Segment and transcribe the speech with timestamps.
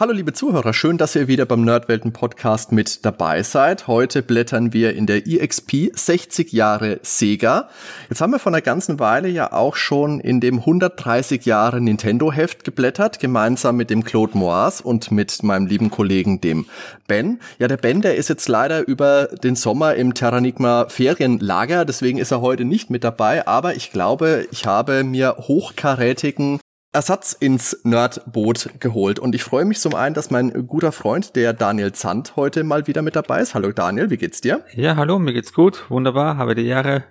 [0.00, 3.86] Hallo liebe Zuhörer, schön, dass ihr wieder beim Nerdwelten Podcast mit dabei seid.
[3.86, 7.68] Heute blättern wir in der EXP 60 Jahre Sega.
[8.08, 12.32] Jetzt haben wir vor einer ganzen Weile ja auch schon in dem 130 Jahre Nintendo
[12.32, 16.64] Heft geblättert, gemeinsam mit dem Claude Moas und mit meinem lieben Kollegen dem
[17.06, 17.38] Ben.
[17.58, 22.30] Ja, der Ben, der ist jetzt leider über den Sommer im Terranigma Ferienlager, deswegen ist
[22.30, 26.58] er heute nicht mit dabei, aber ich glaube, ich habe mir hochkarätigen
[26.92, 29.18] Ersatz ins Nerdboot geholt.
[29.20, 32.86] Und ich freue mich zum einen, dass mein guter Freund, der Daniel Zandt, heute mal
[32.88, 33.54] wieder mit dabei ist.
[33.54, 34.64] Hallo Daniel, wie geht's dir?
[34.74, 35.88] Ja, hallo, mir geht's gut.
[35.88, 37.04] Wunderbar, habe die Ehre.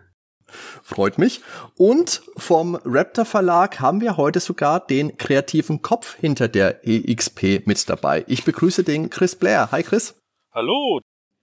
[0.83, 1.41] Freut mich.
[1.77, 7.87] Und vom Raptor Verlag haben wir heute sogar den kreativen Kopf hinter der EXP mit
[7.89, 8.25] dabei.
[8.27, 9.71] Ich begrüße den Chris Blair.
[9.71, 10.15] Hi Chris.
[10.51, 10.99] Hallo,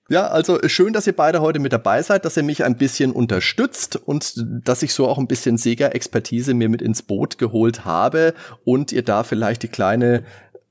[0.08, 3.12] ja, also schön, dass ihr beide heute mit dabei seid, dass ihr mich ein bisschen
[3.12, 8.34] unterstützt und dass ich so auch ein bisschen Sega-Expertise mir mit ins Boot geholt habe
[8.64, 10.22] und ihr da vielleicht die kleine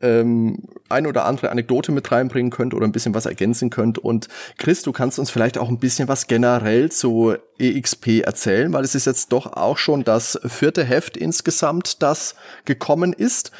[0.01, 3.97] ähm, ein oder andere Anekdote mit reinbringen könnt oder ein bisschen was ergänzen könnt.
[3.97, 4.27] Und
[4.57, 8.95] Chris, du kannst uns vielleicht auch ein bisschen was generell zu EXP erzählen, weil es
[8.95, 13.51] ist jetzt doch auch schon das vierte Heft insgesamt, das gekommen ist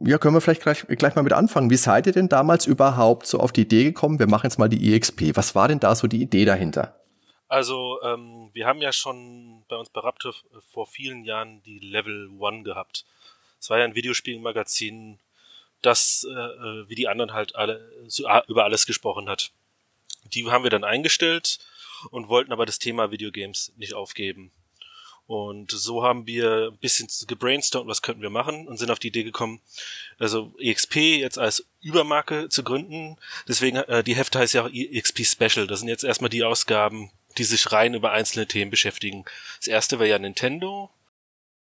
[0.00, 1.70] ja, können wir vielleicht gleich, gleich mal mit anfangen.
[1.70, 4.18] Wie seid ihr denn damals überhaupt so auf die Idee gekommen?
[4.18, 5.36] Wir machen jetzt mal die EXP.
[5.36, 6.98] Was war denn da so die Idee dahinter?
[7.48, 10.34] Also, ähm, wir haben ja schon bei uns bei Raptor
[10.72, 13.04] vor vielen Jahren die Level One gehabt.
[13.60, 15.18] Es war ja ein Videospielmagazin,
[15.82, 19.50] das äh, äh wie die anderen halt alle so, über alles gesprochen hat.
[20.24, 21.58] Die haben wir dann eingestellt
[22.10, 24.52] und wollten aber das Thema Videogames nicht aufgeben.
[25.30, 29.06] Und so haben wir ein bisschen gebrainstormt, was könnten wir machen und sind auf die
[29.06, 29.60] Idee gekommen,
[30.18, 33.16] also EXP jetzt als Übermarke zu gründen.
[33.46, 35.68] Deswegen, äh, die Hefte heißt ja auch EXP Special.
[35.68, 39.24] Das sind jetzt erstmal die Ausgaben, die sich rein über einzelne Themen beschäftigen.
[39.58, 40.90] Das erste war ja Nintendo.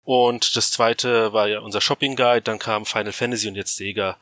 [0.05, 4.17] Und das zweite war ja unser Shopping Guide, dann kam Final Fantasy und jetzt Sega.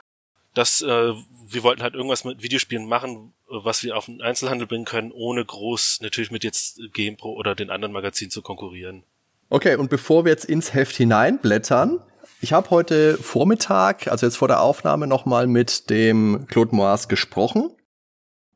[0.53, 4.85] Das, äh, wir wollten halt irgendwas mit Videospielen machen, was wir auf den Einzelhandel bringen
[4.85, 9.05] können, ohne groß natürlich mit jetzt GamePro oder den anderen Magazinen zu konkurrieren.
[9.51, 12.01] Okay, und bevor wir jetzt ins Heft hineinblättern,
[12.41, 17.71] ich habe heute Vormittag, also jetzt vor der Aufnahme, nochmal mit dem Claude Moas gesprochen.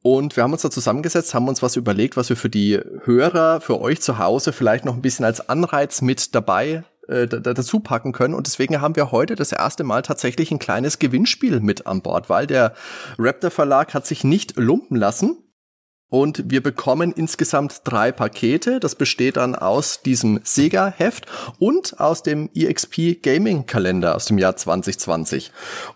[0.03, 3.61] Und wir haben uns da zusammengesetzt, haben uns was überlegt, was wir für die Hörer,
[3.61, 8.13] für euch zu Hause vielleicht noch ein bisschen als Anreiz mit dabei äh, dazu packen
[8.13, 8.35] können.
[8.35, 12.29] Und deswegen haben wir heute das erste Mal tatsächlich ein kleines Gewinnspiel mit an Bord,
[12.29, 12.75] weil der
[13.19, 15.39] Raptor Verlag hat sich nicht lumpen lassen
[16.13, 18.81] und wir bekommen insgesamt drei Pakete.
[18.81, 21.25] Das besteht dann aus diesem Sega-Heft
[21.59, 25.53] und aus dem EXP Gaming-Kalender aus dem Jahr 2020.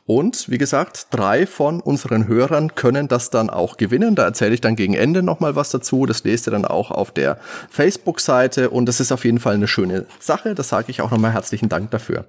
[0.06, 4.14] Und wie gesagt, drei von unseren Hörern können das dann auch gewinnen.
[4.14, 6.06] Da erzähle ich dann gegen Ende nochmal was dazu.
[6.06, 7.38] Das lest ihr dann auch auf der
[7.68, 8.70] Facebook-Seite.
[8.70, 10.54] Und das ist auf jeden Fall eine schöne Sache.
[10.54, 12.24] Das sage ich auch nochmal herzlichen Dank dafür.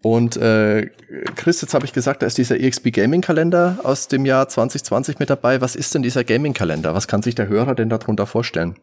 [0.00, 0.90] Und äh,
[1.34, 5.18] Chris, jetzt habe ich gesagt, da ist dieser EXP Gaming Kalender aus dem Jahr 2020
[5.18, 5.60] mit dabei.
[5.60, 6.94] Was ist denn dieser Gaming Kalender?
[6.94, 8.78] Was kann sich der Hörer denn darunter vorstellen?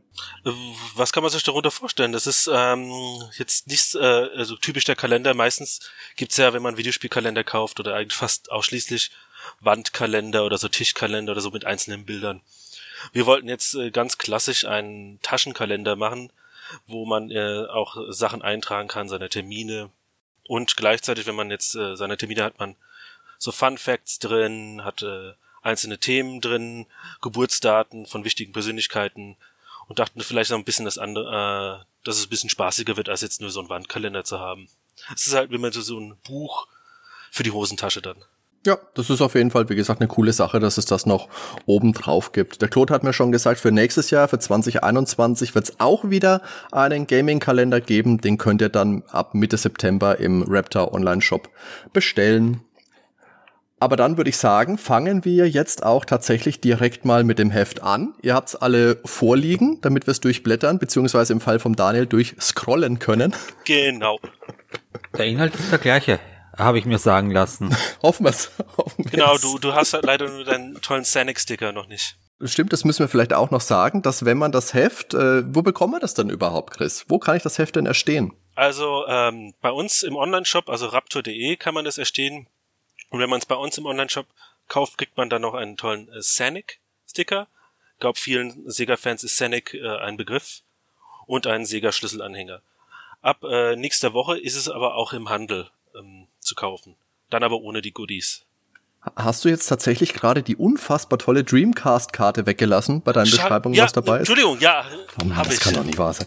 [0.95, 2.11] Was kann man sich darunter vorstellen?
[2.11, 2.91] Das ist ähm,
[3.37, 3.99] jetzt nicht äh,
[4.35, 5.33] also typisch der Kalender.
[5.33, 5.79] Meistens
[6.17, 9.11] gibt's ja, wenn man Videospielkalender kauft oder eigentlich fast ausschließlich
[9.61, 12.41] Wandkalender oder so Tischkalender oder so mit einzelnen Bildern.
[13.13, 16.31] Wir wollten jetzt äh, ganz klassisch einen Taschenkalender machen,
[16.87, 19.91] wo man äh, auch Sachen eintragen kann, seine Termine,
[20.47, 22.75] und gleichzeitig, wenn man jetzt äh, seine Termine hat, man
[23.38, 26.85] so Fun Facts drin, hat äh, einzelne Themen drin,
[27.22, 29.35] Geburtsdaten von wichtigen Persönlichkeiten
[29.88, 33.09] und dachten vielleicht noch ein bisschen das andere, äh, dass es ein bisschen spaßiger wird,
[33.09, 34.69] als jetzt nur so einen Wandkalender zu haben.
[35.13, 36.67] Es ist halt wie man so, so ein Buch
[37.31, 38.23] für die Hosentasche dann.
[38.65, 41.29] Ja, das ist auf jeden Fall, wie gesagt, eine coole Sache, dass es das noch
[41.67, 42.63] oben drauf gibt.
[42.63, 46.41] Der Claude hat mir schon gesagt, für nächstes Jahr, für 2021, wird es auch wieder
[46.71, 48.19] einen Gaming-Kalender geben.
[48.19, 51.47] Den könnt ihr dann ab Mitte September im Raptor Online-Shop
[51.94, 52.62] bestellen.
[53.79, 57.83] Aber dann würde ich sagen, fangen wir jetzt auch tatsächlich direkt mal mit dem Heft
[57.83, 58.15] an.
[58.23, 63.35] Ihr habt's alle vorliegen, damit wir es durchblättern, beziehungsweise im Fall vom Daniel durchscrollen können.
[63.65, 64.18] Genau.
[65.15, 66.19] Der Inhalt ist der gleiche.
[66.57, 67.75] Habe ich mir sagen lassen.
[68.02, 68.52] Hoffen wir's.
[68.78, 72.18] Hoffen genau, du, du hast halt leider nur deinen tollen Sanic-Sticker noch nicht.
[72.44, 75.62] Stimmt, das müssen wir vielleicht auch noch sagen, dass wenn man das Heft, äh, wo
[75.62, 77.06] bekommen wir das denn überhaupt, Chris?
[77.07, 78.34] Wo kann ich das Heft denn erstehen?
[78.56, 82.48] Also ähm, bei uns im Online-Shop, also raptor.de kann man das erstehen.
[83.10, 84.28] Und wenn man es bei uns im Online-Shop
[84.68, 87.48] kauft, kriegt man dann noch einen tollen äh, Sanic-Sticker.
[87.94, 90.62] Ich glaube, vielen Sega-Fans ist Sanic äh, ein Begriff.
[91.28, 92.62] Und einen Sega-Schlüsselanhänger.
[93.22, 95.69] Ab äh, nächster Woche ist es aber auch im Handel
[96.45, 96.95] zu kaufen.
[97.30, 98.45] Dann aber ohne die Goodies.
[99.15, 103.83] Hast du jetzt tatsächlich gerade die unfassbar tolle Dreamcast-Karte weggelassen bei deinen Schade- Beschreibungen, ja,
[103.83, 104.30] was dabei ist?
[104.30, 104.83] Entschuldigung, ja,
[105.21, 105.59] Oh Mann, das ich.
[105.59, 106.25] kann doch nicht wahr sein.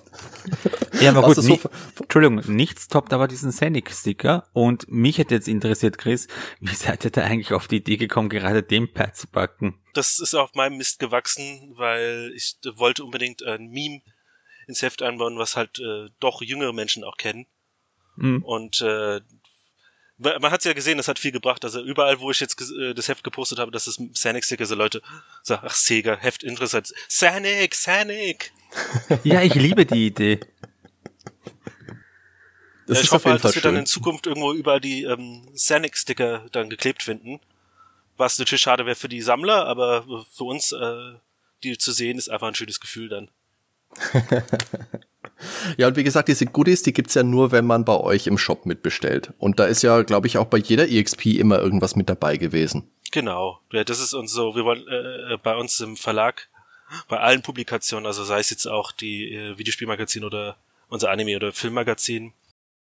[1.00, 1.58] Ja, aber gut, so
[2.00, 4.46] Entschuldigung, nichts toppt aber diesen Scenic-Sticker.
[4.52, 6.28] Und mich hätte jetzt interessiert, Chris,
[6.60, 9.80] wie seid ihr da eigentlich auf die Idee gekommen, gerade den Pad zu packen?
[9.94, 14.02] Das ist auf meinem Mist gewachsen, weil ich wollte unbedingt ein Meme
[14.68, 17.46] ins Heft einbauen, was halt äh, doch jüngere Menschen auch kennen.
[18.18, 18.42] Hm.
[18.44, 19.20] Und äh,
[20.18, 21.64] man hat es ja gesehen, das hat viel gebracht.
[21.64, 25.00] Also überall, wo ich jetzt äh, das Heft gepostet habe, dass es Sanic-Sticker, so Leute
[25.42, 26.92] sagen, ach Sega, Heft interessant.
[27.08, 28.52] Sanic, Sanic!
[29.24, 30.40] Ja, ich liebe die Idee.
[32.86, 33.80] Das ja, ich hoffe halt, dass wir dann schön.
[33.80, 37.40] in Zukunft irgendwo überall die ähm, Sanic-Sticker dann geklebt finden.
[38.16, 41.12] Was natürlich schade wäre für die Sammler, aber für uns, äh,
[41.62, 43.30] die zu sehen, ist einfach ein schönes Gefühl dann.
[45.76, 48.38] Ja, und wie gesagt, diese Goodies, die gibt's ja nur, wenn man bei euch im
[48.38, 49.32] Shop mitbestellt.
[49.38, 52.90] Und da ist ja, glaube ich, auch bei jeder EXP immer irgendwas mit dabei gewesen.
[53.10, 53.60] Genau.
[53.72, 56.48] Ja, das ist uns so, wir wollen äh, bei uns im Verlag,
[57.08, 60.56] bei allen Publikationen, also sei es jetzt auch die äh, Videospielmagazin oder
[60.88, 62.32] unser Anime- oder Filmmagazin,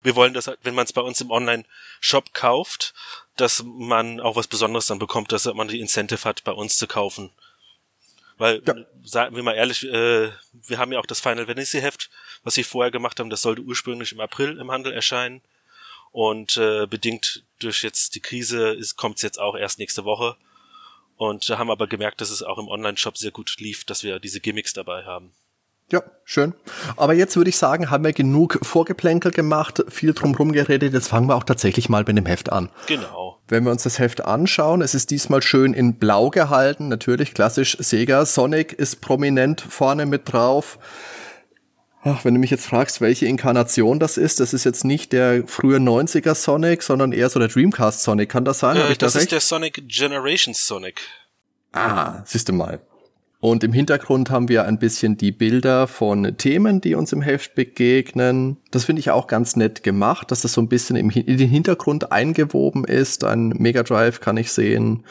[0.03, 2.93] wir wollen, dass, wenn man es bei uns im Online-Shop kauft,
[3.37, 6.87] dass man auch was Besonderes dann bekommt, dass man die Incentive hat, bei uns zu
[6.87, 7.31] kaufen.
[8.37, 8.75] Weil, Ja.
[9.03, 12.09] sagen wir mal ehrlich, äh, wir haben ja auch das Final Fantasy Heft,
[12.43, 15.41] was wir vorher gemacht haben, das sollte ursprünglich im April im Handel erscheinen.
[16.11, 20.37] Und äh, bedingt durch jetzt die Krise kommt es jetzt auch erst nächste Woche.
[21.17, 24.19] Und da haben aber gemerkt, dass es auch im Online-Shop sehr gut lief, dass wir
[24.19, 25.31] diese Gimmicks dabei haben.
[25.91, 26.53] Ja, schön.
[26.97, 30.93] Aber jetzt würde ich sagen, haben wir genug Vorgeplänkel gemacht, viel drumherum geredet.
[30.93, 32.69] Jetzt fangen wir auch tatsächlich mal mit dem Heft an.
[32.87, 33.39] Genau.
[33.47, 37.77] Wenn wir uns das Heft anschauen, es ist diesmal schön in Blau gehalten, natürlich klassisch
[37.79, 38.25] Sega.
[38.25, 40.79] Sonic ist prominent vorne mit drauf.
[42.05, 45.47] Ach, wenn du mich jetzt fragst, welche Inkarnation das ist, das ist jetzt nicht der
[45.47, 48.29] frühe 90er Sonic, sondern eher so der Dreamcast Sonic.
[48.29, 48.77] Kann das sein?
[48.77, 49.31] Hab Äh, ich da das ist recht?
[49.33, 51.01] der Sonic Generations Sonic.
[51.71, 52.81] Ah, siehst du mal.
[53.43, 57.55] Und im Hintergrund haben wir ein bisschen die Bilder von Themen, die uns im Heft
[57.55, 58.55] begegnen.
[58.71, 61.49] Das finde ich auch ganz nett gemacht, dass das so ein bisschen im, in den
[61.49, 63.25] Hintergrund eingewoben ist.
[63.25, 65.03] Ein Mega Drive kann ich sehen.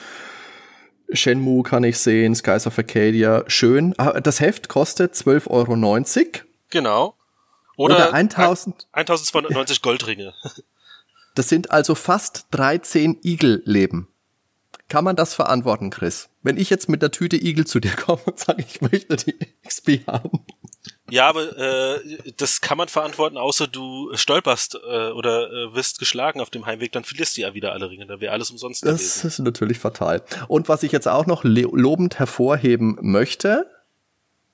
[1.13, 3.93] Shenmue kann ich sehen, Skies of Arcadia, schön.
[3.99, 6.45] Ah, Das Heft kostet 12,90 Euro.
[6.71, 7.15] Genau.
[7.77, 8.89] Oder, Oder, 1000.
[8.93, 10.33] 1290 Goldringe.
[11.35, 14.09] Das sind also fast 13 Igel-Leben.
[14.89, 16.31] Kann man das verantworten, Chris?
[16.43, 19.35] Wenn ich jetzt mit der Tüte Igel zu dir komme und sage, ich möchte die
[19.67, 20.41] XP haben.
[21.11, 22.01] Ja, aber äh,
[22.37, 26.93] das kann man verantworten, außer du stolperst äh, oder äh, wirst geschlagen auf dem Heimweg,
[26.93, 28.07] dann verlierst du ja wieder alle Ringe.
[28.07, 29.27] Dann wäre alles umsonst Das gewesen.
[29.27, 30.23] ist natürlich fatal.
[30.49, 33.67] Und was ich jetzt auch noch lobend hervorheben möchte,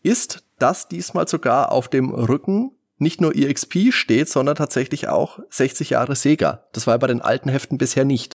[0.03, 5.91] ist, dass diesmal sogar auf dem Rücken nicht nur EXP steht, sondern tatsächlich auch 60
[5.91, 6.65] Jahre Sega.
[6.73, 8.33] Das war ja bei den alten Heften bisher nicht.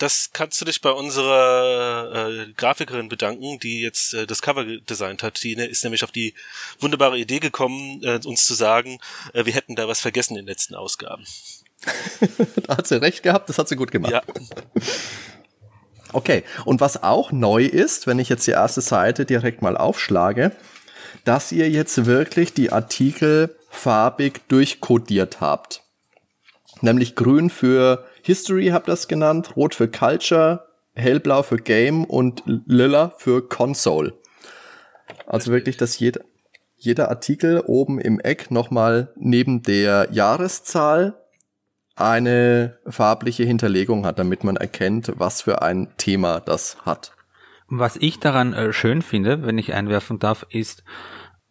[0.00, 5.22] Das kannst du dich bei unserer äh, Grafikerin bedanken, die jetzt äh, das Cover designt
[5.22, 5.42] hat.
[5.42, 6.32] Die ne, ist nämlich auf die
[6.78, 8.98] wunderbare Idee gekommen, äh, uns zu sagen,
[9.34, 11.24] äh, wir hätten da was vergessen in den letzten Ausgaben.
[12.66, 14.12] Da hat sie recht gehabt, das hat sie gut gemacht.
[14.12, 14.22] Ja,
[16.12, 20.52] Okay, und was auch neu ist, wenn ich jetzt die erste Seite direkt mal aufschlage,
[21.24, 25.82] dass ihr jetzt wirklich die Artikel farbig durchkodiert habt.
[26.80, 32.42] Nämlich grün für History habt ihr das genannt, rot für Culture, hellblau für Game und
[32.46, 34.14] lila für Console.
[35.26, 36.20] Also wirklich, dass jeder,
[36.76, 41.14] jeder Artikel oben im Eck nochmal neben der Jahreszahl
[41.96, 47.12] eine farbliche Hinterlegung hat, damit man erkennt, was für ein Thema das hat.
[47.68, 50.82] Was ich daran äh, schön finde, wenn ich einwerfen darf, ist,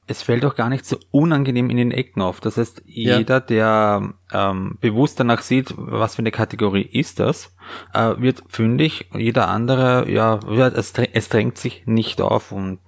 [0.10, 2.42] es fällt auch gar nicht so unangenehm in den Ecken auf.
[2.42, 3.18] Das heißt, Ja.
[3.20, 7.56] jeder, der ähm, bewusst danach sieht, was für eine Kategorie ist das,
[7.94, 9.10] äh, wird fündig.
[9.14, 12.80] Jeder andere, ja, ja es, es drängt sich nicht auf und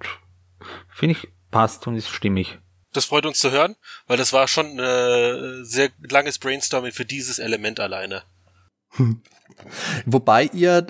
[0.88, 2.58] finde ich passt und ist stimmig.
[2.92, 3.76] das freut uns zu hören,
[4.06, 8.22] weil das war schon äh, sehr langes Brainstorming für dieses Element alleine.
[10.06, 10.86] Wobei ihr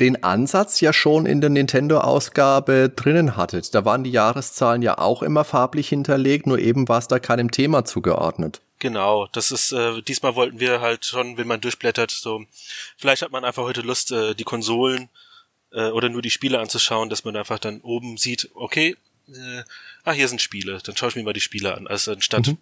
[0.00, 3.74] den Ansatz ja schon in der Nintendo-Ausgabe drinnen hattet.
[3.74, 7.50] Da waren die Jahreszahlen ja auch immer farblich hinterlegt, nur eben war es da keinem
[7.50, 8.60] Thema zugeordnet.
[8.80, 12.44] Genau, das ist, äh, diesmal wollten wir halt schon, wenn man durchblättert, so,
[12.96, 15.08] vielleicht hat man einfach heute Lust, äh, die Konsolen
[15.72, 18.96] äh, oder nur die Spiele anzuschauen, dass man einfach dann oben sieht, okay,
[19.28, 19.62] äh,
[20.02, 22.58] ah, hier sind Spiele, dann schaue ich mir mal die Spiele an, also anstatt, Mhm.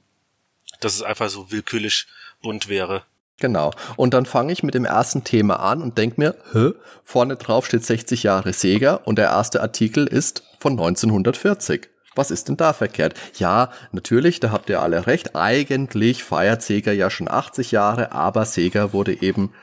[0.81, 2.07] dass es einfach so willkürlich
[2.43, 3.05] bunt wäre.
[3.39, 3.73] Genau.
[3.97, 6.71] Und dann fange ich mit dem ersten Thema an und denk mir, hä,
[7.03, 11.89] vorne drauf steht 60 Jahre Sega und der erste Artikel ist von 1940.
[12.15, 13.15] Was ist denn da verkehrt?
[13.39, 15.35] Ja, natürlich, da habt ihr alle recht.
[15.35, 19.55] Eigentlich feiert Sega ja schon 80 Jahre, aber Sega wurde eben,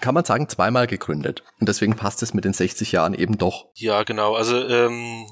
[0.00, 1.42] kann man sagen, zweimal gegründet.
[1.60, 3.66] Und deswegen passt es mit den 60 Jahren eben doch.
[3.74, 4.34] Ja, genau.
[4.34, 5.26] Also ähm,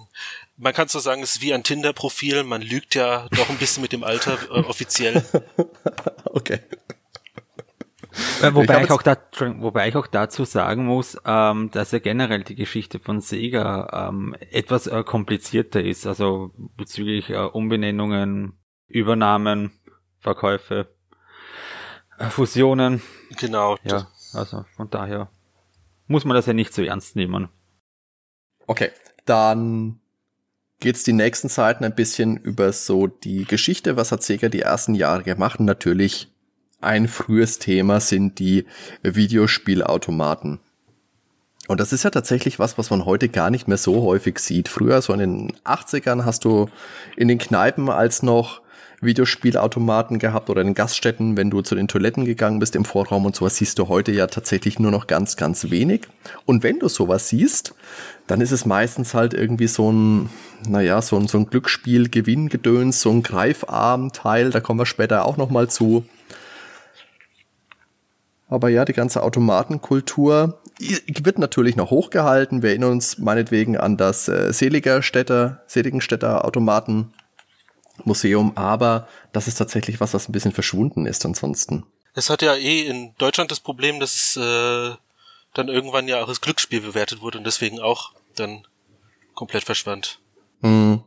[0.59, 2.43] man kann so sagen, es ist wie ein Tinder-Profil.
[2.43, 5.25] Man lügt ja doch ein bisschen mit dem Alter äh, offiziell.
[6.25, 6.61] okay.
[8.53, 9.17] Wobei, ich, ich auch da,
[9.59, 14.35] wobei ich auch dazu sagen muss, ähm, dass ja generell die Geschichte von Sega ähm,
[14.51, 18.55] etwas äh, komplizierter ist, also bezüglich äh, Umbenennungen,
[18.87, 19.73] Übernahmen,
[20.19, 20.89] Verkäufe,
[22.19, 23.03] äh, Fusionen.
[23.39, 23.77] Genau.
[23.85, 25.31] Ja, also von daher
[26.07, 27.49] muss man das ja nicht so ernst nehmen.
[28.67, 28.91] Okay,
[29.25, 30.01] dann
[30.81, 34.95] geht's die nächsten Zeiten ein bisschen über so die Geschichte, was hat Sega die ersten
[34.95, 35.61] Jahre gemacht.
[35.61, 36.33] natürlich
[36.81, 38.67] ein frühes Thema sind die
[39.03, 40.61] Videospielautomaten.
[41.67, 44.69] Und das ist ja tatsächlich was, was man heute gar nicht mehr so häufig sieht.
[44.69, 46.69] Früher, so in den 80ern, hast du
[47.17, 48.63] in den Kneipen als noch
[49.01, 53.27] Videospielautomaten gehabt oder in den Gaststätten, wenn du zu den Toiletten gegangen bist im Vorraum
[53.27, 56.09] und sowas, siehst du heute ja tatsächlich nur noch ganz, ganz wenig.
[56.47, 57.75] Und wenn du sowas siehst,
[58.27, 60.31] dann ist es meistens halt irgendwie so ein,
[60.67, 65.69] naja, so ein, so ein Glücksspiel-Gewinngedöns, so ein Greifarm-Teil, da kommen wir später auch nochmal
[65.69, 66.05] zu.
[68.49, 72.63] Aber ja, die ganze Automatenkultur wird natürlich noch hochgehalten.
[72.63, 80.15] Wir erinnern uns meinetwegen an das äh, Seligerstädter, Seligenstädter Automatenmuseum, aber das ist tatsächlich was,
[80.15, 81.85] was ein bisschen verschwunden ist ansonsten.
[82.15, 84.95] Es hat ja eh in Deutschland das Problem, dass es äh,
[85.55, 88.67] dann irgendwann ja auch als Glücksspiel bewertet wurde und deswegen auch dann
[89.35, 90.21] komplett verschwand.
[90.63, 91.03] Hm.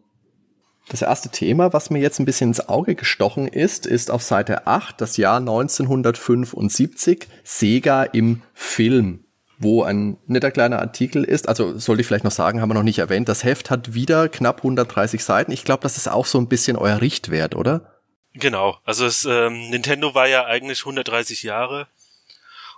[0.92, 4.68] Das erste Thema, was mir jetzt ein bisschen ins Auge gestochen ist, ist auf Seite
[4.68, 9.24] 8 das Jahr 1975 Sega im Film,
[9.58, 11.48] wo ein netter kleiner Artikel ist.
[11.48, 13.30] Also sollte ich vielleicht noch sagen, haben wir noch nicht erwähnt.
[13.30, 15.54] Das Heft hat wieder knapp 130 Seiten.
[15.54, 18.02] Ich glaube, das ist auch so ein bisschen euer Richtwert, oder?
[18.34, 18.78] Genau.
[18.84, 21.88] Also es, ähm, Nintendo war ja eigentlich 130 Jahre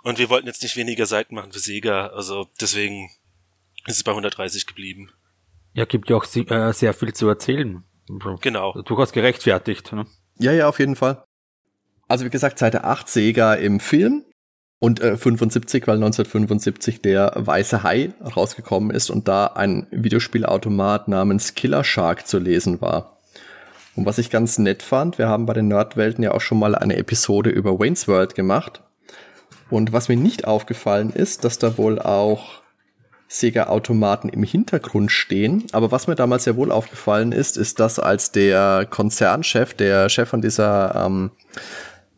[0.04, 2.10] und wir wollten jetzt nicht weniger Seiten machen für Sega.
[2.10, 3.10] Also deswegen
[3.86, 5.10] ist es bei 130 geblieben.
[5.72, 7.82] Ja, gibt ja auch äh, sehr viel zu erzählen.
[8.40, 8.72] Genau.
[8.82, 9.92] Durchaus gerechtfertigt.
[9.92, 10.06] Ne?
[10.38, 11.24] Ja, ja, auf jeden Fall.
[12.08, 14.24] Also wie gesagt, Seite 8 Sega im Film
[14.78, 21.54] und äh, 75, weil 1975 der Weiße Hai rausgekommen ist und da ein Videospielautomat namens
[21.54, 23.18] Killer Shark zu lesen war.
[23.96, 26.74] Und was ich ganz nett fand, wir haben bei den Nerdwelten ja auch schon mal
[26.74, 28.82] eine Episode über Wayne's World gemacht.
[29.70, 32.63] Und was mir nicht aufgefallen ist, dass da wohl auch
[33.34, 35.64] Sega-Automaten im Hintergrund stehen.
[35.72, 40.28] Aber was mir damals sehr wohl aufgefallen ist, ist, dass als der Konzernchef, der Chef
[40.28, 41.32] von dieser, ähm,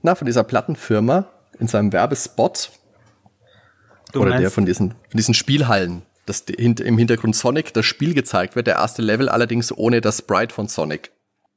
[0.02, 1.26] na, von dieser Plattenfirma
[1.58, 2.70] in seinem Werbespot
[4.12, 8.54] du oder der von diesen, von diesen Spielhallen, dass im Hintergrund Sonic das Spiel gezeigt
[8.54, 11.12] wird, der erste Level allerdings ohne das Sprite von Sonic.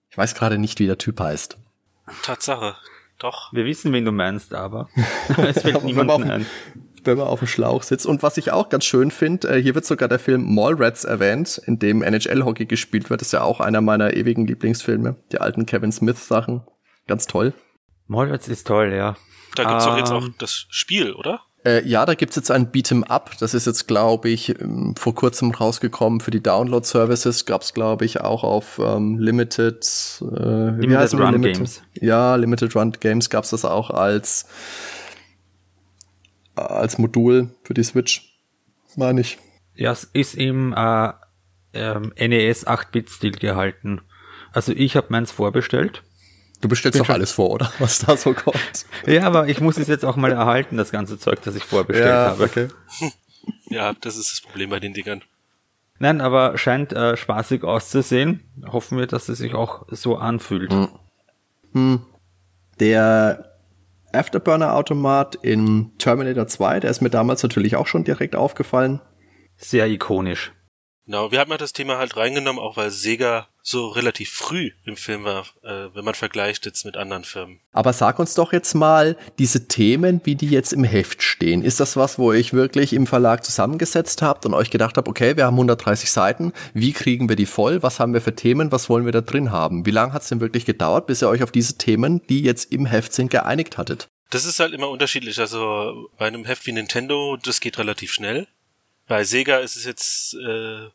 [0.09, 1.57] Ich weiß gerade nicht, wie der Typ heißt.
[2.23, 2.75] Tatsache,
[3.19, 3.51] doch.
[3.51, 4.89] Wir wissen, wen du meinst, aber
[5.37, 6.45] es fällt niemandem ein
[7.09, 8.05] wenn man auf dem Schlauch sitzt.
[8.05, 11.61] Und was ich auch ganz schön finde, äh, hier wird sogar der Film Mallrats erwähnt,
[11.65, 13.21] in dem NHL-Hockey gespielt wird.
[13.21, 15.15] Das ist ja auch einer meiner ewigen Lieblingsfilme.
[15.31, 16.61] Die alten Kevin Smith-Sachen.
[17.07, 17.53] Ganz toll.
[18.07, 19.17] Mallrats ist toll, ja.
[19.55, 21.41] Da gibt's ähm, doch jetzt auch ähm, das Spiel, oder?
[21.65, 23.31] Äh, ja, da gibt's jetzt ein Beat'em Up.
[23.39, 27.45] Das ist jetzt, glaube ich, ähm, vor kurzem rausgekommen für die Download-Services.
[27.45, 29.85] Gab's, glaube ich, auch auf ähm, Limited,
[30.21, 31.57] äh, Limited Run Limited?
[31.57, 31.81] Games.
[31.95, 34.45] Ja, Limited Run Games gab's das auch als
[36.67, 38.37] als Modul für die Switch,
[38.95, 39.37] meine ich.
[39.75, 41.11] Ja, es ist im äh,
[41.73, 44.01] ähm, NES 8-Bit-Stil gehalten.
[44.51, 46.03] Also ich habe meins vorbestellt.
[46.61, 47.71] Du bestellst doch alles vor, oder?
[47.79, 48.85] Was da so kommt.
[49.05, 52.09] ja, aber ich muss es jetzt auch mal erhalten, das ganze Zeug, das ich vorbestellt
[52.09, 52.43] ja, habe.
[52.43, 52.67] Okay.
[53.69, 55.23] ja, das ist das Problem bei den Dingern.
[55.99, 58.41] Nein, aber scheint äh, spaßig auszusehen.
[58.65, 60.71] Hoffen wir, dass es sich auch so anfühlt.
[60.71, 60.89] Hm.
[61.73, 62.05] Hm.
[62.79, 63.48] Der
[64.13, 69.01] Afterburner-Automat in Terminator 2, der ist mir damals natürlich auch schon direkt aufgefallen.
[69.57, 70.53] Sehr ikonisch.
[71.09, 74.95] Genau, wir haben ja das Thema halt reingenommen, auch weil Sega so relativ früh im
[74.95, 77.59] Film war, äh, wenn man vergleicht jetzt mit anderen Firmen.
[77.71, 81.79] Aber sag uns doch jetzt mal, diese Themen, wie die jetzt im Heft stehen, ist
[81.79, 85.47] das was, wo ich wirklich im Verlag zusammengesetzt habt und euch gedacht habt, okay, wir
[85.47, 89.05] haben 130 Seiten, wie kriegen wir die voll, was haben wir für Themen, was wollen
[89.05, 89.87] wir da drin haben?
[89.87, 92.71] Wie lange hat es denn wirklich gedauert, bis ihr euch auf diese Themen, die jetzt
[92.71, 94.09] im Heft sind, geeinigt hattet?
[94.29, 95.39] Das ist halt immer unterschiedlich.
[95.39, 98.45] Also bei einem Heft wie Nintendo, das geht relativ schnell.
[99.09, 100.87] Bei Sega ist es jetzt äh,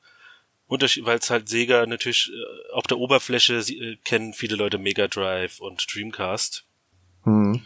[0.66, 5.08] Unterschied, weil es halt Sega natürlich äh, auf der Oberfläche äh, kennen viele Leute Mega
[5.08, 6.64] Drive und Dreamcast.
[7.24, 7.60] Hm.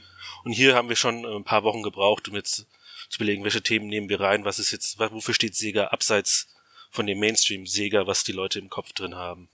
[0.45, 2.67] Und hier haben wir schon äh, ein paar Wochen gebraucht, um jetzt
[3.11, 6.49] zu überlegen, welche Themen nehmen wir rein, was ist jetzt, wofür steht Sega abseits
[6.90, 9.50] von dem Mainstream Sega, was die Leute im Kopf drin haben.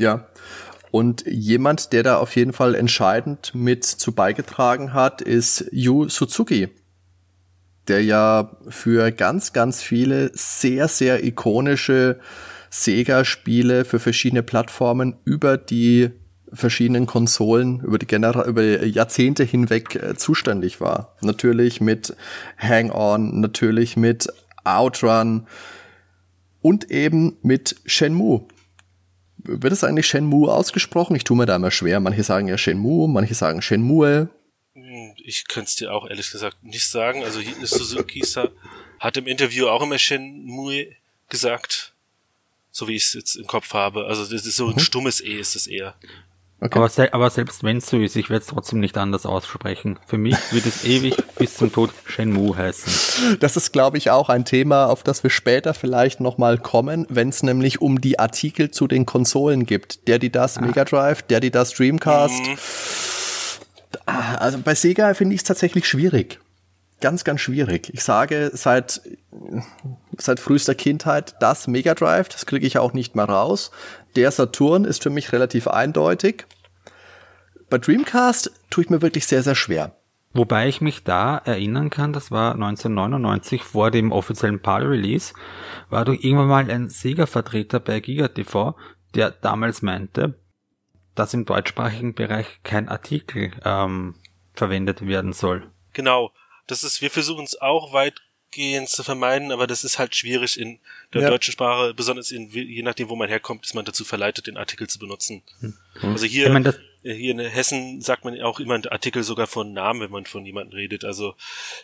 [0.00, 0.28] Ja.
[0.90, 6.70] Und jemand, der da auf jeden Fall entscheidend mit zu beigetragen hat, ist Yu Suzuki,
[7.88, 12.18] der ja für ganz, ganz viele sehr, sehr ikonische
[12.70, 16.10] Sega-Spiele für verschiedene Plattformen über die
[16.52, 21.14] verschiedenen Konsolen über die Genera über Jahrzehnte hinweg äh, zuständig war.
[21.20, 22.16] Natürlich mit
[22.58, 24.28] Hang-On, natürlich mit
[24.64, 25.46] Outrun
[26.60, 28.46] und eben mit Shenmue.
[29.36, 31.16] Wird es eigentlich Shenmue ausgesprochen?
[31.16, 32.00] Ich tue mir da immer schwer.
[32.00, 34.28] Manche sagen ja Shenmue, manche sagen Shenmue.
[34.98, 37.24] Hm, ich könnte es dir auch ehrlich gesagt nicht sagen.
[37.24, 38.22] Also Suzuki
[39.00, 40.94] hat im Interview auch immer Shenmue
[41.28, 41.92] gesagt.
[42.70, 44.06] So wie ich es jetzt im Kopf habe.
[44.06, 44.80] Also das ist so ein mhm.
[44.80, 45.94] stummes E ist es eher.
[46.60, 46.76] Okay.
[46.76, 49.96] Aber, se aber, selbst wenn es so ist, ich werde es trotzdem nicht anders aussprechen.
[50.08, 53.38] Für mich wird es ewig bis zum Tod Shenmue heißen.
[53.38, 57.28] Das ist, glaube ich, auch ein Thema, auf das wir später vielleicht nochmal kommen, wenn
[57.28, 60.08] es nämlich um die Artikel zu den Konsolen gibt.
[60.08, 60.62] Der, die das ah.
[60.62, 62.44] Mega Drive, der, die das Dreamcast.
[62.44, 62.58] Mhm.
[64.06, 66.40] Also bei Sega finde ich es tatsächlich schwierig.
[67.00, 67.90] Ganz, ganz schwierig.
[67.94, 69.00] Ich sage seit,
[70.16, 73.70] seit frühester Kindheit das Mega Drive, das kriege ich auch nicht mehr raus.
[74.16, 76.46] Der Saturn ist für mich relativ eindeutig.
[77.70, 79.94] Bei Dreamcast tue ich mir wirklich sehr, sehr schwer.
[80.32, 85.34] Wobei ich mich da erinnern kann, das war 1999 vor dem offiziellen PAL-Release,
[85.88, 88.74] war doch irgendwann mal ein Sega-Vertreter bei GigaTV,
[89.14, 90.34] der damals meinte,
[91.18, 94.14] dass im deutschsprachigen Bereich kein Artikel ähm,
[94.54, 95.70] verwendet werden soll.
[95.92, 96.32] Genau,
[96.66, 100.78] das ist, wir versuchen es auch weitgehend zu vermeiden, aber das ist halt schwierig in
[101.14, 101.30] der ja.
[101.30, 104.88] deutschen Sprache, besonders in, je nachdem, wo man herkommt, ist man dazu verleitet, den Artikel
[104.88, 105.42] zu benutzen.
[105.60, 105.74] Hm.
[106.02, 109.72] Also hier, ich mein, hier in Hessen sagt man auch immer einen Artikel sogar von
[109.72, 111.04] Namen, wenn man von jemandem redet.
[111.04, 111.34] Also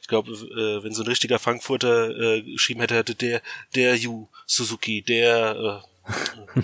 [0.01, 3.41] ich glaube, äh, wenn so ein richtiger Frankfurter äh, geschrieben hätte, hätte der,
[3.75, 6.61] der Yu Suzuki, der äh,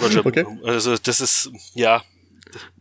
[0.00, 0.26] Roger.
[0.26, 0.46] Okay.
[0.64, 2.02] Also das ist, ja,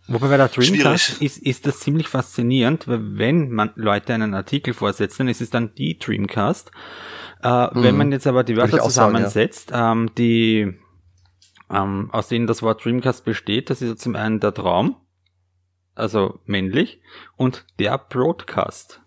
[0.08, 4.74] Wobei bei der Dreamcast ist, ist das ziemlich faszinierend, weil wenn man Leute einen Artikel
[4.74, 6.72] vorsetzen, dann ist es dann die Dreamcast.
[7.42, 7.84] Äh, mhm.
[7.84, 9.92] Wenn man jetzt aber die Wörter zusammensetzt, sagen, ja.
[9.92, 10.74] ähm, die
[11.70, 14.98] ähm, aus denen das Wort Dreamcast besteht, das ist ja zum einen der Traum,
[15.96, 17.02] also männlich,
[17.38, 19.02] und der Broadcast.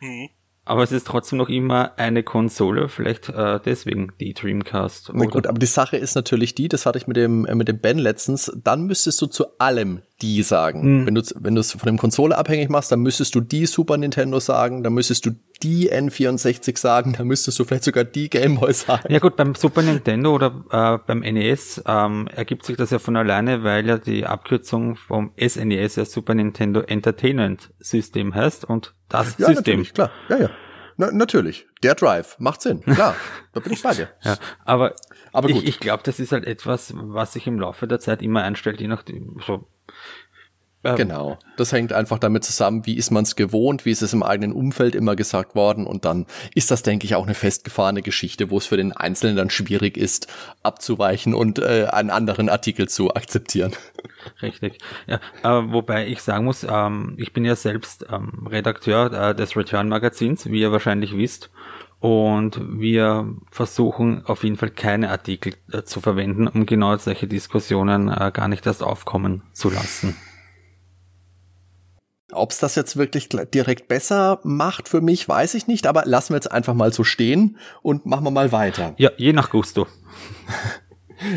[0.00, 0.30] Mhm
[0.66, 5.12] aber es ist trotzdem noch immer eine Konsole, vielleicht äh, deswegen die Dreamcast.
[5.14, 7.68] Na gut, aber die Sache ist natürlich die, das hatte ich mit dem, äh, mit
[7.68, 10.82] dem Ben letztens, dann müsstest du zu allem die sagen.
[10.82, 11.06] Hm.
[11.06, 13.96] Wenn du wenn du es von dem Konsole abhängig machst, dann müsstest du die Super
[13.96, 15.30] Nintendo sagen, dann müsstest du
[15.62, 19.12] die N64 sagen, dann müsstest du vielleicht sogar die Game Boy sagen.
[19.12, 23.16] Ja gut, beim Super Nintendo oder äh, beim NES ähm, ergibt sich das ja von
[23.16, 28.94] alleine, weil ja die Abkürzung vom SNES e ja Super Nintendo Entertainment System heißt und
[29.08, 29.80] das ja, System.
[29.80, 30.10] Natürlich, klar.
[30.28, 30.50] Ja, ja.
[30.98, 31.66] Na, natürlich.
[31.82, 32.80] Der Drive macht Sinn.
[32.80, 33.14] Klar.
[33.52, 34.08] da bin ich bei dir.
[34.24, 34.94] Ja, aber,
[35.32, 35.62] aber gut.
[35.62, 38.80] ich, ich glaube, das ist halt etwas, was sich im Laufe der Zeit immer einstellt,
[38.80, 39.68] je nachdem, so
[40.94, 41.38] genau.
[41.56, 44.52] Das hängt einfach damit zusammen, wie ist man es gewohnt, wie ist es im eigenen
[44.52, 48.58] Umfeld immer gesagt worden und dann ist das, denke ich, auch eine festgefahrene Geschichte, wo
[48.58, 50.28] es für den Einzelnen dann schwierig ist,
[50.62, 53.72] abzuweichen und äh, einen anderen Artikel zu akzeptieren.
[54.42, 54.78] Richtig.
[55.06, 59.56] Ja, äh, wobei ich sagen muss, ähm, ich bin ja selbst ähm, Redakteur äh, des
[59.56, 61.50] Return Magazins, wie ihr wahrscheinlich wisst.
[61.98, 68.08] Und wir versuchen auf jeden Fall keine Artikel äh, zu verwenden, um genau solche Diskussionen
[68.08, 70.16] äh, gar nicht erst aufkommen zu lassen.
[72.36, 76.30] Ob es das jetzt wirklich direkt besser macht für mich, weiß ich nicht, aber lassen
[76.30, 78.94] wir jetzt einfach mal so stehen und machen wir mal weiter.
[78.98, 79.86] Ja, je nach Gusto.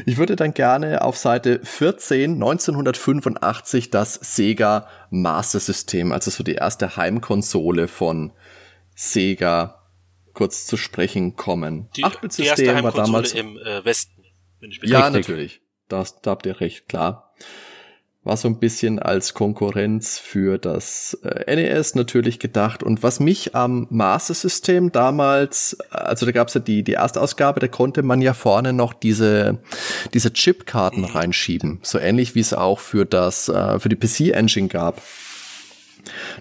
[0.06, 6.56] Ich würde dann gerne auf Seite 14 1985 das Sega Master System, also so die
[6.56, 8.34] erste Heimkonsole von
[8.94, 9.82] Sega,
[10.34, 11.88] kurz zu sprechen kommen.
[11.96, 14.22] Die, die erste Heimkonsole war damals im äh, Westen.
[14.60, 15.14] Wenn ich ja, richtig.
[15.14, 15.62] natürlich.
[15.88, 17.34] Das, da habt ihr recht, klar
[18.24, 22.84] war so ein bisschen als Konkurrenz für das äh, NES natürlich gedacht.
[22.84, 27.60] Und was mich am Master System damals, also da gab's ja die, die erste Ausgabe,
[27.60, 29.60] da konnte man ja vorne noch diese,
[30.14, 31.80] diese Chipkarten reinschieben.
[31.82, 35.02] So ähnlich wie es auch für das, äh, für die PC-Engine gab.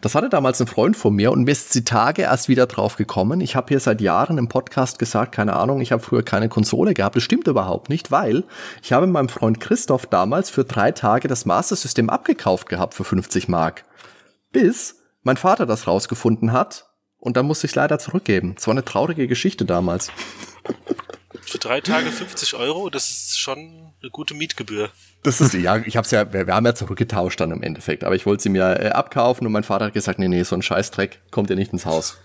[0.01, 2.97] Das hatte damals ein Freund von mir und mir ist die Tage erst wieder drauf
[2.97, 3.41] gekommen.
[3.41, 6.95] Ich habe hier seit Jahren im Podcast gesagt, keine Ahnung, ich habe früher keine Konsole
[6.95, 7.17] gehabt.
[7.17, 8.45] Das stimmt überhaupt nicht, weil
[8.83, 13.05] ich habe meinem Freund Christoph damals für drei Tage das Master System abgekauft gehabt für
[13.05, 13.85] 50 Mark.
[14.53, 18.55] Bis mein Vater das rausgefunden hat und dann musste ich leider zurückgeben.
[18.57, 20.11] Es war eine traurige Geschichte damals.
[21.49, 24.91] Für drei Tage 50 Euro, das ist schon eine gute Mietgebühr.
[25.23, 28.15] Das ist, ja, ich hab's ja, wir, wir haben ja zurückgetauscht dann im Endeffekt, aber
[28.15, 30.63] ich wollte sie mir äh, abkaufen und mein Vater hat gesagt, nee, nee, so ein
[30.63, 32.19] Scheißdreck kommt ja nicht ins Haus.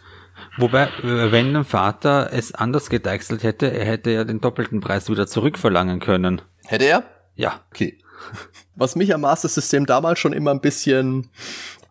[0.58, 5.28] Wobei, wenn dein Vater es anders gedeichselt hätte, er hätte ja den doppelten Preis wieder
[5.28, 6.42] zurückverlangen können.
[6.66, 7.04] Hätte er?
[7.36, 7.62] Ja.
[7.72, 8.00] Okay.
[8.76, 11.30] Was mich am Master System damals schon immer ein bisschen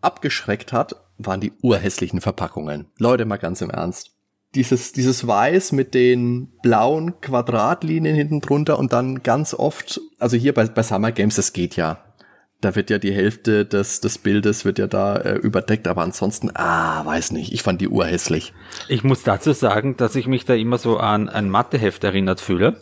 [0.01, 2.91] abgeschreckt hat, waren die urhässlichen Verpackungen.
[2.97, 4.11] Leute, mal ganz im Ernst.
[4.55, 10.53] Dieses, dieses Weiß mit den blauen Quadratlinien hinten drunter und dann ganz oft, also hier
[10.53, 12.03] bei, bei Summer Games, das geht ja.
[12.61, 16.49] Da wird ja die Hälfte des, des Bildes wird ja da äh, überdeckt, aber ansonsten,
[16.53, 18.53] ah, weiß nicht, ich fand die urhässlich.
[18.87, 22.81] Ich muss dazu sagen, dass ich mich da immer so an ein Matheheft erinnert fühle.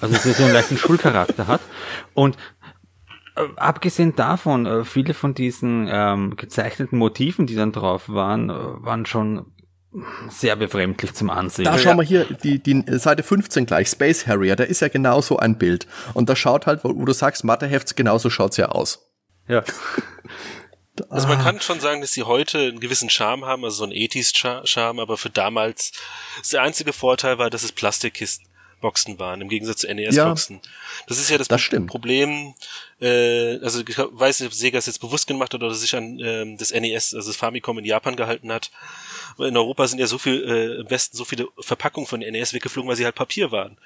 [0.00, 1.60] Also es so einen leichten Schulcharakter hat.
[2.14, 2.36] Und
[3.36, 8.54] äh, abgesehen davon, äh, viele von diesen ähm, gezeichneten Motiven, die dann drauf waren, äh,
[8.54, 9.46] waren schon
[10.28, 11.64] sehr befremdlich zum Ansehen.
[11.64, 15.38] Da schauen wir hier die, die Seite 15 gleich, Space Harrier, da ist ja genauso
[15.38, 15.86] ein Bild.
[16.14, 19.10] Und da schaut halt, wo, du sagst, Matheheft, genauso schaut's ja aus.
[19.48, 19.62] Ja.
[21.10, 23.92] Also man kann schon sagen, dass sie heute einen gewissen Charme haben, also so einen
[23.92, 25.92] 80s-Charme, aber für damals
[26.50, 28.46] der einzige Vorteil war, dass es Plastikkisten
[28.80, 30.60] Boxen waren, im Gegensatz zu NES-Boxen.
[30.62, 30.70] Ja,
[31.06, 31.68] das ist ja das, das.
[31.86, 32.54] Problem,
[33.00, 36.18] äh, also ich weiß nicht, ob Sega es jetzt bewusst gemacht hat oder sich an
[36.20, 38.70] ähm, das NES, also das Famicom in Japan gehalten hat.
[39.38, 42.88] In Europa sind ja so viel, äh, im Westen so viele Verpackungen von NES weggeflogen,
[42.88, 43.76] weil sie halt Papier waren.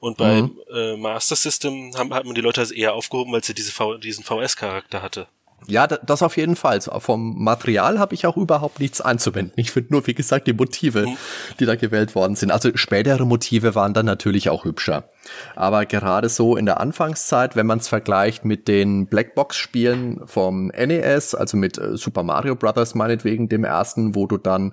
[0.00, 0.60] Und beim mhm.
[0.74, 3.98] äh, Master System haben, hat man die Leute also eher aufgehoben, weil sie diese v
[3.98, 5.28] diesen VS-Charakter hatte.
[5.68, 6.80] Ja, das auf jeden Fall.
[6.80, 9.52] Vom Material habe ich auch überhaupt nichts einzuwenden.
[9.56, 11.16] Ich finde nur, wie gesagt, die Motive, mhm.
[11.58, 12.52] die da gewählt worden sind.
[12.52, 15.10] Also spätere Motive waren dann natürlich auch hübscher.
[15.56, 21.34] Aber gerade so in der Anfangszeit, wenn man es vergleicht mit den Blackbox-Spielen vom NES,
[21.34, 24.72] also mit äh, Super Mario Brothers meinetwegen, dem ersten, wo du dann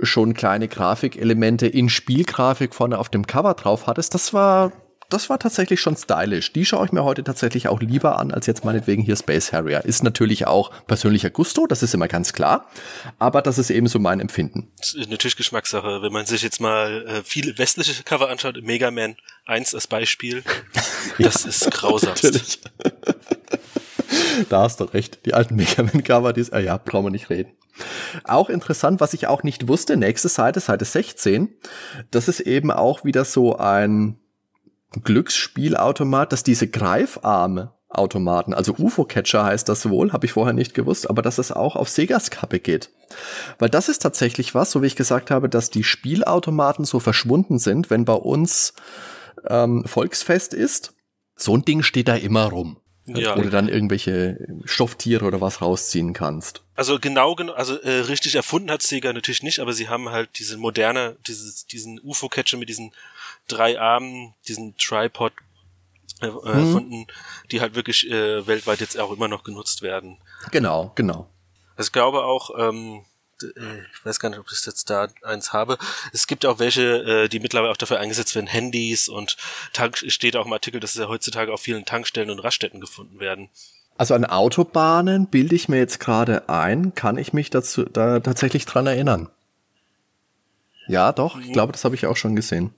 [0.00, 4.72] schon kleine Grafikelemente in Spielgrafik vorne auf dem Cover drauf hattest, das war
[5.08, 6.52] das war tatsächlich schon stylisch.
[6.52, 9.84] Die schaue ich mir heute tatsächlich auch lieber an, als jetzt meinetwegen hier Space Harrier.
[9.84, 12.68] Ist natürlich auch persönlicher Gusto, das ist immer ganz klar.
[13.18, 14.70] Aber das ist eben so mein Empfinden.
[14.78, 16.02] Das ist natürlich Geschmackssache.
[16.02, 19.16] Wenn man sich jetzt mal äh, viele westliche Cover anschaut, Mega Man
[19.46, 20.42] 1 als Beispiel,
[21.18, 22.14] das ist grausam.
[24.48, 25.20] da hast du recht.
[25.24, 27.52] Die alten Mega Man Cover, die ist, äh, ja, brauchen wir nicht reden.
[28.24, 31.54] Auch interessant, was ich auch nicht wusste, nächste Seite, Seite 16,
[32.10, 34.18] das ist eben auch wieder so ein
[35.02, 41.08] Glücksspielautomat, dass diese Greifarme Automaten, also UFO-Catcher heißt das wohl, habe ich vorher nicht gewusst,
[41.08, 42.90] aber dass es auch auf Segas Kappe geht.
[43.58, 47.58] Weil das ist tatsächlich was, so wie ich gesagt habe, dass die Spielautomaten so verschwunden
[47.58, 48.74] sind, wenn bei uns
[49.48, 50.94] ähm, Volksfest ist.
[51.36, 52.78] So ein Ding steht da immer rum.
[53.06, 53.36] Ja.
[53.36, 56.64] Wo du dann irgendwelche Stofftiere oder was rausziehen kannst.
[56.74, 60.30] Also genau, genau also äh, richtig erfunden hat Sega natürlich nicht, aber sie haben halt
[60.40, 62.92] diese moderne, dieses, diesen UFO-Catcher mit diesen
[63.48, 65.32] drei Armen, diesen Tripod
[66.20, 66.46] äh, mhm.
[66.46, 67.06] erfunden,
[67.50, 70.18] die halt wirklich äh, weltweit jetzt auch immer noch genutzt werden.
[70.50, 71.28] Genau, genau.
[71.76, 73.04] Also ich glaube auch, ähm,
[73.42, 75.78] äh, ich weiß gar nicht, ob ich jetzt da eins habe.
[76.12, 79.36] Es gibt auch welche, äh, die mittlerweile auch dafür eingesetzt werden, Handys und
[79.72, 83.20] Tank steht auch im Artikel, dass es ja heutzutage auf vielen Tankstellen und Raststätten gefunden
[83.20, 83.50] werden.
[83.98, 88.66] Also an Autobahnen bilde ich mir jetzt gerade ein, kann ich mich dazu da tatsächlich
[88.66, 89.30] dran erinnern.
[90.86, 91.52] Ja, doch, ich mhm.
[91.52, 92.74] glaube, das habe ich auch schon gesehen.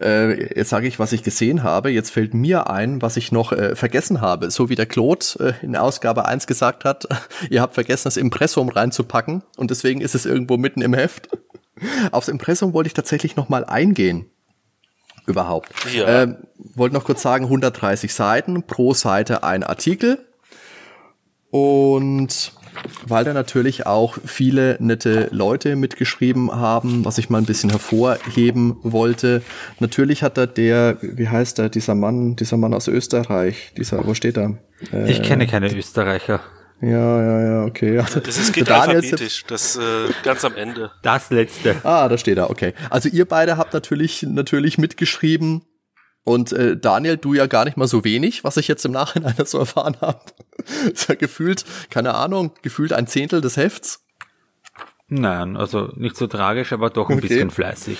[0.00, 1.90] Äh, jetzt sage ich, was ich gesehen habe.
[1.90, 4.50] Jetzt fällt mir ein, was ich noch äh, vergessen habe.
[4.50, 7.08] So wie der Claude äh, in Ausgabe 1 gesagt hat,
[7.50, 11.28] ihr habt vergessen, das Impressum reinzupacken und deswegen ist es irgendwo mitten im Heft.
[12.12, 14.30] Aufs Impressum wollte ich tatsächlich noch mal eingehen.
[15.26, 15.68] Überhaupt.
[15.92, 16.22] Ja.
[16.22, 16.36] Äh,
[16.74, 20.24] wollte noch kurz sagen, 130 Seiten, pro Seite ein Artikel.
[21.50, 22.52] Und
[23.06, 28.76] weil da natürlich auch viele nette Leute mitgeschrieben haben, was ich mal ein bisschen hervorheben
[28.82, 29.42] wollte.
[29.80, 34.14] Natürlich hat da der, wie heißt er, dieser Mann, dieser Mann aus Österreich, dieser, wo
[34.14, 34.58] steht er?
[34.92, 36.40] Äh, ich kenne keine Österreicher.
[36.80, 37.98] Ja, ja, ja, okay.
[37.98, 39.80] Also, das ist geht alphabetisch, das äh,
[40.22, 40.92] ganz am Ende.
[41.02, 41.74] Das letzte.
[41.82, 42.72] Ah, da steht er, okay.
[42.88, 45.62] Also ihr beide habt natürlich natürlich mitgeschrieben
[46.22, 49.34] und äh, Daniel, du ja gar nicht mal so wenig, was ich jetzt im Nachhinein
[49.44, 50.20] so erfahren habe.
[50.92, 54.04] ist ja gefühlt, keine Ahnung, gefühlt ein Zehntel des Hefts.
[55.08, 57.28] Nein, also nicht so tragisch, aber doch ein okay.
[57.28, 57.98] bisschen fleißig.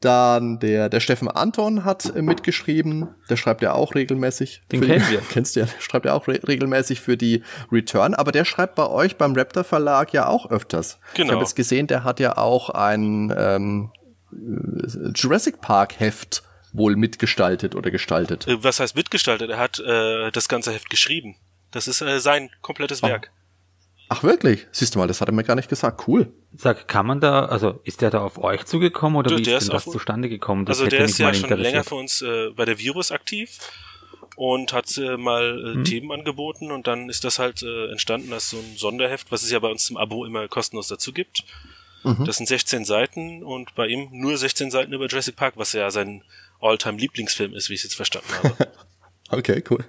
[0.00, 4.62] Dann der, der Steffen Anton hat äh, mitgeschrieben, der schreibt ja auch regelmäßig.
[4.70, 5.20] Den kennen wir.
[5.30, 7.42] Kennst du ja, schreibt ja auch re regelmäßig für die
[7.72, 10.98] Return, aber der schreibt bei euch beim Raptor Verlag ja auch öfters.
[11.14, 11.28] Genau.
[11.28, 13.90] Ich habe jetzt gesehen, der hat ja auch ein ähm,
[15.14, 16.42] Jurassic Park Heft
[16.74, 18.46] wohl mitgestaltet oder gestaltet.
[18.46, 19.50] Äh, was heißt mitgestaltet?
[19.50, 21.36] Er hat äh, das ganze Heft geschrieben.
[21.76, 23.06] Das ist äh, sein komplettes oh.
[23.06, 23.30] Werk.
[24.08, 24.66] Ach wirklich?
[24.72, 26.08] Siehst du mal, das hat er mir gar nicht gesagt.
[26.08, 26.32] Cool.
[26.56, 29.64] Sag, kann man da, also ist der da auf euch zugekommen oder du, wie ist
[29.64, 30.64] denn das zustande gekommen?
[30.64, 33.58] Das also der ist ja schon länger für uns äh, bei der Virus aktiv
[34.36, 35.84] und hat äh, mal äh, hm.
[35.84, 39.50] Themen angeboten und dann ist das halt äh, entstanden als so ein Sonderheft, was es
[39.50, 41.44] ja bei uns im Abo immer kostenlos dazu gibt.
[42.04, 42.24] Mhm.
[42.24, 45.90] Das sind 16 Seiten und bei ihm nur 16 Seiten über Jurassic Park, was ja
[45.90, 46.22] sein
[46.58, 48.72] Alltime Lieblingsfilm ist, wie ich es jetzt verstanden habe.
[49.28, 49.84] Okay, cool.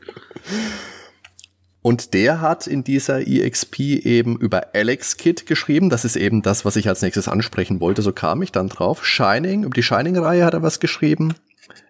[1.81, 5.89] Und der hat in dieser EXP eben über Alex Kid geschrieben.
[5.89, 8.01] Das ist eben das, was ich als nächstes ansprechen wollte.
[8.01, 9.05] So kam ich dann drauf.
[9.05, 11.35] Shining, über die Shining-Reihe hat er was geschrieben.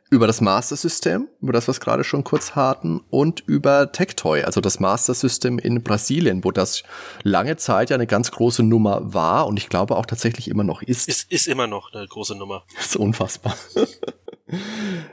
[0.09, 3.01] Über das Master System, über das wir es gerade schon kurz hatten.
[3.09, 6.83] Und über Tectoy, also das Master System in Brasilien, wo das
[7.23, 10.81] lange Zeit ja eine ganz große Nummer war und ich glaube auch tatsächlich immer noch
[10.81, 11.09] ist.
[11.09, 12.63] Ist, ist immer noch eine große Nummer.
[12.75, 13.57] Das ist unfassbar.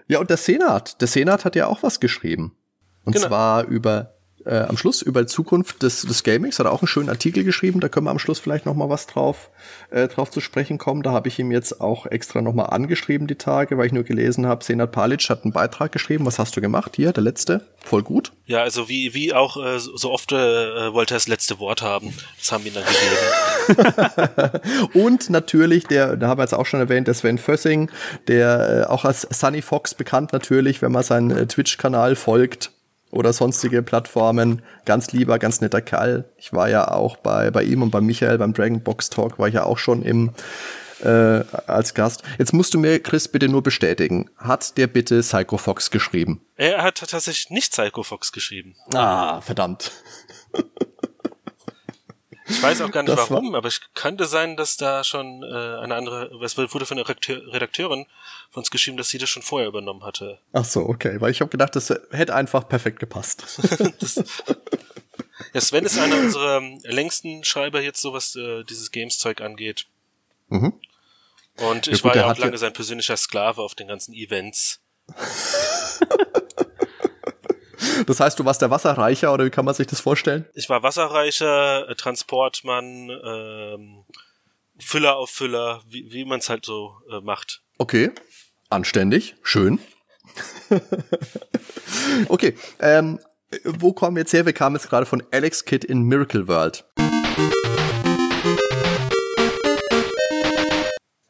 [0.07, 1.01] ja, und der Senat.
[1.01, 2.57] Der Senat hat ja auch was geschrieben.
[3.05, 3.27] Und genau.
[3.27, 6.89] zwar über äh, am Schluss über die Zukunft des, des Gamings hat er auch einen
[6.89, 7.81] schönen Artikel geschrieben.
[7.81, 9.51] Da können wir am Schluss vielleicht noch mal was drauf,
[9.91, 11.03] äh, drauf zu sprechen kommen.
[11.03, 14.05] Da habe ich ihm jetzt auch extra noch mal angeschrieben die Tage, weil ich nur
[14.05, 16.27] gelesen habe, Senat Palic hat einen Beitrag geschrieben.
[16.27, 16.93] Was hast du gemacht?
[16.97, 17.67] Hier, der letzte.
[17.79, 18.33] Voll gut.
[18.47, 20.37] Ja, also wie, wie auch äh, so oft äh,
[20.93, 22.13] wollte er das letzte Wort haben.
[22.39, 22.85] Das haben wir ihn dann
[24.45, 24.61] gegeben.
[24.95, 27.91] Und natürlich, der, da haben wir jetzt auch schon erwähnt, der Sven Fössing,
[28.29, 32.74] der äh, auch als Sunny Fox bekannt natürlich, wenn man seinen äh, Twitch-Kanal folgt
[33.15, 34.63] oder sonstige Plattformen.
[34.85, 36.25] Ganz lieber, ganz netter Kerl.
[36.37, 39.49] Ich war ja auch bei, bei ihm und bei Michael beim Dragon Box Talk, war
[39.49, 40.31] ich ja auch schon im
[41.03, 42.23] äh, als Gast.
[42.39, 44.31] Jetzt musst du mir, Chris, bitte nur bestätigen.
[44.37, 46.41] Hat der bitte Psycho Fox geschrieben?
[46.57, 48.75] Er hat tatsächlich nicht Psycho Fox geschrieben.
[48.95, 49.93] Ah, verdammt.
[52.47, 55.47] Ich weiß auch gar nicht das warum, aber es könnte sein, dass da schon äh,
[55.47, 58.07] eine andere, es wurde von der Redakteurin
[58.51, 60.39] von uns geschrieben, dass sie das schon vorher übernommen hatte.
[60.53, 63.45] Ach so, okay, weil ich habe gedacht, das hätte einfach perfekt gepasst.
[63.99, 64.23] das,
[65.55, 69.87] ja, Sven ist einer unserer längsten Schreiber jetzt, so was äh, dieses Games-Zeug angeht.
[70.49, 70.75] Mhm.
[71.57, 74.13] Und ich ja, gut, war ja auch lange ja sein persönlicher Sklave auf den ganzen
[74.13, 74.81] Events.
[78.07, 80.47] Das heißt, du warst der Wasserreicher oder wie kann man sich das vorstellen?
[80.55, 84.05] Ich war Wasserreicher, äh, Transportmann, ähm,
[84.79, 87.63] Füller auf Füller, wie, wie man es halt so äh, macht.
[87.79, 88.11] Okay,
[88.71, 89.79] anständig, schön.
[92.29, 93.21] okay, ähm,
[93.65, 94.47] wo kommen wir jetzt her?
[94.47, 96.85] Wir kamen jetzt gerade von Alex Kidd in Miracle World.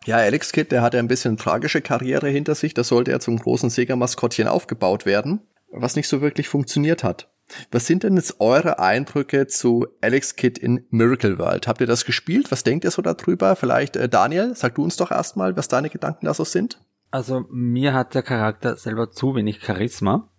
[0.06, 2.74] Ja, Alex Kidd, der hatte ein bisschen tragische Karriere hinter sich.
[2.74, 5.40] Da sollte er zum großen Sega-Maskottchen aufgebaut werden
[5.74, 7.28] was nicht so wirklich funktioniert hat.
[7.70, 11.68] Was sind denn jetzt eure Eindrücke zu Alex Kidd in Miracle World?
[11.68, 12.50] Habt ihr das gespielt?
[12.50, 13.54] Was denkt ihr so darüber?
[13.54, 16.80] Vielleicht, äh, Daniel, sag du uns doch erstmal, was deine Gedanken da so sind.
[17.10, 20.30] Also, mir hat der Charakter selber zu wenig Charisma,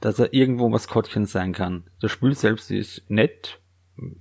[0.00, 1.84] dass er irgendwo Maskottchen sein kann.
[2.00, 3.60] Das Spiel selbst ist nett.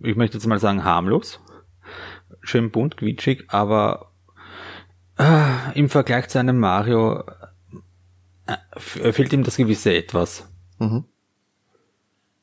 [0.01, 1.39] Ich möchte jetzt mal sagen harmlos.
[2.41, 4.12] Schön bunt, quietschig, aber
[5.17, 7.23] äh, im Vergleich zu einem Mario
[8.47, 10.51] äh, fehlt ihm das gewisse Etwas.
[10.82, 11.06] Mhm.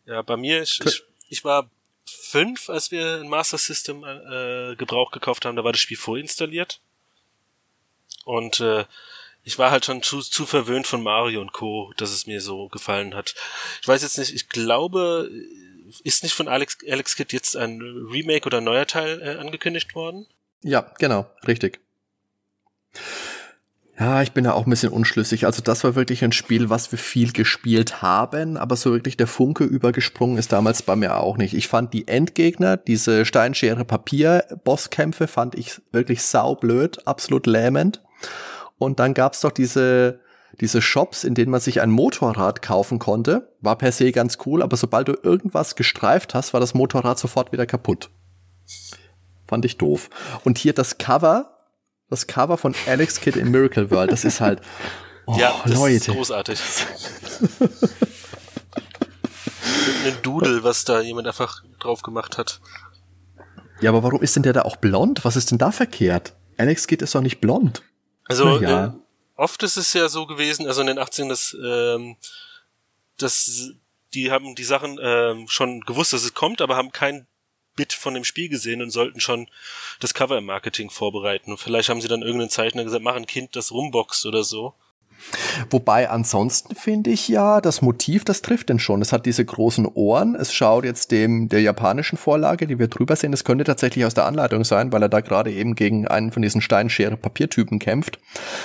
[0.06, 1.68] Ja, bei mir, ich, ich, ich war
[2.06, 6.80] fünf, als wir ein Master System äh, Gebrauch gekauft haben, da war das Spiel vorinstalliert.
[8.24, 8.84] Und äh,
[9.42, 12.68] ich war halt schon zu, zu verwöhnt von Mario und Co., dass es mir so
[12.68, 13.34] gefallen hat.
[13.82, 15.28] Ich weiß jetzt nicht, ich glaube,
[16.04, 19.94] ist nicht von Alex, Alex Kidd jetzt ein Remake oder ein neuer Teil äh, angekündigt
[19.96, 20.26] worden?
[20.62, 21.80] Ja, genau, richtig.
[23.98, 25.44] Ja, ich bin da auch ein bisschen unschlüssig.
[25.44, 29.26] Also das war wirklich ein Spiel, was wir viel gespielt haben, aber so wirklich der
[29.26, 31.52] Funke übergesprungen ist damals bei mir auch nicht.
[31.54, 38.00] Ich fand die Endgegner, diese Steinschere Papier Bosskämpfe fand ich wirklich saublöd, absolut lähmend.
[38.78, 40.20] Und dann gab's doch diese
[40.60, 44.62] diese Shops, in denen man sich ein Motorrad kaufen konnte, war per se ganz cool,
[44.62, 48.10] aber sobald du irgendwas gestreift hast, war das Motorrad sofort wieder kaputt.
[49.46, 50.10] Fand ich doof.
[50.44, 51.57] Und hier das Cover
[52.10, 54.60] das Cover von Alex Kidd in Miracle World, das ist halt.
[55.30, 55.94] Oh, ja, das Leute.
[55.94, 56.58] ist großartig.
[60.06, 62.62] ein Doodle, was da jemand einfach drauf gemacht hat.
[63.82, 65.26] Ja, aber warum ist denn der da auch blond?
[65.26, 66.34] Was ist denn da verkehrt?
[66.56, 67.82] Alex Kidd ist doch nicht blond.
[68.24, 68.86] Also, ja.
[68.86, 68.92] äh,
[69.36, 72.16] oft ist es ja so gewesen, also in den 18 dass, ähm,
[73.18, 73.72] dass
[74.14, 77.26] die haben die Sachen ähm, schon gewusst, dass es kommt, aber haben kein
[77.78, 79.46] Bit von dem Spiel gesehen und sollten schon
[80.00, 81.52] das Cover im Marketing vorbereiten.
[81.52, 84.74] Und vielleicht haben sie dann irgendeinen Zeichner gesagt, mach ein Kind, das rumboxt oder so.
[85.70, 89.02] Wobei ansonsten finde ich ja, das Motiv, das trifft denn schon.
[89.02, 90.34] Es hat diese großen Ohren.
[90.34, 93.32] Es schaut jetzt dem der japanischen Vorlage, die wir drüber sehen.
[93.32, 96.42] Es könnte tatsächlich aus der Anleitung sein, weil er da gerade eben gegen einen von
[96.42, 98.18] diesen Steinschere-Papiertypen kämpft.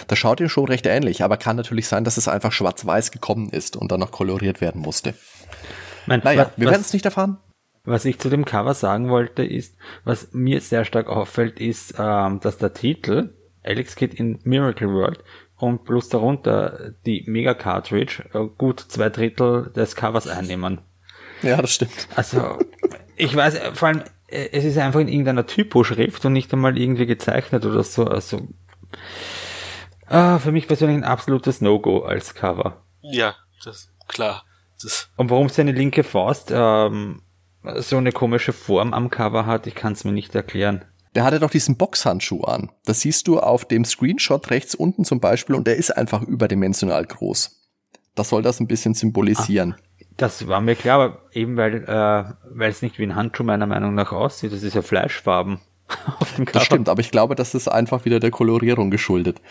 [0.08, 3.50] Das schaut ihm schon recht ähnlich, aber kann natürlich sein, dass es einfach schwarz-weiß gekommen
[3.50, 5.14] ist und dann noch koloriert werden musste.
[6.06, 7.38] Mein, naja, wir werden es nicht erfahren.
[7.86, 12.40] Was ich zu dem Cover sagen wollte, ist, was mir sehr stark auffällt, ist, ähm,
[12.40, 15.24] dass der Titel Alex Kid in Miracle World
[15.58, 20.80] und plus darunter die Mega Cartridge äh, gut zwei Drittel des Covers einnehmen.
[21.42, 22.08] Ja, das stimmt.
[22.16, 22.58] Also,
[23.18, 27.06] ich weiß, vor allem, äh, es ist einfach in irgendeiner Typo-Schrift und nicht einmal irgendwie
[27.06, 28.06] gezeichnet oder so.
[28.06, 28.48] Also,
[30.08, 32.82] äh, für mich persönlich ein absolutes No-Go als Cover.
[33.02, 34.46] Ja, das klar
[34.82, 37.22] Das Und warum seine linke Faust ähm,
[37.78, 40.86] so eine komische Form am Cover hat, ich kann es mir nicht erklären.
[41.16, 42.72] Der hatte doch diesen Boxhandschuh an.
[42.86, 47.06] Das siehst du auf dem Screenshot rechts unten zum Beispiel und der ist einfach überdimensional
[47.06, 47.60] groß.
[48.16, 49.76] Das soll das ein bisschen symbolisieren.
[50.18, 53.66] Das war mir klar, aber eben weil äh, weil es nicht wie ein Handschuh meiner
[53.66, 55.60] Meinung nach aussieht, das ist ja Fleischfarben
[56.20, 56.60] auf dem Cover.
[56.60, 59.42] Das stimmt, aber ich glaube, das ist einfach wieder der Kolorierung geschuldet.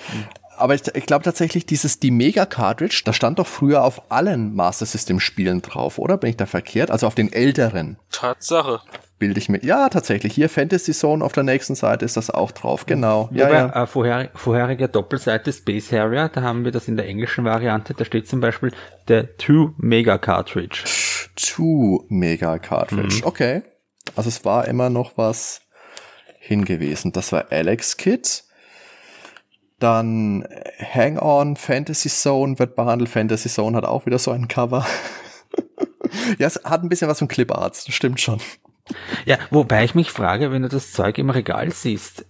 [0.57, 4.55] Aber ich, ich glaube tatsächlich, dieses die Mega Cartridge, da stand doch früher auf allen
[4.55, 6.17] Master System Spielen drauf, oder?
[6.17, 6.91] Bin ich da verkehrt?
[6.91, 8.81] Also auf den älteren Tatsache.
[9.19, 9.65] bilde ich mir.
[9.65, 10.35] Ja, tatsächlich.
[10.35, 12.87] Hier Fantasy Zone auf der nächsten Seite ist das auch drauf.
[12.87, 13.29] Genau.
[13.33, 13.83] Ja, Wobei, ja.
[13.83, 18.05] Äh, vorher, vorherige Doppelseite Space Harrier, da haben wir das in der englischen Variante, da
[18.05, 18.73] steht zum Beispiel
[19.09, 20.85] der Two Mega Cartridge.
[21.37, 23.23] Two Mega Cartridge.
[23.25, 23.63] Okay.
[24.17, 25.63] Also es war immer noch was
[26.39, 27.13] hingewiesen.
[27.13, 28.45] Das war Alex Kid.
[29.83, 30.47] Dann
[30.79, 33.11] Hang On Fantasy Zone wird behandelt.
[33.11, 34.87] Fantasy Zone hat auch wieder so ein Cover.
[36.39, 38.39] ja, es hat ein bisschen was von Clip Arts, das stimmt schon.
[39.27, 42.27] Ja, wobei ich mich frage, wenn du das Zeug im Regal siehst,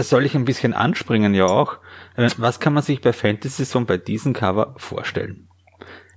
[0.00, 1.78] soll ich ein bisschen anspringen, ja auch.
[2.16, 5.48] Äh, Was kann man sich bei Fantasy Zone bei diesem Cover vorstellen?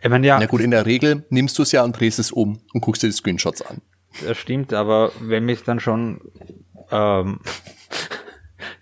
[0.01, 2.31] Ich meine, ja, Na gut, in der Regel nimmst du es ja und drehst es
[2.31, 3.81] um und guckst dir die Screenshots an.
[4.25, 6.19] das stimmt, aber wenn mich dann schon
[6.91, 7.39] ähm,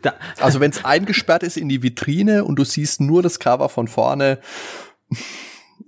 [0.01, 3.69] da, Also wenn es eingesperrt ist in die Vitrine und du siehst nur das Cover
[3.69, 4.39] von vorne,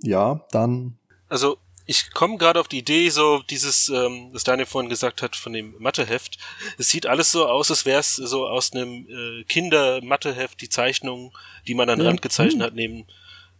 [0.02, 0.98] ja, dann
[1.28, 5.36] Also ich komme gerade auf die Idee, so dieses, ähm, was Daniel vorhin gesagt hat
[5.36, 6.38] von dem Matheheft.
[6.78, 11.30] Es sieht alles so aus, als wäre es so aus einem äh, Kinder-Matheheft, die Zeichnungen,
[11.66, 12.10] die man an den Ja.
[12.10, 13.06] Rand gezeichnet hat, neben,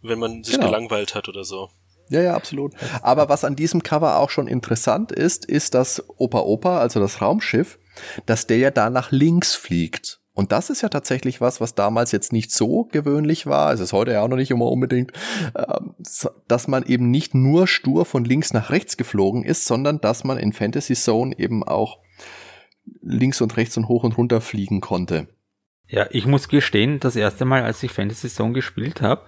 [0.01, 0.67] wenn man sich Genau.
[0.67, 1.69] gelangweilt hat oder so.
[2.09, 2.73] Ja, ja, absolut.
[3.03, 7.21] Aber was an diesem Cover auch schon interessant ist, ist, dass Opa Opa, also das
[7.21, 7.77] Raumschiff,
[8.25, 10.19] dass der ja da nach links fliegt.
[10.35, 13.73] Und das ist ja tatsächlich was, was damals jetzt nicht so gewöhnlich war.
[13.73, 15.13] Es ist heute ja auch noch nicht immer unbedingt,
[15.55, 15.95] ähm,
[16.47, 20.37] dass man eben nicht nur stur von links nach rechts geflogen ist, sondern dass man
[20.37, 21.99] in Fantasy Zone eben auch
[23.01, 25.29] links und rechts und hoch und runter fliegen konnte.
[25.87, 29.23] ja, ich muss gestehen, das erste Mal, als ich Fantasy Zone gespielt habe,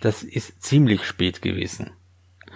[0.00, 1.92] das ist ziemlich spät gewesen.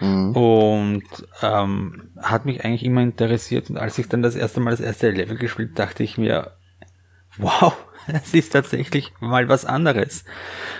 [0.01, 0.37] Mhm.
[0.37, 1.05] Und
[1.43, 3.71] ähm, hat mich eigentlich immer interessiert.
[3.71, 6.57] Und als ich dann das erste Mal das erste Level gespielt, dachte ich mir,
[7.39, 7.75] wow,
[8.07, 10.25] es ist tatsächlich mal was anderes,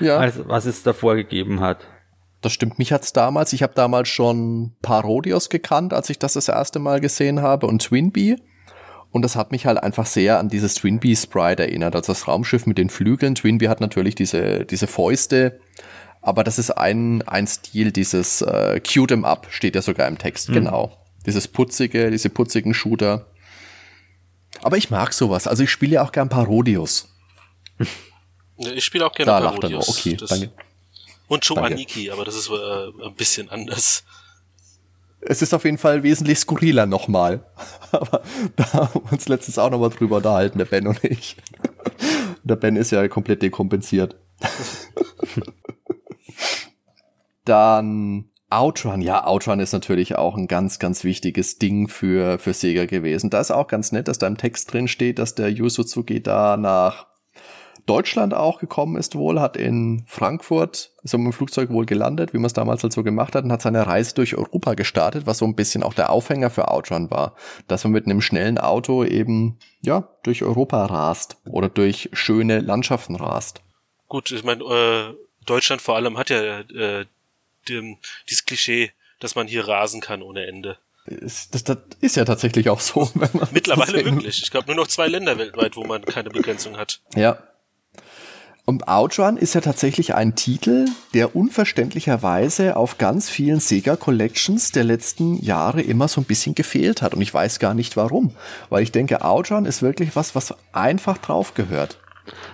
[0.01, 0.19] Ja.
[0.19, 1.87] als was es davor gegeben hat.
[2.43, 6.49] Das stimmt, mich hat's damals, ich habe damals schon Parodios gekannt, als ich das das
[6.49, 8.37] erste Mal gesehen habe und Twinbee.
[9.11, 12.67] Und das hat mich halt einfach sehr an dieses Twinbee Sprite erinnert, also das Raumschiff
[12.67, 13.35] mit den Flügeln.
[13.35, 15.59] Twinbee hat natürlich diese, diese Fäuste,
[16.21, 20.19] aber das ist ein, ein Stil, dieses äh, Cute 'em Up steht ja sogar im
[20.19, 20.93] Text, genau.
[21.25, 23.27] Dieses putzige, diese putzigen Shooter.
[24.63, 27.09] Aber ich mag sowas, also ich spiele ja auch gern Parodios.
[28.59, 29.89] Ja, Ich spiele auch gerne Da lacht er nur, Parodios.
[29.89, 30.51] okay, das, danke.
[31.29, 31.75] Und Joe Danke.
[31.75, 34.05] Aniki, aber das ist äh, ein bisschen anders.
[35.21, 37.45] Es ist auf jeden Fall wesentlich skurriler nochmal.
[37.91, 38.23] Aber
[38.55, 41.37] da haben wir uns letztens auch nochmal drüber unterhalten, der Ben und ich.
[42.45, 44.15] Der Ben ist ja komplett dekompensiert.
[47.45, 49.01] Dann Outrun.
[49.01, 53.31] Ja, Outrun ist natürlich auch ein ganz, ganz wichtiges Ding für, für Sega gewesen.
[53.31, 56.23] Da ist auch ganz nett, dass da im Text drin steht, dass der Yu Suzuki
[56.23, 57.07] da nach
[57.87, 62.39] Deutschland auch gekommen ist wohl, hat in Frankfurt, ist mit dem Flugzeug wohl gelandet, wie
[62.39, 65.39] man es damals halt so gemacht hat, und hat seine Reise durch Europa gestartet, was
[65.39, 67.35] so ein bisschen auch der Aufhänger für Outrun war.
[67.69, 73.15] Dass man mit einem schnellen Auto eben, ja, durch Europa rast oder durch schöne Landschaften
[73.15, 73.63] rast.
[74.09, 75.15] Gut, ich meine, äh,
[75.47, 77.07] Deutschland vor allem hat ja äh,
[77.69, 77.99] dem,
[78.29, 80.79] dieses Klischee, dass man hier rasen kann ohne Ende.
[81.07, 83.11] Ist- Das, das ist ja tatsächlich auch so.
[83.15, 84.43] Wenn man Mittlerweile wirklich.
[84.43, 87.01] Ich glaube nur noch zwei Länder weltweit, wo man keine Begrenzung hat.
[87.15, 87.39] Ja.
[88.65, 94.83] Und Outrun ist ja tatsächlich ein Titel, der unverständlicherweise auf ganz vielen Sega Collections der
[94.83, 97.15] letzten Jahre immer so ein bisschen gefehlt hat.
[97.15, 98.35] Und ich weiß gar nicht warum.
[98.69, 101.99] Weil ich denke, Outrun ist wirklich was, was einfach drauf gehört.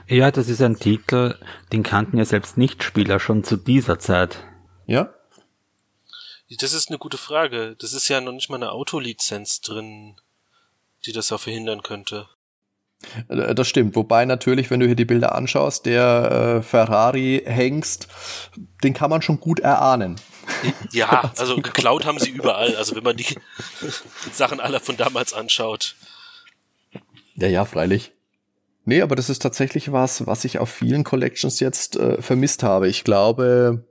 [0.06, 1.34] Ja, das ist ein Titel,
[1.72, 4.44] den kannten ja selbst Nichtspieler schon zu dieser Zeit.
[4.86, 5.12] Ja?
[6.58, 7.76] Das ist eine gute Frage.
[7.78, 10.16] Das ist ja noch nicht mal eine Autolizenz drin,
[11.06, 12.28] die das auch verhindern könnte.
[13.28, 13.96] Äh, Das stimmt.
[13.96, 18.08] Wobei natürlich, wenn du hier die Bilder anschaust, der äh, Ferrari Hengst,
[18.84, 20.20] den kann man schon gut erahnen.
[20.90, 22.76] Ja, also geklaut haben sie überall.
[22.76, 23.26] Also wenn man die
[24.32, 25.96] Sachen aller von damals anschaut.
[27.36, 28.12] Ja, ja, freilich.
[28.84, 32.88] Nee, aber das ist tatsächlich was, was ich auf vielen Collections jetzt äh, vermisst habe.
[32.88, 33.84] Ich glaube,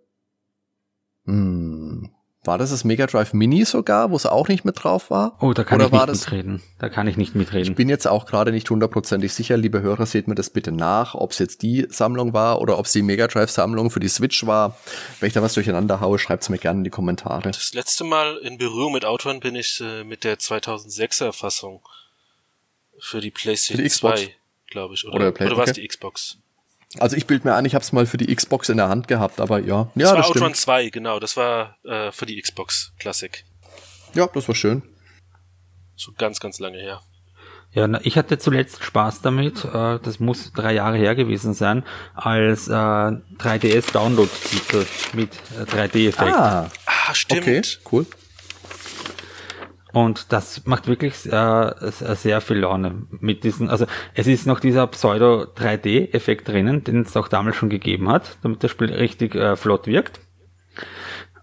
[1.31, 2.09] hm,
[2.43, 5.37] War das das Mega Drive Mini sogar, wo es auch nicht mit drauf war?
[5.41, 6.61] Oh, da kann Oder ich nicht mitreden.
[6.79, 7.71] Da kann ich nicht mitreden.
[7.71, 11.13] Ich bin jetzt auch gerade nicht hundertprozentig sicher, liebe Hörer, seht mir das bitte nach,
[11.13, 14.07] ob es jetzt die Sammlung war oder ob es die Mega Drive Sammlung für die
[14.09, 14.75] Switch war.
[15.19, 17.51] Wenn ich da was durcheinander haue, schreibt's mir gerne in die Kommentare.
[17.51, 21.81] Das letzte Mal in Berührung mit Outrun bin ich äh, mit der 2006er Fassung
[22.99, 24.21] für die PlayStation Für die Xbox?
[24.21, 24.35] 2,
[24.67, 25.05] glaube ich.
[25.05, 25.81] Oder, Oder oder, war es okay.
[25.81, 26.37] die Xbox?
[26.99, 29.07] Also ich bild mir ein, ich habe es mal für die Xbox in der Hand
[29.07, 30.57] gehabt, aber ja, ja, das war das Outrun stimmt.
[30.57, 31.19] 2, genau.
[31.19, 33.43] Das war äh, für die Xbox Classic.
[34.13, 34.83] Ja, das war schön.
[35.95, 37.01] So ganz, ganz lange her.
[37.73, 41.85] Ja, na, ich hatte zuletzt Spaß damit, äh, das muss drei Jahre her gewesen sein,
[42.13, 46.33] als äh, 3DS-Download-Titel mit äh, 3D-Effekt.
[46.33, 47.41] Ah, Ah, stimmt.
[47.43, 47.61] okay,
[47.91, 48.05] cool.
[49.93, 54.59] Und das macht wirklich äh, sehr sehr viel Laune mit diesen, also es ist noch
[54.59, 59.55] dieser Pseudo-3D-Effekt drinnen, den es auch damals schon gegeben hat, damit das Spiel richtig äh,
[59.55, 60.21] flott wirkt.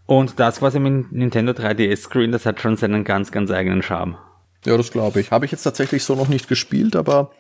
[0.07, 4.17] Und das, was im Nintendo 3DS-Screen, das hat schon seinen ganz, ganz eigenen Charme.
[4.65, 5.31] Ja, das glaube ich.
[5.31, 7.31] Habe ich jetzt tatsächlich so noch nicht gespielt, aber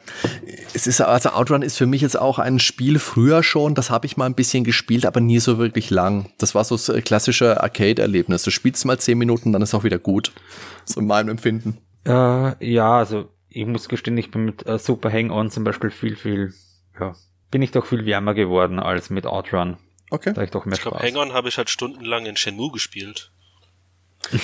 [0.72, 4.06] es ist, also Outrun ist für mich jetzt auch ein Spiel früher schon, das habe
[4.06, 6.30] ich mal ein bisschen gespielt, aber nie so wirklich lang.
[6.38, 8.44] Das war so das äh, klassische Arcade-Erlebnis.
[8.44, 10.32] Du spielst mal zehn Minuten, dann ist auch wieder gut.
[10.84, 11.78] So in meinem Empfinden.
[12.06, 16.14] Äh, ja, also ich muss gestehen, ich bin mit äh, Super Hang-On zum Beispiel viel,
[16.14, 16.54] viel,
[17.00, 17.14] ja,
[17.50, 19.76] bin ich doch viel wärmer geworden als mit Outrun.
[20.10, 20.32] Okay.
[20.32, 21.08] Da ich doch mehr Ich glaube, Spaß.
[21.10, 23.32] Hang-On habe ich halt stundenlang in Shenmue gespielt.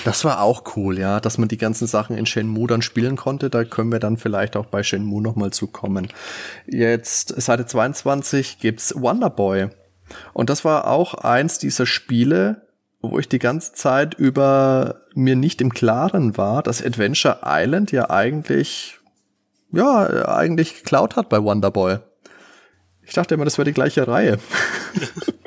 [0.04, 3.50] Das war auch cool, ja, dass man die ganzen Sachen in Shenmue dann spielen konnte.
[3.50, 6.08] Da können wir dann vielleicht auch bei Shenmue nochmal zukommen.
[6.66, 9.68] Jetzt, Seite 22 gibt's Wonderboy.
[10.32, 12.66] Und das war auch eins dieser Spiele,
[13.02, 18.10] wo ich die ganze Zeit über mir nicht im Klaren war, dass Adventure Island ja
[18.10, 18.98] eigentlich,
[19.72, 21.98] ja, eigentlich geklaut hat bei Wonderboy.
[23.02, 24.38] Ich dachte immer, das wäre die gleiche Reihe.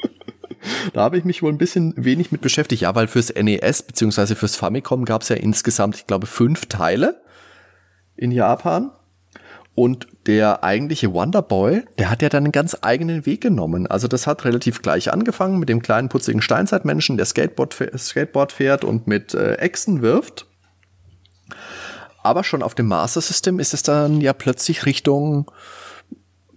[0.93, 2.81] Da habe ich mich wohl ein bisschen wenig mit beschäftigt.
[2.81, 4.35] Ja, weil fürs NES bzw.
[4.35, 7.21] fürs Famicom gab es ja insgesamt, ich glaube, fünf Teile
[8.15, 8.91] in Japan.
[9.75, 13.85] Und der eigentliche Wonderboy, der hat ja dann einen ganz eigenen Weg genommen.
[13.85, 18.51] Also das hat relativ gleich angefangen mit dem kleinen putzigen Steinzeitmenschen, der Skateboard, fäh- Skateboard
[18.51, 20.47] fährt und mit äh, Echsen wirft.
[22.23, 25.49] Aber schon auf dem Master System ist es dann ja plötzlich Richtung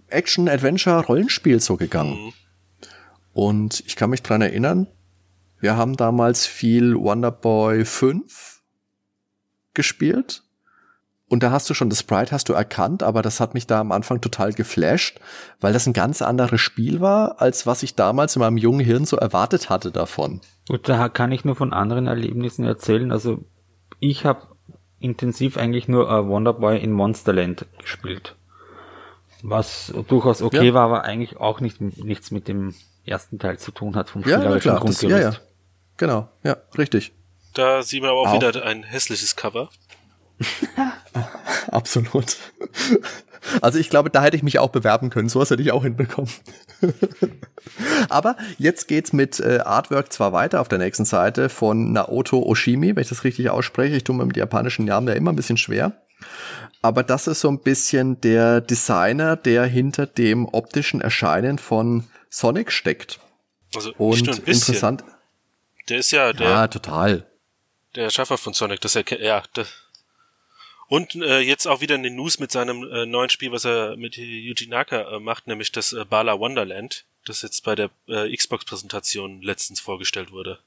[0.07, 2.25] Action, Adventure, Rollenspiel so gegangen.
[2.25, 2.33] Mhm.
[3.33, 4.87] Und ich kann mich dran erinnern,
[5.59, 8.61] wir haben damals viel Wonderboy 5
[9.73, 10.43] gespielt.
[11.29, 13.79] Und da hast du schon das Sprite hast du erkannt, aber das hat mich da
[13.79, 15.21] am Anfang total geflasht,
[15.61, 19.05] weil das ein ganz anderes Spiel war, als was ich damals in meinem jungen Hirn
[19.05, 20.41] so erwartet hatte davon.
[20.67, 23.13] Gut, da kann ich nur von anderen Erlebnissen erzählen.
[23.13, 23.45] Also
[24.01, 24.47] ich habe
[24.99, 28.35] intensiv eigentlich nur äh, Wonderboy in Monsterland gespielt.
[29.41, 30.73] Was durchaus okay Ja.
[30.73, 32.75] war, aber eigentlich auch nicht, nichts mit dem
[33.05, 35.19] ersten Teil zu tun hat vom Ja, klar, das, ja, ja.
[35.19, 35.41] Grundgerüst.
[35.97, 37.13] Genau, ja, richtig.
[37.53, 38.41] Da sieht man aber auch, Auch.
[38.41, 39.69] wieder ein hässliches Cover.
[41.71, 42.37] Absolut.
[43.61, 45.29] Also ich glaube, da hätte ich mich auch bewerben können.
[45.29, 46.29] Sowas hätte ich auch hinbekommen.
[48.09, 52.95] Aber jetzt geht's mit äh, Artwork zwar weiter auf der nächsten Seite von Naoto Oshimi,
[52.95, 53.95] wenn ich das richtig ausspreche.
[53.95, 55.93] Ich tue mir mit japanischen Namen ja immer ein bisschen schwer.
[56.81, 62.71] Aber das ist so ein bisschen der Designer, der hinter dem optischen Erscheinen von Sonic
[62.71, 63.19] steckt.
[63.75, 65.03] Also Und interessant.
[65.89, 67.27] Der ist ja der, Ja, total.
[67.95, 68.81] der Schaffer von Sonic.
[68.81, 69.43] Das erkennt, ja.
[69.55, 69.67] Der,
[70.87, 73.95] und äh, jetzt auch wieder in den News mit seinem äh, neuen Spiel, was er
[73.97, 78.35] mit Yuji Naka äh, macht, nämlich das äh, Bala Wonderland, das jetzt bei der äh,
[78.35, 80.59] Xbox-Präsentation letztens vorgestellt wurde.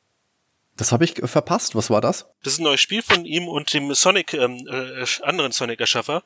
[0.76, 1.74] Das habe ich verpasst.
[1.74, 2.26] Was war das?
[2.42, 6.24] Das ist ein neues Spiel von ihm und dem Sonic, ähm, äh, anderen Sonic-Erschaffer,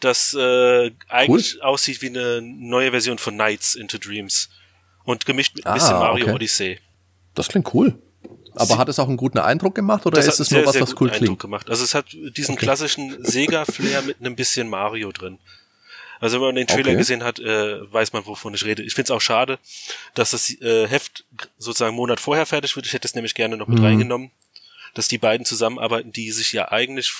[0.00, 4.48] das äh, eigentlich aussieht wie eine neue Version von Nights into Dreams.
[5.04, 6.34] Und gemischt mit ein Ah, bisschen Mario okay.
[6.34, 6.78] Odyssey.
[7.34, 7.98] Das klingt cool.
[8.54, 10.72] Aber Sie- hat es auch einen guten Eindruck gemacht oder ist es einen nur was,
[10.74, 11.40] sehr, was sehr cool Eindruck klingt?
[11.40, 11.70] gemacht.
[11.70, 12.64] Also es hat diesen Okay.
[12.66, 15.38] klassischen Sega-Flair mit einem bisschen Mario drin.
[16.18, 16.96] Also wenn man den Trailer Okay.
[16.98, 18.82] gesehen hat, äh, weiß man, wovon ich rede.
[18.82, 19.58] Ich finde es auch schade,
[20.14, 21.24] dass das äh, Heft
[21.58, 22.84] sozusagen einen Monat vorher fertig wird.
[22.86, 23.84] Ich hätte es nämlich gerne noch mit Mhm.
[23.84, 24.30] reingenommen,
[24.94, 27.10] dass die beiden zusammenarbeiten, die sich ja eigentlich,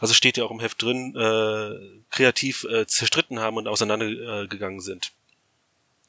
[0.00, 4.48] also steht ja auch im Heft drin, äh, kreativ äh, zerstritten haben und auseinandergegangen äh,
[4.48, 5.12] gegangen sind.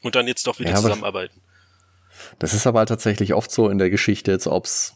[0.01, 1.41] Und dann jetzt doch wieder Ja, zusammenarbeiten.
[2.39, 4.95] Das ist aber tatsächlich oft so in der Geschichte, jetzt ob's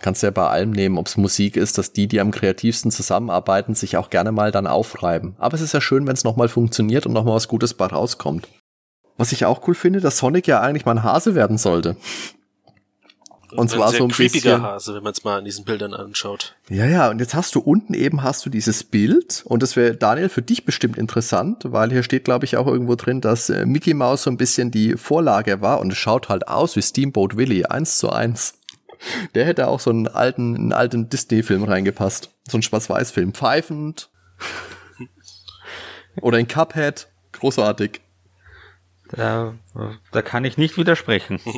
[0.00, 3.74] kannst du ja bei allem nehmen, ob's Musik ist, dass die, die am kreativsten zusammenarbeiten,
[3.74, 5.36] sich auch gerne mal dann aufreiben.
[5.38, 8.48] Aber es ist ja schön, wenn es nochmal funktioniert und nochmal was Gutes bei rauskommt.
[9.16, 11.96] Was ich auch cool finde, dass Sonic ja eigentlich mal ein Hase werden sollte.
[13.52, 15.94] Und zwar sehr so ein creepiger bisschen- Hase, wenn man es mal an diesen Bildern
[15.94, 16.54] anschaut.
[16.68, 19.96] Ja, ja, und jetzt hast du unten eben hast du dieses Bild und das wäre
[19.96, 23.66] Daniel für dich bestimmt interessant, weil hier steht glaube ich auch irgendwo drin, dass äh,
[23.66, 27.36] Mickey Mouse so ein bisschen die Vorlage war und es schaut halt aus wie Steamboat
[27.36, 28.54] Willie eins zu eins.
[29.34, 32.30] Der hätte auch so einen alten, einen alten Disney-Film reingepasst.
[32.48, 33.32] So ein Schwarz-Weiß-Film.
[33.32, 34.10] Pfeifend.
[36.20, 37.08] Oder ein Cuphead.
[37.32, 38.02] Großartig.
[39.12, 39.54] Da,
[40.12, 41.40] da kann ich nicht widersprechen.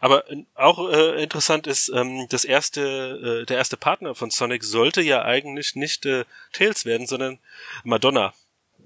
[0.00, 4.64] Aber äh, auch äh, interessant ist, ähm, das erste, äh, der erste Partner von Sonic
[4.64, 7.38] sollte ja eigentlich nicht äh, Tails werden, sondern
[7.84, 8.32] Madonna.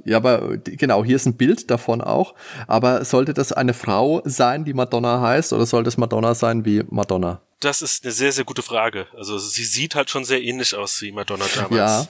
[0.05, 2.35] Ja, aber genau, hier ist ein Bild davon auch.
[2.67, 6.83] Aber sollte das eine Frau sein, die Madonna heißt, oder sollte es Madonna sein wie
[6.89, 7.41] Madonna?
[7.61, 9.07] Das ist eine sehr, sehr gute Frage.
[9.17, 11.77] Also sie sieht halt schon sehr ähnlich aus wie Madonna damals.
[11.77, 12.09] Ja,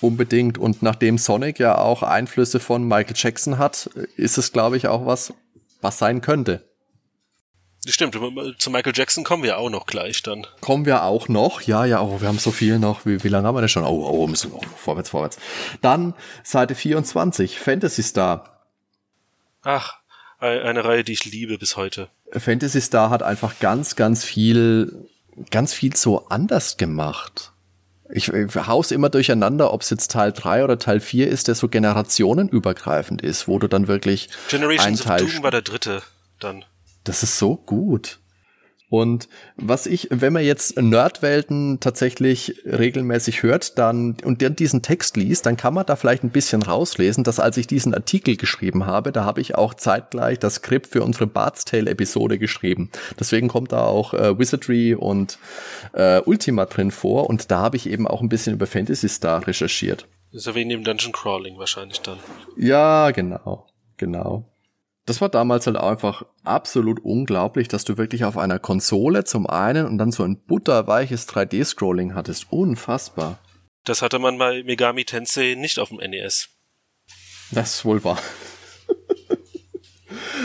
[0.00, 0.58] unbedingt.
[0.58, 5.04] Und nachdem Sonic ja auch Einflüsse von Michael Jackson hat, ist es, glaube ich, auch
[5.04, 5.34] was,
[5.80, 6.67] was sein könnte.
[7.92, 8.18] Stimmt,
[8.58, 10.46] zu Michael Jackson kommen wir auch noch gleich dann.
[10.60, 13.06] Kommen wir auch noch, ja, ja, oh, wir haben so viel noch.
[13.06, 13.84] Wie, wie lange haben wir denn schon?
[13.84, 15.38] Oh, oh, müssen wir oh, vorwärts, vorwärts.
[15.80, 18.66] Dann Seite 24, Fantasy Star.
[19.62, 19.98] Ach,
[20.38, 22.08] eine Reihe, die ich liebe bis heute.
[22.32, 25.08] Fantasy Star hat einfach ganz, ganz viel,
[25.50, 27.52] ganz viel so anders gemacht.
[28.10, 31.54] Ich, ich haus immer durcheinander, ob es jetzt Teil 3 oder Teil 4 ist, der
[31.54, 36.02] so generationenübergreifend ist, wo du dann wirklich Generations ein Teil of Doom war der dritte
[36.38, 36.64] dann.
[37.08, 38.20] Das ist so gut.
[38.90, 45.16] Und was ich, wenn man jetzt Nerdwelten tatsächlich regelmäßig hört, dann und dann diesen Text
[45.16, 48.86] liest, dann kann man da vielleicht ein bisschen rauslesen, dass als ich diesen Artikel geschrieben
[48.86, 52.90] habe, da habe ich auch zeitgleich das Skript für unsere Bart's Tale Episode geschrieben.
[53.18, 55.38] Deswegen kommt da auch äh, Wizardry und
[55.92, 59.46] äh, Ultima drin vor und da habe ich eben auch ein bisschen über Fantasy Star
[59.46, 60.06] recherchiert.
[60.32, 62.18] Ist ja wegen dem Dungeon Crawling wahrscheinlich dann.
[62.56, 63.66] Ja, genau,
[63.98, 64.46] genau.
[65.08, 69.86] Das war damals halt einfach absolut unglaublich, dass du wirklich auf einer Konsole zum einen
[69.86, 72.52] und dann so ein butterweiches 3D-Scrolling hattest.
[72.52, 73.38] Unfassbar.
[73.84, 76.50] Das hatte man bei Megami Tensei nicht auf dem NES.
[77.52, 78.18] Das ist wohl wahr.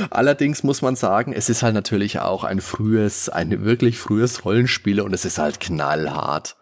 [0.09, 5.01] Allerdings muss man sagen, es ist halt natürlich auch ein frühes, ein wirklich frühes Rollenspiel
[5.01, 6.55] und es ist halt knallhart.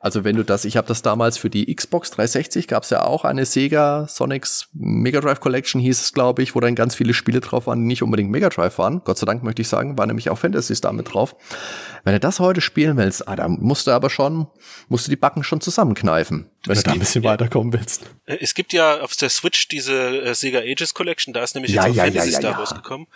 [0.00, 3.02] Also wenn du das, ich habe das damals für die Xbox 360 gab es ja
[3.02, 7.14] auch eine Sega Sonics Mega Drive Collection hieß es, glaube ich, wo dann ganz viele
[7.14, 9.02] Spiele drauf waren, die nicht unbedingt Mega Drive waren.
[9.04, 11.34] Gott sei Dank möchte ich sagen, war nämlich auch Fantasy Star mit drauf.
[12.04, 14.46] Wenn du das heute spielen willst, ah, da musst du aber schon,
[14.88, 18.02] musst du die Backen schon zusammenkneifen, wenn es du da ein bisschen ja, weiterkommen willst.
[18.26, 21.72] Äh, es gibt ja auf der Switch diese äh, Sega Ages Collection, da ist nämlich
[21.72, 23.08] ja, jetzt auch ja, Fantasy Star rausgekommen.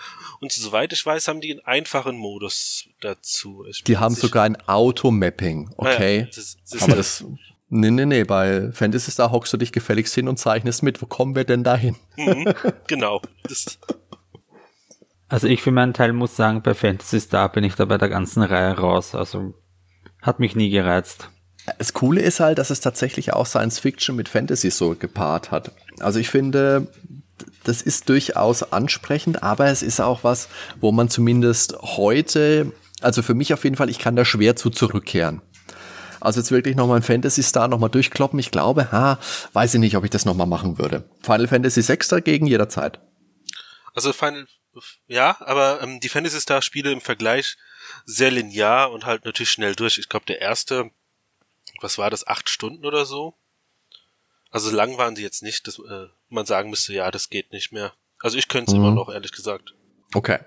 [0.43, 3.65] Und soweit ich weiß, haben die einen einfachen Modus dazu.
[3.71, 6.27] Ich die haben sogar ein Automapping, okay.
[6.35, 7.25] das, das Aber das,
[7.69, 11.01] nee, nee, nee, bei Fantasy Star hockst du dich gefälligst hin und zeichnest mit.
[11.01, 11.95] Wo kommen wir denn dahin?
[12.17, 12.53] Mhm,
[12.89, 13.23] genau.
[13.45, 13.79] Das.
[15.29, 18.09] Also ich für meinen Teil muss sagen, bei Fantasy Star bin ich da bei der
[18.09, 19.15] ganzen Reihe raus.
[19.15, 19.55] Also
[20.21, 21.31] hat mich nie gereizt.
[21.79, 25.71] Das Coole ist halt, dass es tatsächlich auch Science Fiction mit Fantasy so gepaart hat.
[26.01, 26.89] Also ich finde,
[27.65, 30.49] das ist durchaus ansprechend, aber es ist auch was,
[30.81, 34.71] wo man zumindest heute, also für mich auf jeden Fall, ich kann da schwer zu
[34.71, 35.43] zurückkehren.
[36.21, 38.39] Also jetzt wirklich nochmal ein Fantasy Star nochmal durchkloppen.
[38.39, 39.19] Ich glaube, ha,
[39.55, 41.05] weiß ich nicht, ob ich das nochmal machen würde.
[41.21, 43.01] Final Fantasy 6 dagegen jederzeit.
[43.93, 44.47] Also Final,
[45.09, 47.57] ja, aber ähm, die Fantasy Star Spiele im Vergleich
[48.05, 49.99] sehr linear und halt natürlich schnell durch.
[49.99, 50.91] Ich glaube, der erste,
[51.81, 53.35] was war das, acht Stunden oder so?
[54.51, 57.73] Also lang waren sie jetzt nicht, dass äh, man sagen müsste, ja, das geht nicht
[57.73, 57.93] mehr.
[58.21, 58.85] Also ich könnte es mhm.
[58.85, 59.75] immer noch, ehrlich gesagt.
[60.15, 60.39] Okay.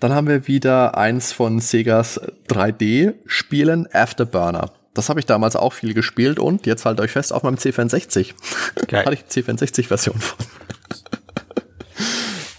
[0.00, 4.72] Dann haben wir wieder eins von Segas 3D-Spielen, Afterburner.
[4.92, 8.34] Das habe ich damals auch viel gespielt und jetzt halt euch fest auf meinem C64.
[8.88, 9.04] Geil.
[9.06, 10.46] Hatte ich die C64-Version von.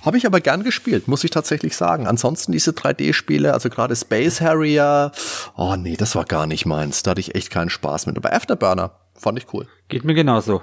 [0.03, 2.07] habe ich aber gern gespielt, muss ich tatsächlich sagen.
[2.07, 5.11] Ansonsten diese 3D-Spiele, also gerade Space Harrier,
[5.57, 7.03] oh nee, das war gar nicht meins.
[7.03, 8.17] Da hatte ich echt keinen Spaß mit.
[8.17, 9.67] Aber Afterburner, Fand ich cool.
[9.89, 10.61] Geht mir genauso.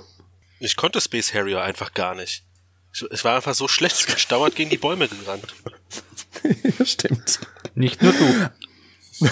[0.64, 2.42] Ich konnte Space Harrier einfach gar nicht.
[3.10, 5.54] Es war einfach so schlecht, ich bin dauernd gegen die Bäume gerannt.
[6.84, 7.40] Stimmt.
[7.74, 9.28] Nicht nur du.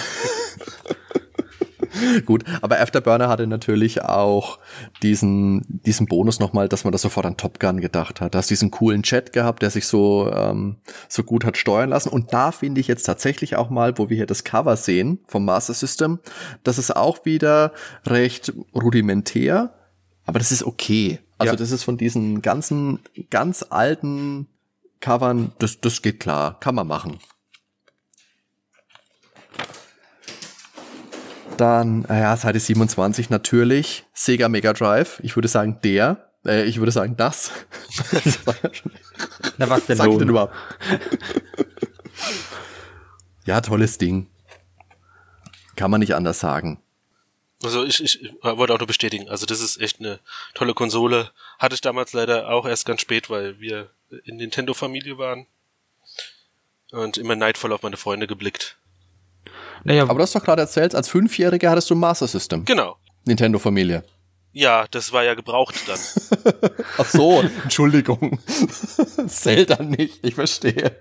[2.27, 4.59] Gut, aber Afterburner hatte natürlich auch
[5.03, 8.35] diesen, diesen Bonus nochmal, dass man da sofort an Top Gun gedacht hat.
[8.35, 10.77] Da hast diesen coolen Chat gehabt, der sich so, ähm,
[11.09, 12.11] so gut hat steuern lassen.
[12.11, 15.47] Und da finde ich jetzt tatsächlich auch mal, wo wir hier das Cover sehen vom
[15.47, 16.19] Master System,
[16.63, 17.73] das ist auch wieder
[18.05, 19.75] recht rudimentär,
[20.27, 21.19] aber das ist okay.
[21.39, 21.57] Also ja.
[21.57, 23.01] das ist von diesen ganzen,
[23.31, 24.47] ganz alten
[25.01, 27.19] Covern, das, das geht klar, kann man machen.
[31.57, 35.21] Dann, ja, Seite 27 natürlich, Sega Mega Drive.
[35.23, 37.51] Ich würde sagen der, äh, ich würde sagen das.
[39.59, 40.55] Na was denn, Sag denn überhaupt?
[43.45, 44.29] ja, tolles Ding.
[45.77, 46.82] Kann man nicht anders sagen.
[47.63, 50.19] Also ich, ich wollte auch nur bestätigen, also das ist echt eine
[50.55, 51.31] tolle Konsole.
[51.59, 53.91] Hatte ich damals leider auch erst ganz spät, weil wir
[54.25, 55.47] in Nintendo-Familie waren
[56.91, 58.77] und immer neidvoll auf meine Freunde geblickt.
[59.85, 62.65] Naja, aber du hast doch gerade erzählt, als Fünfjähriger hattest du ein Master System.
[62.65, 62.97] Genau.
[63.25, 64.05] Nintendo-Familie.
[64.53, 65.99] Ja, das war ja gebraucht dann.
[66.99, 68.39] Ach so, Entschuldigung.
[69.27, 70.97] Zelda nicht, ich verstehe.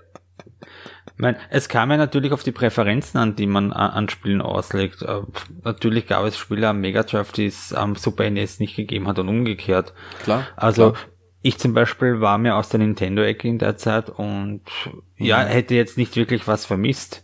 [1.17, 5.03] Meine, es kam ja natürlich auf die Präferenzen an, die man an Spielen auslegt.
[5.03, 5.21] Äh,
[5.63, 9.19] natürlich gab es Spiele am Mega Drive, die es am Super NES nicht gegeben hat
[9.19, 9.93] und umgekehrt.
[10.23, 10.47] Klar.
[10.55, 11.03] Also klar.
[11.41, 15.01] ich zum Beispiel war mir aus der Nintendo-Ecke in der Zeit und mhm.
[15.17, 17.23] ja, hätte jetzt nicht wirklich was vermisst.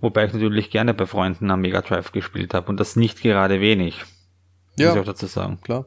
[0.00, 3.60] Wobei ich natürlich gerne bei Freunden am Mega Drive gespielt habe und das nicht gerade
[3.60, 4.04] wenig.
[4.76, 5.58] Ja, muss ich auch dazu sagen.
[5.62, 5.86] Klar.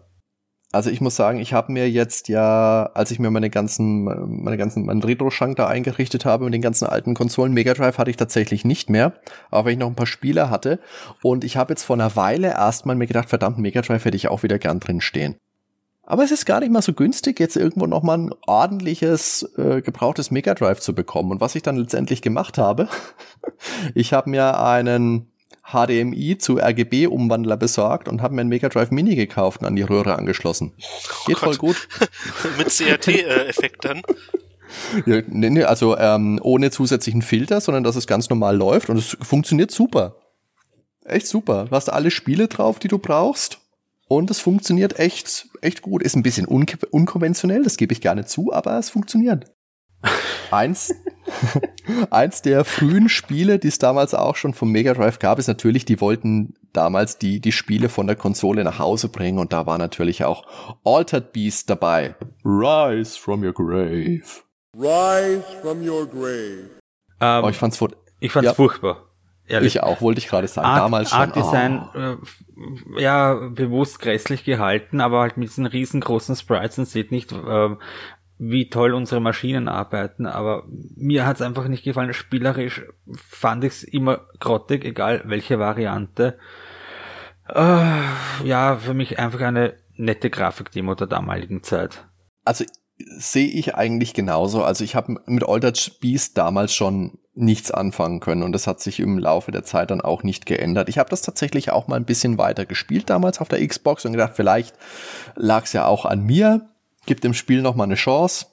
[0.71, 4.03] Also ich muss sagen, ich habe mir jetzt ja, als ich mir meine ganzen,
[4.43, 8.11] meine ganzen, meinen Retro-Schrank da eingerichtet habe mit den ganzen alten Konsolen, Mega Drive hatte
[8.11, 9.13] ich tatsächlich nicht mehr,
[9.49, 10.79] aber wenn ich noch ein paar Spiele hatte
[11.23, 14.27] und ich habe jetzt vor einer Weile erstmal mir gedacht, verdammt, Mega Drive hätte ich
[14.27, 15.37] auch wieder gern drin stehen.
[16.03, 20.31] Aber es ist gar nicht mal so günstig, jetzt irgendwo nochmal ein ordentliches, äh, gebrauchtes
[20.31, 21.31] Mega Drive zu bekommen.
[21.31, 22.89] Und was ich dann letztendlich gemacht habe,
[23.93, 25.31] ich habe mir einen
[25.71, 29.83] HDMI zu RGB-Umwandler besorgt und habe mir einen Mega Drive Mini gekauft und an die
[29.83, 30.73] Röhre angeschlossen.
[30.77, 31.43] Oh Geht Gott.
[31.43, 31.87] voll gut.
[32.57, 34.01] Mit CRT-Effekt dann?
[35.05, 38.97] Ja, nee, nee, also ähm, ohne zusätzlichen Filter, sondern dass es ganz normal läuft und
[38.97, 40.15] es funktioniert super.
[41.05, 41.65] Echt super.
[41.65, 43.59] Du hast alle Spiele drauf, die du brauchst.
[44.07, 46.01] Und es funktioniert echt, echt gut.
[46.01, 49.45] Ist ein bisschen un unkonventionell, das gebe ich gerne zu, aber es funktioniert.
[50.51, 50.93] Eins,
[52.11, 55.85] eins der frühen Spiele, die es damals auch schon vom Mega Drive gab, ist natürlich,
[55.85, 59.77] die wollten damals die, die Spiele von der Konsole nach Hause bringen und da war
[59.77, 60.45] natürlich auch
[60.83, 62.15] Altered Beast dabei.
[62.43, 64.23] Rise from your grave.
[64.75, 66.69] Rise from your grave.
[67.21, 67.83] Ähm, oh, ich fand's,
[68.19, 68.53] ich fand's ja.
[68.53, 69.05] furchtbar.
[69.49, 69.75] Ehrlich.
[69.77, 70.67] Ich auch, wollte ich gerade sagen.
[70.67, 71.19] Art, Damals schon.
[71.19, 72.97] Art Design, oh.
[72.97, 77.75] äh, ja, bewusst grässlich gehalten, aber halt mit diesen riesengroßen Sprites und sieht nicht, äh,
[78.39, 80.63] wie toll unsere Maschinen arbeiten, aber
[80.95, 82.13] mir hat's einfach nicht gefallen.
[82.13, 82.83] Spielerisch
[83.13, 86.39] fand ich's immer grottig, egal welche Variante.
[87.53, 87.99] Äh,
[88.45, 92.07] ja, für mich einfach eine nette Grafikdemo der damaligen Zeit.
[92.45, 92.63] Also
[92.97, 94.63] sehe ich eigentlich genauso.
[94.63, 99.01] Also ich habe mit Altered Beast damals schon nichts anfangen können und das hat sich
[99.01, 100.87] im Laufe der Zeit dann auch nicht geändert.
[100.87, 104.13] Ich habe das tatsächlich auch mal ein bisschen weiter gespielt damals auf der Xbox und
[104.13, 104.75] gedacht, vielleicht
[105.35, 106.69] lag's ja auch an mir
[107.09, 108.45] gibt dem Spiel noch mal eine Chance.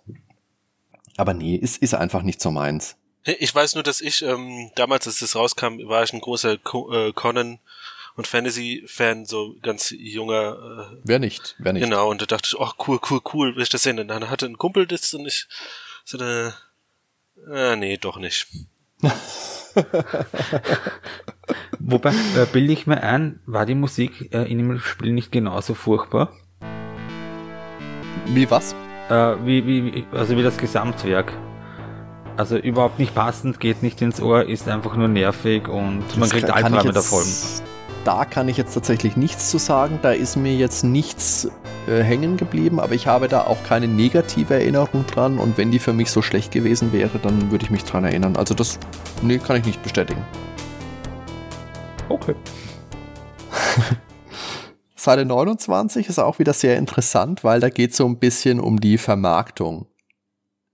[1.16, 2.96] Aber nee, ist, ist einfach nicht so meins.
[3.22, 6.90] Ich weiß nur, dass ich ähm, damals, als das rauskam, war ich ein großer Co
[6.92, 7.58] äh, Conan
[8.16, 10.88] und Fantasy-Fan, so ganz junger.
[10.90, 11.82] Äh, wer nicht, wer nicht.
[11.82, 13.98] Genau, und da dachte ich, oh cool, cool, cool, will ich das sehen.
[13.98, 15.48] Und dann hatte ein Kumpel das und ich
[16.04, 16.54] so eine,
[17.52, 18.46] äh, nee, doch nicht.
[21.78, 25.74] Wobei, äh, bilde ich mir ein, war die Musik äh, in dem Spiel nicht genauso
[25.74, 26.32] furchtbar?
[28.28, 28.74] Wie was?
[29.08, 31.32] Äh, wie, wie, also wie das Gesamtwerk.
[32.36, 36.28] Also überhaupt nicht passend, geht nicht ins Ohr, ist einfach nur nervig und das man
[36.28, 37.24] kriegt Albträume davon.
[38.04, 39.98] Da kann ich jetzt tatsächlich nichts zu sagen.
[40.02, 41.48] Da ist mir jetzt nichts
[41.88, 45.38] äh, hängen geblieben, aber ich habe da auch keine negative Erinnerung dran.
[45.38, 48.36] Und wenn die für mich so schlecht gewesen wäre, dann würde ich mich dran erinnern.
[48.36, 48.78] Also das,
[49.22, 50.22] nee, kann ich nicht bestätigen.
[52.08, 52.34] Okay.
[54.96, 58.80] Seite 29 ist auch wieder sehr interessant, weil da geht es so ein bisschen um
[58.80, 59.86] die Vermarktung.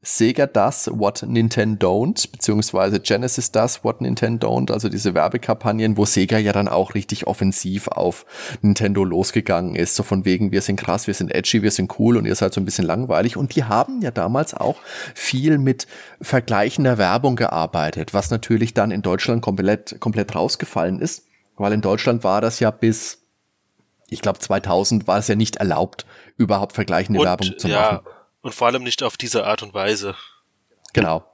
[0.04, 6.04] Sega does what Nintendo don't, beziehungsweise Genesis does what Nintendo don't, also diese Werbekampagnen, wo
[6.04, 8.26] Sega ja dann auch richtig offensiv auf
[8.62, 12.16] Nintendo losgegangen ist, so von wegen, wir sind krass, wir sind edgy, wir sind cool
[12.16, 13.36] und ihr seid so ein bisschen langweilig.
[13.36, 14.76] Und die haben ja damals auch
[15.14, 15.86] viel mit
[16.20, 22.24] vergleichender Werbung gearbeitet, was natürlich dann in Deutschland komplett, komplett rausgefallen ist, weil in Deutschland
[22.24, 23.21] war das ja bis
[24.12, 26.06] ich glaube 2000 war es ja nicht erlaubt,
[26.36, 28.06] überhaupt vergleichende und, Werbung zu ja, machen.
[28.42, 30.14] Und vor allem nicht auf diese Art und Weise.
[30.92, 31.24] Genau.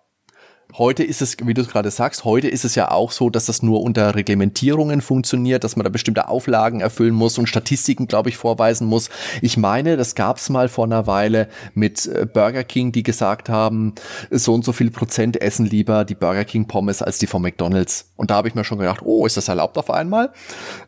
[0.76, 3.46] Heute ist es, wie du es gerade sagst, heute ist es ja auch so, dass
[3.46, 8.28] das nur unter Reglementierungen funktioniert, dass man da bestimmte Auflagen erfüllen muss und Statistiken, glaube
[8.28, 9.08] ich, vorweisen muss.
[9.40, 13.48] Ich meine, das gab es mal vor einer Weile mit äh, Burger King, die gesagt
[13.48, 13.94] haben,
[14.30, 18.12] so und so viel Prozent essen lieber die Burger King Pommes als die von McDonald's.
[18.16, 20.32] Und da habe ich mir schon gedacht, oh, ist das erlaubt auf einmal?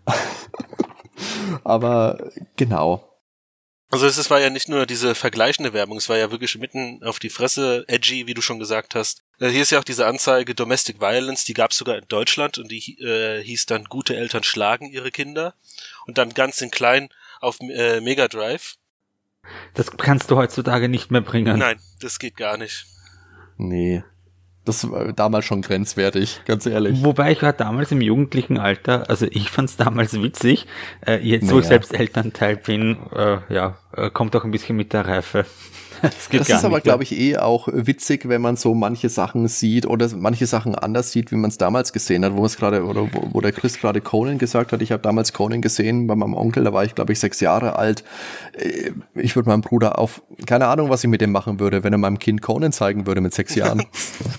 [1.65, 3.07] Aber genau.
[3.93, 7.19] Also es war ja nicht nur diese vergleichende Werbung, es war ja wirklich mitten auf
[7.19, 9.25] die Fresse, edgy, wie du schon gesagt hast.
[9.41, 12.59] Äh, hier ist ja auch diese Anzeige Domestic Violence, die gab es sogar in Deutschland
[12.59, 15.55] und die äh, hieß dann Gute Eltern schlagen ihre Kinder.
[16.07, 17.09] Und dann ganz in klein
[17.41, 18.77] auf äh, Mega Drive.
[19.75, 21.59] Das kannst du heutzutage nicht mehr bringen.
[21.59, 22.87] Nein, das geht gar nicht.
[23.57, 24.05] Nee.
[24.65, 27.03] Das war damals schon grenzwertig, ganz ehrlich.
[27.03, 30.67] Wobei ich war damals im jugendlichen Alter, also ich fand es damals witzig.
[31.07, 31.55] Äh, jetzt, naja.
[31.55, 35.47] wo ich selbst Elternteil bin, äh, ja, äh, kommt auch ein bisschen mit der Reife.
[36.03, 39.87] Das, das ist aber, glaube ich, eh auch witzig, wenn man so manche Sachen sieht
[39.87, 43.13] oder manche Sachen anders sieht, wie man es damals gesehen hat, wo es gerade, oder
[43.13, 44.83] wo, wo, der Chris gerade Conan gesagt hat.
[44.83, 47.77] Ich habe damals Conan gesehen bei meinem Onkel, da war ich, glaube ich, sechs Jahre
[47.77, 48.05] alt.
[48.53, 51.93] Äh, ich würde meinem Bruder auf, keine Ahnung, was ich mit dem machen würde, wenn
[51.93, 53.85] er meinem Kind Conan zeigen würde mit sechs Jahren.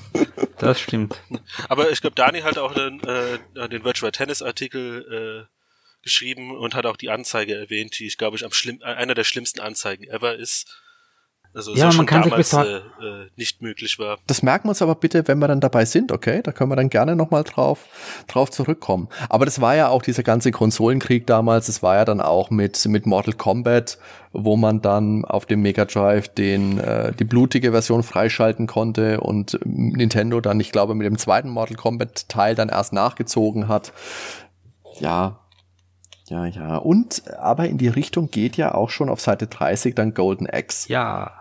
[0.58, 1.22] das stimmt.
[1.70, 5.62] Aber ich glaube, Dani hat auch den, äh, den Virtual Tennis Artikel äh,
[6.04, 9.24] geschrieben und hat auch die Anzeige erwähnt, die ich glaube ich am schlimm, einer der
[9.24, 10.81] schlimmsten Anzeigen ever ist.
[11.54, 14.18] Also ja, so man kann damals, sich bis äh, äh, nicht möglich war.
[14.28, 16.42] Das merken wir uns aber bitte, wenn wir dann dabei sind, okay?
[16.42, 17.88] Da können wir dann gerne nochmal drauf,
[18.28, 19.10] drauf zurückkommen.
[19.28, 22.86] Aber das war ja auch dieser ganze Konsolenkrieg damals, das war ja dann auch mit,
[22.86, 23.98] mit Mortal Kombat,
[24.32, 29.60] wo man dann auf dem Mega Drive den, äh, die blutige Version freischalten konnte und
[29.66, 33.92] Nintendo dann, ich glaube, mit dem zweiten Mortal Kombat Teil dann erst nachgezogen hat.
[35.00, 35.40] Ja,
[36.32, 36.78] ja, ja.
[36.78, 40.88] Und aber in die Richtung geht ja auch schon auf Seite 30 dann Golden Axe.
[40.88, 41.41] Ja.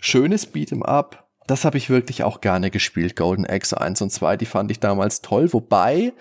[0.00, 1.28] Schönes Beat'em Up.
[1.46, 3.16] Das habe ich wirklich auch gerne gespielt.
[3.16, 6.12] Golden Axe 1 und 2, die fand ich damals toll, wobei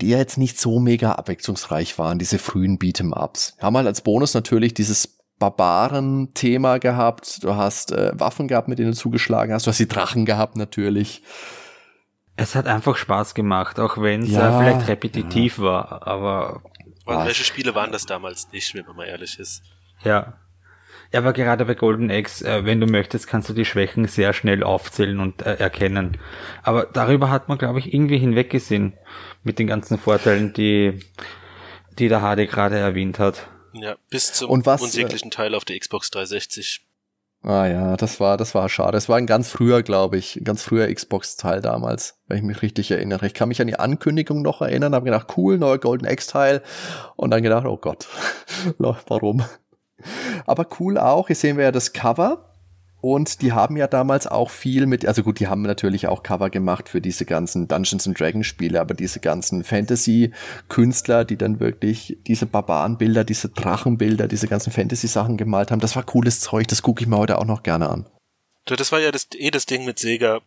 [0.00, 3.56] die ja jetzt nicht so mega abwechslungsreich waren, diese frühen Beat'em Ups.
[3.60, 7.42] Haben halt als Bonus natürlich dieses Barbaren-Thema gehabt.
[7.44, 9.66] Du hast äh, Waffen gehabt, mit denen du zugeschlagen hast.
[9.66, 11.22] Du hast die Drachen gehabt natürlich.
[12.36, 15.64] Es hat einfach Spaß gemacht, auch wenn es ja, äh, vielleicht repetitiv ja.
[15.64, 16.62] war, aber.
[17.04, 19.62] Und welche Spiele waren das damals nicht, wenn man mal ehrlich ist?
[20.04, 20.34] Ja.
[21.12, 24.32] Ja, aber gerade bei Golden Eggs, äh, wenn du möchtest, kannst du die Schwächen sehr
[24.32, 26.18] schnell aufzählen und äh, erkennen.
[26.62, 28.94] Aber darüber hat man, glaube ich, irgendwie hinweggesehen
[29.42, 31.00] mit den ganzen Vorteilen, die,
[31.98, 33.46] die der HD gerade erwähnt hat.
[33.74, 36.80] Ja, bis zum und was, äh, unsäglichen Teil auf der Xbox 360.
[37.44, 38.96] Ah ja, das war, das war schade.
[38.96, 42.62] Es war ein ganz früher, glaube ich, ein ganz früher Xbox-Teil damals, wenn ich mich
[42.62, 43.26] richtig erinnere.
[43.26, 46.62] Ich kann mich an die Ankündigung noch erinnern, habe gedacht, cool, neuer Golden X-Teil
[47.16, 48.06] und dann gedacht, oh Gott,
[48.78, 49.44] warum?
[50.46, 52.52] Aber cool auch, hier sehen wir ja das Cover
[53.02, 56.50] und die haben ja damals auch viel mit, also gut, die haben natürlich auch Cover
[56.50, 62.16] gemacht für diese ganzen Dungeons and Dragons Spiele, aber diese ganzen Fantasy-Künstler, die dann wirklich
[62.28, 67.02] diese Barbarenbilder, diese Drachenbilder, diese ganzen Fantasy-Sachen gemalt haben, das war cooles Zeug, das gucke
[67.02, 68.06] ich mir heute auch noch gerne an.
[68.66, 70.40] Das war ja das, eh das Ding mit Sega,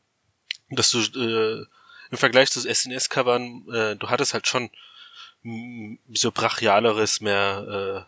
[0.70, 1.66] dass du äh,
[2.10, 4.70] im Vergleich zu SNES-Covern, äh, du hattest halt schon
[6.14, 8.08] so brachialeres, mehr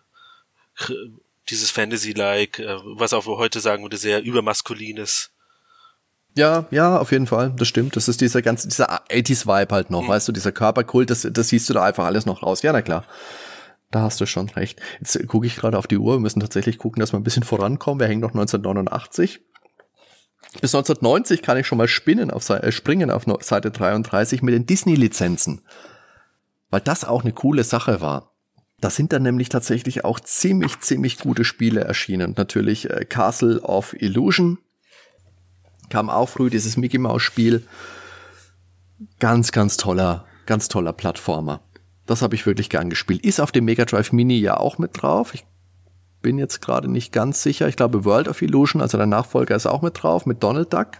[0.79, 0.93] äh,
[1.49, 5.31] dieses Fantasy-like, äh, was auch heute sagen würde, sehr übermaskulines.
[6.35, 7.95] Ja, ja, auf jeden Fall, das stimmt.
[7.95, 10.09] Das ist dieser ganze, dieser 80s-Vibe halt noch, mhm.
[10.09, 12.61] weißt du, dieser Körperkult, das, das siehst du da einfach alles noch raus.
[12.61, 13.05] Ja, na klar.
[13.89, 14.79] Da hast du schon recht.
[14.99, 16.15] Jetzt gucke ich gerade auf die Uhr.
[16.15, 18.01] Wir müssen tatsächlich gucken, dass wir ein bisschen vorankommen.
[18.01, 19.39] Wir hängen noch 1989.
[20.61, 24.65] Bis 1990 kann ich schon mal spinnen auf, äh, springen auf Seite 33 mit den
[24.65, 25.61] Disney-Lizenzen.
[26.69, 28.36] Weil das auch eine coole Sache war.
[28.79, 32.35] Da sind dann nämlich tatsächlich auch ziemlich, ziemlich gute Spiele erschienen.
[32.37, 34.59] Natürlich äh, Castle of Illusion
[35.89, 37.65] kam auch früh, dieses Mickey Mouse Spiel.
[39.19, 41.61] Ganz, ganz toller, ganz toller Plattformer.
[42.05, 43.25] Das habe ich wirklich gern gespielt.
[43.25, 45.33] Ist auf dem Mega Drive Mini ja auch mit drauf.
[45.33, 45.45] Ich
[46.21, 47.67] bin jetzt gerade nicht ganz sicher.
[47.67, 50.91] Ich glaube World of Illusion, also der Nachfolger, ist auch mit drauf, mit Donald Duck.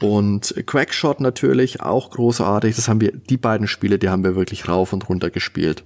[0.00, 2.74] Und Quackshot natürlich auch großartig.
[2.74, 5.84] Das haben wir, die beiden Spiele, die haben wir wirklich rauf und runter gespielt.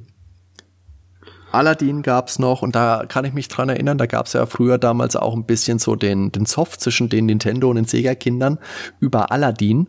[1.54, 5.16] Aladdin gab's noch und da kann ich mich dran erinnern, da gab's ja früher damals
[5.16, 8.58] auch ein bisschen so den, den Soft zwischen den Nintendo und den Sega-Kindern
[9.00, 9.88] über Aladdin,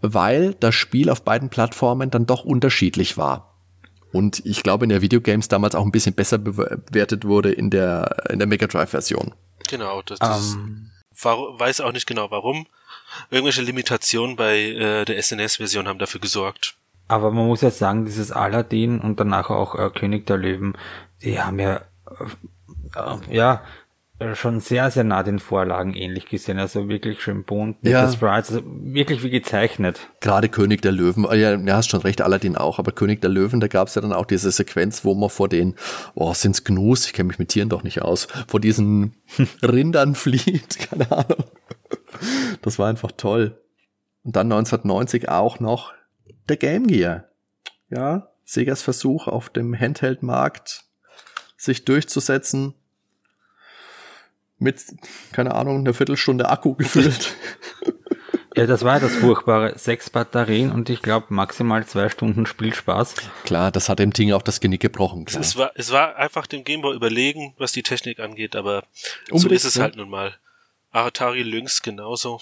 [0.00, 3.54] weil das Spiel auf beiden Plattformen dann doch unterschiedlich war.
[4.12, 8.28] Und ich glaube, in der Videogames damals auch ein bisschen besser bewertet wurde in der,
[8.30, 9.34] in der Mega Drive-Version.
[9.68, 10.60] Genau, das, das um.
[10.60, 10.90] Ähm.
[11.20, 12.66] war, weiß auch nicht genau warum.
[13.30, 16.76] Irgendwelche Limitationen bei äh, der SNES-Version haben dafür gesorgt.
[17.06, 20.76] Aber man muss ja sagen, dieses Aladdin und danach auch äh, König der Löwen,
[21.22, 21.82] die haben ja,
[22.96, 23.62] äh, ja,
[24.34, 26.58] schon sehr, sehr nah den Vorlagen ähnlich gesehen.
[26.58, 28.10] Also wirklich schön bunt, mit ja.
[28.10, 30.08] Sprites, also wirklich wie gezeichnet.
[30.20, 33.30] Gerade König der Löwen, äh, ja, ja, hast schon recht, Aladdin auch, aber König der
[33.30, 35.74] Löwen, da gab es ja dann auch diese Sequenz, wo man vor den,
[36.14, 39.16] oh, sind's Gnus, ich kenne mich mit Tieren doch nicht aus, vor diesen
[39.62, 41.44] Rindern flieht, keine Ahnung.
[42.62, 43.60] Das war einfach toll.
[44.22, 45.92] Und dann 1990 auch noch
[46.48, 47.24] der Game Gear.
[47.90, 50.83] Ja, Segas Versuch auf dem Handheld-Markt
[51.56, 52.74] sich durchzusetzen
[54.58, 54.82] mit,
[55.32, 57.34] keine Ahnung, einer Viertelstunde Akku gefüllt.
[58.56, 59.76] Ja, das war das Furchtbare.
[59.76, 63.16] Sechs Batterien und ich glaube maximal zwei Stunden Spielspaß.
[63.42, 65.24] Klar, das hat dem Ding auch das Genick gebrochen.
[65.24, 65.40] Klar.
[65.40, 68.84] Es, war, es war einfach dem Gameboy überlegen, was die Technik angeht, aber
[69.30, 70.36] Unbedingt, so ist es halt nun mal.
[70.92, 72.40] Atari Lynx genauso.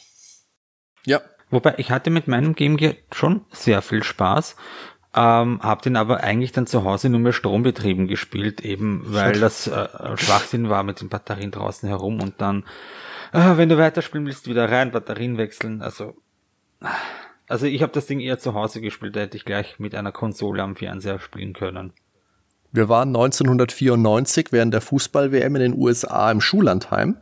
[1.07, 4.57] Ja, Wobei ich hatte mit meinem Game Gear schon sehr viel Spaß.
[5.15, 9.67] Ähm, hab den aber eigentlich dann zu Hause nur mehr strombetrieben gespielt, eben weil das
[9.67, 12.65] äh, Schwachsinn war mit den Batterien draußen herum und dann,
[13.33, 15.83] äh, wenn du weiterspielen willst, wieder rein, Batterien wechseln.
[15.83, 16.15] Also,
[17.47, 20.13] also ich habe das Ding eher zu Hause gespielt, da hätte ich gleich mit einer
[20.13, 21.93] Konsole am Fernseher spielen können.
[22.71, 27.19] Wir waren 1994 während der Fußball-WM in den USA im Schullandheim.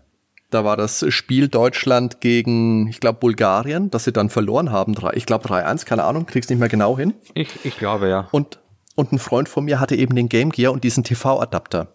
[0.51, 4.95] Da war das Spiel Deutschland gegen, ich glaube, Bulgarien, das sie dann verloren haben.
[5.15, 7.15] Ich glaube 3-1, keine Ahnung, krieg's nicht mehr genau hin.
[7.35, 8.29] Ich, ich glaube, ja.
[8.33, 8.59] Und,
[8.97, 11.95] und ein Freund von mir hatte eben den Game Gear und diesen TV-Adapter.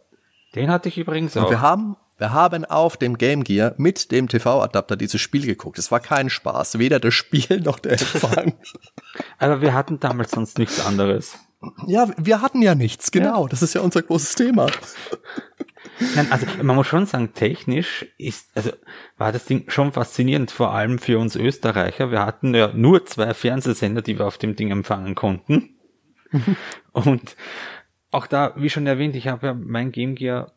[0.56, 1.44] Den hatte ich übrigens auch.
[1.44, 5.78] Und wir haben, wir haben auf dem Game Gear mit dem TV-Adapter dieses Spiel geguckt.
[5.78, 8.54] Es war kein Spaß, weder das Spiel noch der Empfang.
[9.38, 11.38] Aber wir hatten damals sonst nichts anderes.
[11.88, 13.44] Ja, wir hatten ja nichts, genau.
[13.44, 13.50] Ja.
[13.50, 14.68] Das ist ja unser großes Thema.
[16.16, 18.72] Nein, also man muss schon sagen, technisch ist, also
[19.18, 22.12] war das Ding schon faszinierend, vor allem für uns Österreicher.
[22.12, 25.76] Wir hatten ja nur zwei Fernsehsender, die wir auf dem Ding empfangen konnten.
[26.92, 27.36] Und
[28.12, 30.52] auch da, wie schon erwähnt, ich habe ja mein Game Gear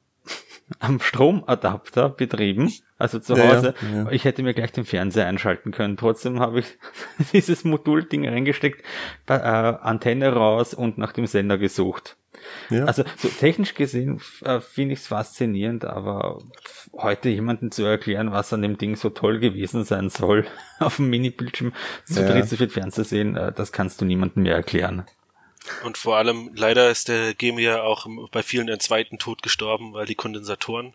[0.81, 3.75] am Stromadapter betrieben, also zu Hause.
[3.83, 4.11] Ja, ja.
[4.11, 5.97] Ich hätte mir gleich den Fernseher einschalten können.
[5.97, 6.79] Trotzdem habe ich
[7.33, 8.85] dieses Modulding reingesteckt,
[9.29, 12.17] äh, Antenne raus und nach dem Sender gesucht.
[12.71, 12.85] Ja.
[12.85, 16.39] Also so technisch gesehen äh, finde ich es faszinierend, aber
[16.93, 20.47] heute jemanden zu erklären, was an dem Ding so toll gewesen sein soll,
[20.79, 21.73] auf dem Mini-Bildschirm
[22.05, 22.29] zu ja.
[22.29, 25.05] dritt zu viel Fernseher sehen, äh, das kannst du niemandem mehr erklären.
[25.85, 29.93] Und vor allem, leider ist der Game ja auch bei vielen einen zweiten Tod gestorben,
[29.93, 30.95] weil die Kondensatoren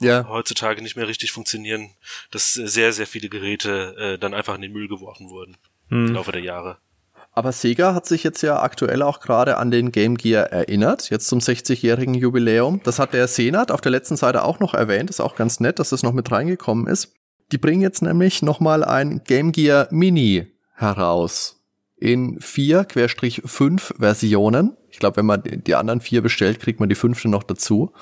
[0.00, 0.26] ja.
[0.28, 1.90] heutzutage nicht mehr richtig funktionieren,
[2.30, 5.56] dass sehr, sehr viele Geräte äh, dann einfach in den Müll geworfen wurden
[5.88, 6.08] hm.
[6.08, 6.78] im Laufe der Jahre.
[7.40, 11.26] Aber Sega hat sich jetzt ja aktuell auch gerade an den Game Gear erinnert, jetzt
[11.26, 12.82] zum 60-jährigen Jubiläum.
[12.84, 15.78] Das hat der Senat auf der letzten Seite auch noch erwähnt, ist auch ganz nett,
[15.78, 17.14] dass das noch mit reingekommen ist.
[17.50, 21.62] Die bringen jetzt nämlich nochmal ein Game Gear Mini heraus
[21.96, 24.76] in 4-5 Versionen.
[24.90, 27.94] Ich glaube, wenn man die anderen vier bestellt, kriegt man die fünfte noch dazu.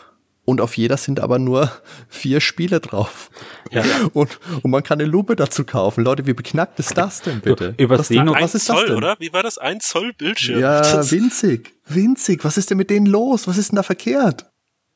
[0.49, 1.71] Und auf jeder sind aber nur
[2.09, 3.29] vier Spiele drauf.
[3.71, 3.85] Ja.
[4.15, 6.03] Und, und man kann eine Lupe dazu kaufen.
[6.03, 7.75] Leute, wie beknackt ist das denn bitte?
[7.77, 8.97] Übersehen was, was ist Zoll, das denn?
[8.97, 9.17] oder?
[9.19, 9.59] Wie war das?
[9.59, 10.59] Ein Zoll Bildschirm?
[10.59, 11.75] Ja, winzig.
[11.87, 12.47] Winzig.
[12.47, 13.47] Was ist denn mit denen los?
[13.47, 14.47] Was ist denn da verkehrt?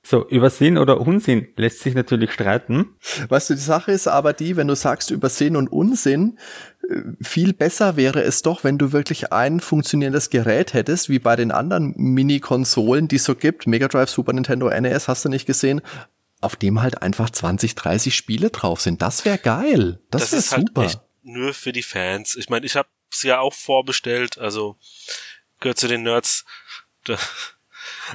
[0.02, 2.96] So, Übersehen oder Unsinn lässt sich natürlich streiten.
[3.28, 6.38] Weißt du, die Sache ist aber die, wenn du sagst Übersehen und Unsinn,
[7.20, 11.50] viel besser wäre es doch, wenn du wirklich ein funktionierendes Gerät hättest, wie bei den
[11.50, 13.66] anderen Mini-Konsolen, die es so gibt.
[13.66, 15.80] Mega Drive, Super Nintendo, NES, hast du nicht gesehen,
[16.40, 19.00] auf dem halt einfach 20, 30 Spiele drauf sind.
[19.00, 20.00] Das wäre geil.
[20.10, 20.82] Das, das wäre super.
[20.82, 22.36] Halt nur für die Fans.
[22.36, 24.76] Ich meine, ich habe es ja auch vorbestellt, also
[25.60, 26.44] gehört zu den Nerds.
[27.04, 27.16] Da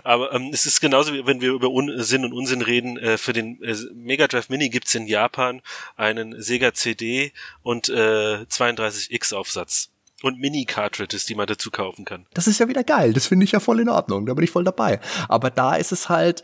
[0.04, 2.98] aber ähm, es ist genauso, wie wenn wir über Un Sinn und Unsinn reden.
[2.98, 5.62] Äh, für den äh, Mega Drive Mini gibt's in Japan
[5.96, 7.32] einen Sega CD
[7.64, 9.90] und äh, 32X Aufsatz
[10.24, 12.26] und Mini-Cartridges, die man dazu kaufen kann.
[12.34, 13.14] Das ist ja wieder geil.
[13.14, 14.26] Das finde ich ja voll in Ordnung.
[14.26, 15.00] Da bin ich voll dabei.
[15.28, 16.44] Aber da ist es halt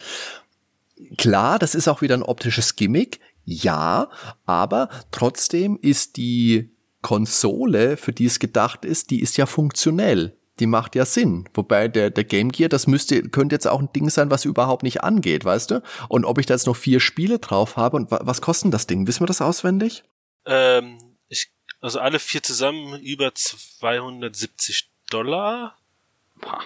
[1.17, 3.19] klar, das ist auch wieder ein optisches Gimmick.
[3.45, 4.09] Ja,
[4.45, 6.69] aber trotzdem ist die
[7.01, 11.49] Konsole, für die es gedacht ist, die ist ja funktionell die macht ja Sinn.
[11.53, 14.83] Wobei der, der Game Gear, das müsste, könnte jetzt auch ein Ding sein, was überhaupt
[14.83, 15.83] nicht angeht, weißt du?
[16.09, 19.07] Und ob ich da jetzt noch vier Spiele drauf habe und was kostet das Ding?
[19.07, 20.03] Wissen wir das auswendig?
[20.45, 20.97] Ähm,
[21.27, 21.49] ich,
[21.81, 25.75] also alle vier zusammen über 270 Dollar.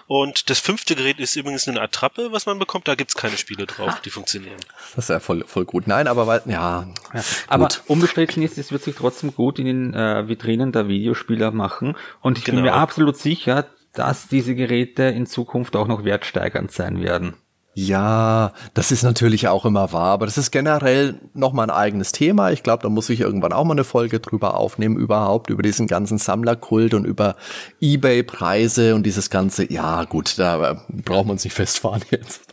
[0.07, 2.87] Und das fünfte Gerät ist übrigens eine Attrappe, was man bekommt.
[2.87, 4.57] Da gibt's keine Spiele drauf, die funktionieren.
[4.95, 5.87] Das ist ja voll, voll gut.
[5.87, 6.87] Nein, aber weil, ja.
[7.13, 7.23] ja.
[7.47, 11.95] Aber unbestritten ist, es wird sich trotzdem gut in den äh, Vitrinen der Videospieler machen.
[12.21, 12.57] Und ich genau.
[12.57, 13.67] bin mir absolut sicher,
[13.97, 17.33] dass diese Geräte in Zukunft auch noch wertsteigernd sein werden.
[17.79, 22.49] Ja, das ist natürlich auch immer wahr, aber das ist generell nochmal ein eigenes Thema.
[22.51, 25.85] Ich glaube, da muss ich irgendwann auch mal eine Folge drüber aufnehmen, überhaupt über diesen
[25.85, 27.35] ganzen Sammlerkult und über
[27.79, 32.51] Ebay-Preise und dieses ganze, ja gut, da brauchen wir uns nicht festfahren jetzt.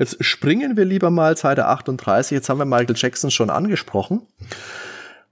[0.00, 2.32] Jetzt springen wir lieber mal Seite 38.
[2.32, 4.22] Jetzt haben wir Michael Jackson schon angesprochen.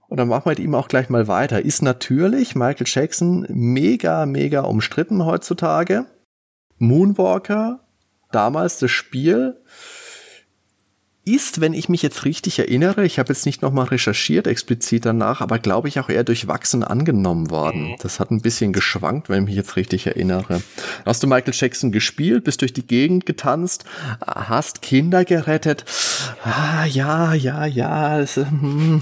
[0.09, 1.63] Und dann machen wir mit ihm auch gleich mal weiter.
[1.63, 6.05] Ist natürlich Michael Jackson mega, mega umstritten heutzutage.
[6.79, 7.81] Moonwalker,
[8.31, 9.61] damals das Spiel,
[11.33, 15.41] ist, wenn ich mich jetzt richtig erinnere, ich habe jetzt nicht nochmal recherchiert explizit danach,
[15.41, 17.91] aber glaube ich auch eher durchwachsen angenommen worden.
[17.91, 17.95] Mhm.
[18.01, 20.61] Das hat ein bisschen geschwankt, wenn ich mich jetzt richtig erinnere.
[21.05, 23.85] Hast du Michael Jackson gespielt, bist durch die Gegend getanzt,
[24.25, 25.85] hast Kinder gerettet.
[26.43, 29.01] Ah, ja, ja, ja, es, hm,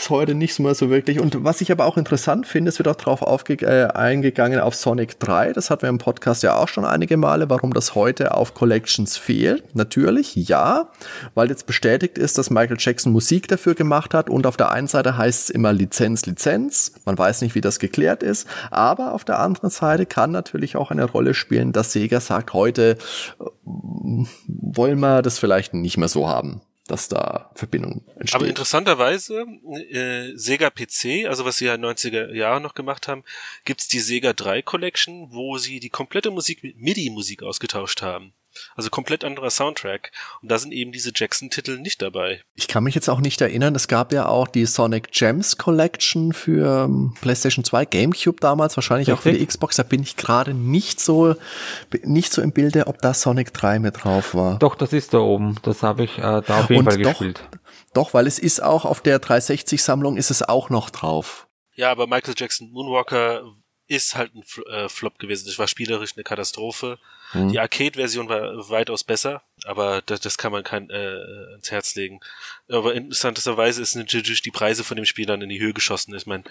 [0.00, 1.20] ist heute nicht mehr so wirklich.
[1.20, 5.20] Und was ich aber auch interessant finde, es wird auch darauf äh, eingegangen auf Sonic
[5.20, 5.52] 3.
[5.52, 9.18] Das hatten wir im Podcast ja auch schon einige Male, warum das heute auf Collections
[9.18, 9.74] fehlt.
[9.74, 10.88] Natürlich, ja,
[11.34, 14.86] weil jetzt bestätigt ist, dass Michael Jackson Musik dafür gemacht hat und auf der einen
[14.86, 16.94] Seite heißt es immer Lizenz, Lizenz.
[17.04, 20.90] Man weiß nicht, wie das geklärt ist, aber auf der anderen Seite kann natürlich auch
[20.90, 22.96] eine Rolle spielen, dass Sega sagt, heute
[23.38, 23.44] äh,
[24.46, 28.40] wollen wir das vielleicht nicht mehr so haben dass da Verbindungen entstehen.
[28.40, 29.46] Aber interessanterweise,
[29.90, 33.22] äh, Sega PC, also was sie ja in 90er Jahren noch gemacht haben,
[33.64, 38.32] gibt's die Sega 3 Collection, wo sie die komplette Musik mit MIDI-Musik ausgetauscht haben.
[38.74, 40.12] Also komplett anderer Soundtrack.
[40.42, 42.42] Und da sind eben diese Jackson-Titel nicht dabei.
[42.54, 46.32] Ich kann mich jetzt auch nicht erinnern, es gab ja auch die Sonic Gems Collection
[46.32, 49.18] für ähm, PlayStation 2, GameCube damals, wahrscheinlich Richtig.
[49.18, 49.76] auch für die Xbox.
[49.76, 51.34] Da bin ich gerade nicht so,
[52.02, 54.58] nicht so im Bilde, ob da Sonic 3 mit drauf war.
[54.58, 55.56] Doch, das ist da oben.
[55.62, 57.40] Das habe ich äh, da auf jeden Und Fall doch, gespielt.
[57.94, 61.48] Doch, weil es ist auch auf der 360-Sammlung ist es auch noch drauf.
[61.74, 63.42] Ja, aber Michael Jackson Moonwalker
[63.86, 65.46] ist halt ein äh, Flop gewesen.
[65.46, 66.98] Das war spielerisch eine Katastrophe.
[67.32, 67.52] Mhm.
[67.52, 72.20] Die Arcade-Version war weitaus besser, aber das, das kann man kein äh, ins Herz legen.
[72.68, 76.14] Aber interessanterweise ist natürlich die Preise von dem Spiel dann in die Höhe geschossen.
[76.14, 76.44] Ich meine,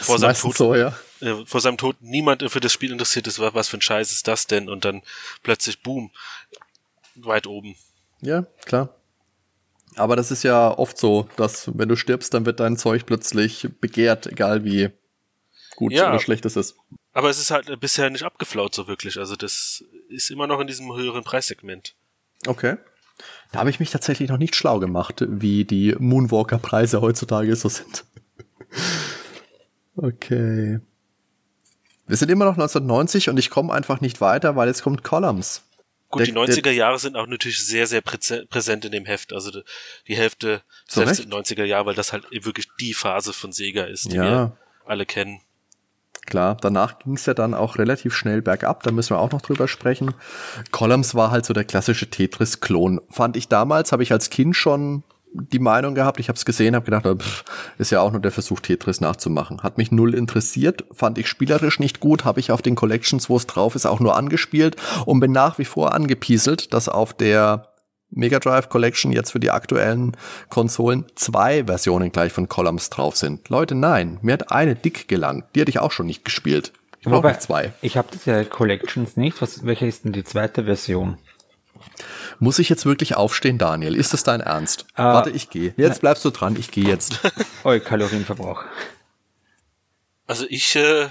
[0.00, 0.94] vor seinem Tod, so, ja.
[1.20, 4.28] äh, vor seinem Tod niemand für das Spiel interessiert ist, was für ein Scheiß ist
[4.28, 4.68] das denn?
[4.68, 5.02] Und dann
[5.42, 6.10] plötzlich boom,
[7.14, 7.76] weit oben.
[8.20, 8.94] Ja, klar.
[9.96, 13.68] Aber das ist ja oft so, dass wenn du stirbst, dann wird dein Zeug plötzlich
[13.80, 14.90] begehrt, egal wie
[15.74, 16.76] gut ja, oder schlecht es ist.
[17.12, 19.18] Aber es ist halt bisher nicht abgeflaut so wirklich.
[19.18, 21.94] Also das ist immer noch in diesem höheren Preissegment.
[22.46, 22.76] Okay.
[23.52, 28.04] Da habe ich mich tatsächlich noch nicht schlau gemacht, wie die Moonwalker-Preise heutzutage so sind.
[29.96, 30.80] okay.
[32.06, 35.62] Wir sind immer noch 1990 und ich komme einfach nicht weiter, weil jetzt kommt Columns.
[36.10, 39.32] Gut, der, die 90er Jahre sind auch natürlich sehr, sehr präsent in dem Heft.
[39.32, 39.50] Also
[40.06, 43.84] die Hälfte so selbst in 90er Jahre, weil das halt wirklich die Phase von Sega
[43.84, 44.22] ist, die ja.
[44.22, 45.40] wir alle kennen.
[46.28, 49.40] Klar, danach ging es ja dann auch relativ schnell bergab, da müssen wir auch noch
[49.40, 50.12] drüber sprechen.
[50.72, 53.00] Columns war halt so der klassische Tetris-Klon.
[53.08, 56.74] Fand ich damals, habe ich als Kind schon die Meinung gehabt, ich habe es gesehen,
[56.74, 57.44] habe gedacht, pff,
[57.78, 59.62] ist ja auch nur der Versuch, Tetris nachzumachen.
[59.62, 63.36] Hat mich null interessiert, fand ich spielerisch nicht gut, habe ich auf den Collections, wo
[63.38, 64.76] es drauf ist, auch nur angespielt
[65.06, 67.68] und bin nach wie vor angepieselt, dass auf der
[68.10, 70.16] Mega Drive Collection jetzt für die aktuellen
[70.48, 73.48] Konsolen zwei Versionen gleich von Columns drauf sind.
[73.48, 75.44] Leute, nein, mir hat eine dick gelangt.
[75.54, 76.72] Die hätte ich auch schon nicht gespielt.
[77.00, 77.72] Ich brauche noch zwei.
[77.80, 79.40] Ich habe das ja Collections nicht.
[79.40, 81.18] Was, welche ist denn die zweite Version?
[82.40, 83.94] Muss ich jetzt wirklich aufstehen, Daniel?
[83.94, 84.86] Ist das dein Ernst?
[84.94, 85.74] Äh, Warte, ich gehe.
[85.76, 87.20] Jetzt bleibst du dran, ich gehe jetzt.
[87.64, 88.64] Eu Kalorienverbrauch.
[90.26, 91.08] Also ich äh,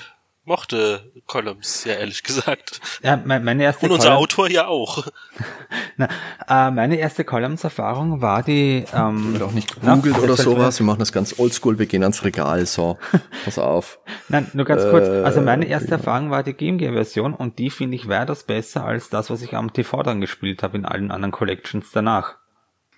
[0.47, 2.79] mochte Columns, ja ehrlich gesagt.
[3.03, 5.05] Ja, meine erste Und unser Column Autor ja auch.
[5.97, 6.07] Na,
[6.47, 8.85] äh, meine erste Columns-Erfahrung war die.
[8.93, 10.79] Ähm, wir doch nicht gegoogelt oder sowas.
[10.79, 11.77] Wir machen das ganz oldschool.
[11.79, 12.65] Wir gehen ans Regal.
[12.65, 12.97] So,
[13.45, 13.99] pass auf.
[14.29, 15.07] Nein, nur ganz äh, kurz.
[15.07, 19.09] Also meine erste Erfahrung war die Game Gear-Version und die finde ich weitaus besser als
[19.09, 22.37] das, was ich am TV dann gespielt habe in allen anderen Collections danach.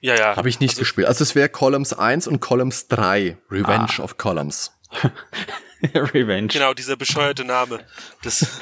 [0.02, 0.36] Ja, ja.
[0.38, 1.08] Habe ich nicht also, gespielt.
[1.08, 3.38] Also es wäre Columns 1 und Columns 3.
[3.50, 4.04] Revenge ah.
[4.04, 4.72] of Columns.
[5.94, 6.48] Revenge.
[6.48, 7.80] Genau, dieser bescheuerte Name.
[8.24, 8.60] Das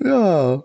[0.00, 0.64] ja.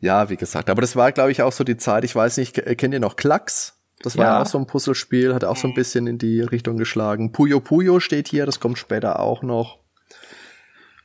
[0.00, 0.70] Ja, wie gesagt.
[0.70, 2.04] Aber das war, glaube ich, auch so die Zeit.
[2.04, 3.80] Ich weiß nicht, kennt ihr noch Klacks?
[4.02, 4.42] Das war ja.
[4.42, 5.76] auch so ein Puzzlespiel, hat auch so ein mhm.
[5.76, 7.32] bisschen in die Richtung geschlagen.
[7.32, 9.78] Puyo Puyo steht hier, das kommt später auch noch.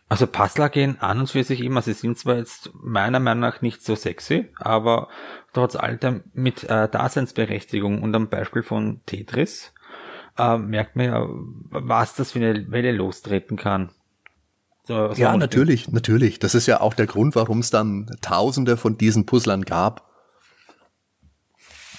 [0.10, 1.82] Also Puzzler gehen an und für sich immer.
[1.82, 5.08] Sie sind zwar jetzt meiner Meinung nach nicht so sexy, aber
[5.54, 9.72] trotz allem mit äh, Daseinsberechtigung und am Beispiel von Tetris
[10.40, 11.28] äh, merkt man ja,
[11.70, 13.90] was das für eine Welle lostreten kann.
[14.86, 16.40] So, ja, natürlich, natürlich.
[16.40, 20.10] Das ist ja auch der Grund, warum es dann Tausende von diesen Puzzlern gab.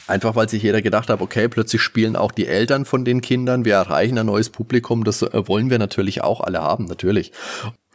[0.08, 3.64] Einfach weil sich jeder gedacht hat, okay, plötzlich spielen auch die Eltern von den Kindern,
[3.64, 7.30] wir erreichen ein neues Publikum, das äh, wollen wir natürlich auch alle haben, natürlich.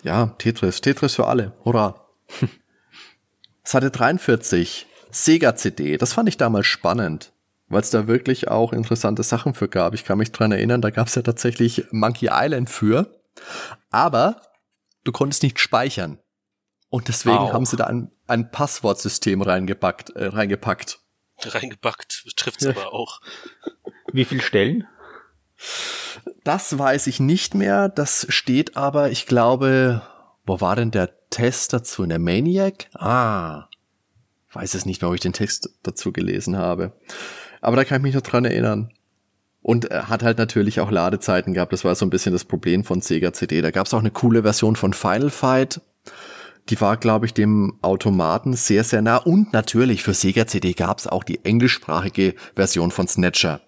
[0.02, 2.08] Ja, Tetris, Tetris für alle, hurra.
[3.74, 7.34] Hatte 43 Sega CD, das fand ich damals spannend
[7.68, 9.94] weil es da wirklich auch interessante Sachen für gab.
[9.94, 13.22] Ich kann mich dran erinnern, da gab es ja tatsächlich Monkey Island für,
[13.90, 14.42] aber
[15.04, 16.20] du konntest nicht speichern.
[16.90, 17.54] Und deswegen auch.
[17.54, 21.00] haben sie da ein, ein Passwortsystem reingepackt, äh, reingepackt.
[21.44, 23.20] Reingepackt, trifft es aber auch.
[24.14, 24.88] Wie viel Stellen?
[26.44, 27.90] Das weiß ich nicht mehr.
[27.90, 30.02] Das steht aber, ich glaube,
[30.46, 32.04] wo war denn der Test dazu?
[32.04, 32.88] In der Maniac?
[32.94, 33.68] Ah,
[34.54, 36.94] weiß es nicht mehr, ob ich den Text dazu gelesen habe.
[37.66, 38.92] Aber da kann ich mich noch dran erinnern.
[39.64, 41.74] Und er hat halt natürlich auch Ladezeiten gehabt.
[41.74, 43.64] Das war so ein bisschen das Problem von Sega CD.
[43.64, 45.82] Da gab es auch eine coole Version von Final Fight.
[46.70, 49.18] Die war, glaube ich, dem Automaten sehr, sehr nah.
[49.18, 53.62] Und natürlich für Sega CD gab es auch die englischsprachige Version von Snatcher.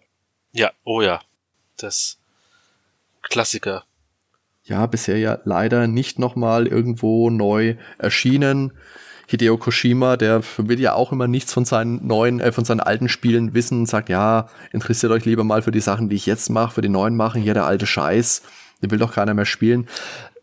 [0.52, 1.22] Ja, oh ja.
[1.78, 2.20] Das
[3.24, 3.84] Klassiker.
[4.64, 8.74] Ja, bisher ja leider nicht nochmal irgendwo neu erschienen.
[9.30, 13.10] Hideo Koshima, der will ja auch immer nichts von seinen neuen, äh, von seinen alten
[13.10, 16.76] Spielen wissen, sagt, ja, interessiert euch lieber mal für die Sachen, die ich jetzt mache,
[16.76, 18.42] für die neuen machen, hier der alte Scheiß,
[18.82, 19.88] den will doch keiner mehr spielen.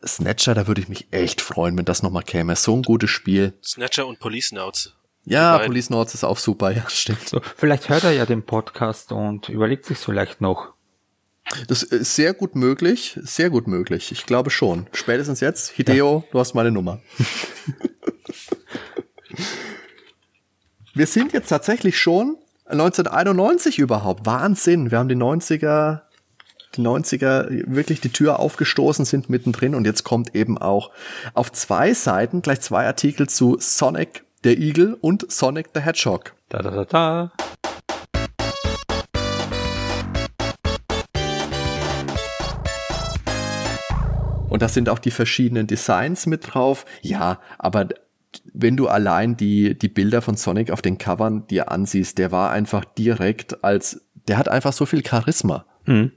[0.06, 2.54] Snatcher, da würde ich mich echt freuen, wenn das nochmal käme.
[2.56, 3.54] So ein gutes Spiel.
[3.64, 4.92] Snatcher und Police Notes.
[5.24, 7.26] Ja, Police Notes ist auch super, ja, stimmt.
[7.26, 10.74] So, vielleicht hört er ja den Podcast und überlegt sich vielleicht noch.
[11.68, 14.12] Das ist sehr gut möglich, sehr gut möglich.
[14.12, 14.86] Ich glaube schon.
[14.92, 16.32] Spätestens jetzt, Hideo, ja.
[16.32, 17.00] du hast meine Nummer.
[20.96, 22.36] Wir sind jetzt tatsächlich schon
[22.66, 24.26] 1991 überhaupt.
[24.26, 24.92] Wahnsinn.
[24.92, 26.02] Wir haben die 90er,
[26.76, 30.92] die 90er wirklich die Tür aufgestoßen, sind mittendrin und jetzt kommt eben auch
[31.32, 36.32] auf zwei Seiten gleich zwei Artikel zu Sonic der Igel und Sonic the Hedgehog.
[36.48, 37.32] Da da da da.
[44.48, 46.86] Und da sind auch die verschiedenen Designs mit drauf.
[47.02, 47.88] Ja, aber
[48.52, 52.50] wenn du allein die, die Bilder von Sonic auf den Covern dir ansiehst, der war
[52.50, 55.66] einfach direkt als, der hat einfach so viel Charisma.
[55.84, 56.12] Mhm.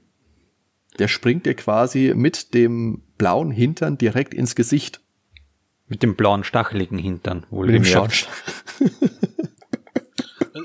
[0.98, 5.00] Der springt dir quasi mit dem blauen Hintern direkt ins Gesicht.
[5.86, 8.10] Mit dem blauen stacheligen Hintern, wohl mit dem blauen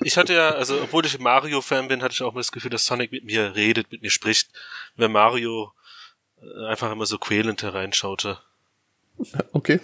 [0.03, 2.85] Ich hatte ja, also obwohl ich Mario-Fan bin, hatte ich auch mal das Gefühl, dass
[2.85, 4.49] Sonic mit mir redet, mit mir spricht.
[4.97, 5.71] Wenn Mario
[6.41, 8.39] äh, einfach immer so quälend hereinschaute.
[9.51, 9.79] Okay.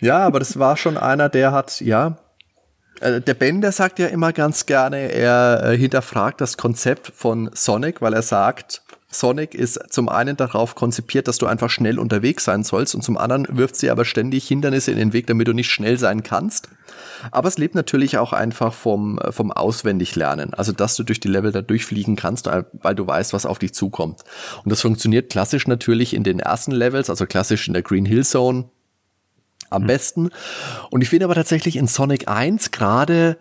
[0.00, 2.18] Ja, aber das war schon einer, der hat, ja,
[3.00, 7.50] äh, der Ben, der sagt ja immer ganz gerne, er äh, hinterfragt das Konzept von
[7.54, 12.44] Sonic, weil er sagt, Sonic ist zum einen darauf konzipiert, dass du einfach schnell unterwegs
[12.44, 15.52] sein sollst und zum anderen wirft sie aber ständig Hindernisse in den Weg, damit du
[15.52, 16.68] nicht schnell sein kannst.
[17.30, 20.54] Aber es lebt natürlich auch einfach vom, vom Auswendiglernen.
[20.54, 23.72] Also, dass du durch die Level da durchfliegen kannst, weil du weißt, was auf dich
[23.74, 24.22] zukommt.
[24.64, 28.24] Und das funktioniert klassisch natürlich in den ersten Levels, also klassisch in der Green Hill
[28.24, 28.66] Zone
[29.70, 29.86] am mhm.
[29.86, 30.30] besten.
[30.90, 33.38] Und ich finde aber tatsächlich in Sonic 1 gerade,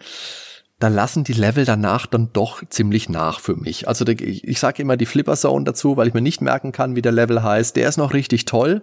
[0.80, 3.88] da lassen die Level danach dann doch ziemlich nach für mich.
[3.88, 6.95] Also ich, ich sage immer die Flipper Zone dazu, weil ich mir nicht merken kann,
[6.95, 7.76] wie der Level heißt.
[7.76, 8.82] Der ist noch richtig toll.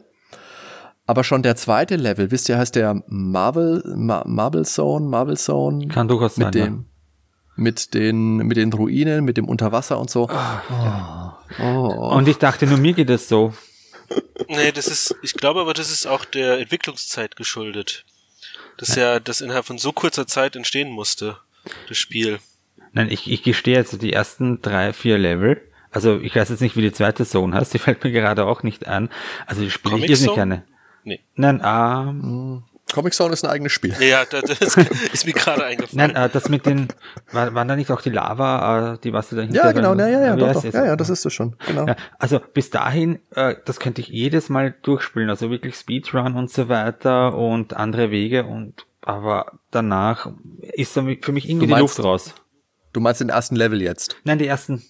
[1.07, 5.89] Aber schon der zweite Level, wisst ihr, heißt der Marvel, Ma Marble Zone, Marble Zone.
[5.89, 6.53] Kann durchaus mit sein.
[6.53, 6.85] Dem, ja.
[7.57, 10.29] Mit den, mit den Ruinen, mit dem Unterwasser und so.
[10.31, 11.63] Oh, oh.
[11.63, 12.17] Oh.
[12.17, 13.53] Und ich dachte, nur mir geht es so.
[14.49, 18.05] Nee, das ist, ich glaube aber, das ist auch der Entwicklungszeit geschuldet.
[18.79, 21.39] Dass ja das innerhalb von so kurzer Zeit entstehen musste,
[21.89, 22.41] das Spiel.
[22.93, 25.61] Nein, ich, ich gestehe jetzt die ersten drei, vier Level.
[25.91, 28.63] Also ich weiß jetzt nicht, wie die zweite Zone heißt, die fällt mir gerade auch
[28.63, 29.11] nicht an.
[29.47, 30.65] Also die spiele ich jetzt nicht gerne.
[31.05, 31.21] Nee.
[31.35, 32.63] Nein, ähm,
[32.93, 33.95] Comic Zone ist ein eigenes Spiel.
[34.01, 34.43] Ja, das
[35.13, 36.13] ist mir gerade eingefallen.
[36.13, 36.89] Nein, äh, das mit den,
[37.33, 40.09] war, waren da nicht auch die Lava, äh, die was du da Ja, genau, ja,
[40.09, 40.65] ja, ja, doch, doch.
[40.65, 41.87] ja, ja, das ist es schon, genau.
[41.87, 46.51] Ja, also bis dahin, äh, das könnte ich jedes Mal durchspielen, also wirklich Speedrun und
[46.51, 50.31] so weiter und andere Wege und, aber danach
[50.61, 52.35] ist für mich irgendwie meinst, die Luft raus.
[52.93, 54.17] Du meinst den ersten Level jetzt?
[54.25, 54.83] Nein, die ersten,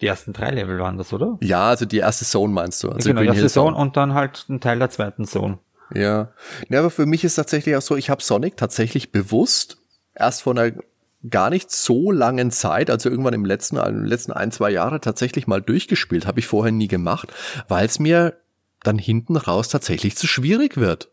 [0.00, 1.38] die ersten drei Level waren das, oder?
[1.40, 2.90] Ja, also die erste Zone meinst du.
[2.90, 5.58] Also genau, die erste Zone und dann halt ein Teil der zweiten Zone.
[5.94, 6.32] Ja.
[6.68, 9.78] ja, aber für mich ist tatsächlich auch so, ich habe Sonic tatsächlich bewusst
[10.14, 10.72] erst vor einer
[11.28, 15.46] gar nicht so langen Zeit, also irgendwann im letzten, im letzten ein, zwei Jahre tatsächlich
[15.46, 17.32] mal durchgespielt, habe ich vorher nie gemacht,
[17.68, 18.38] weil es mir
[18.82, 21.10] dann hinten raus tatsächlich zu schwierig wird.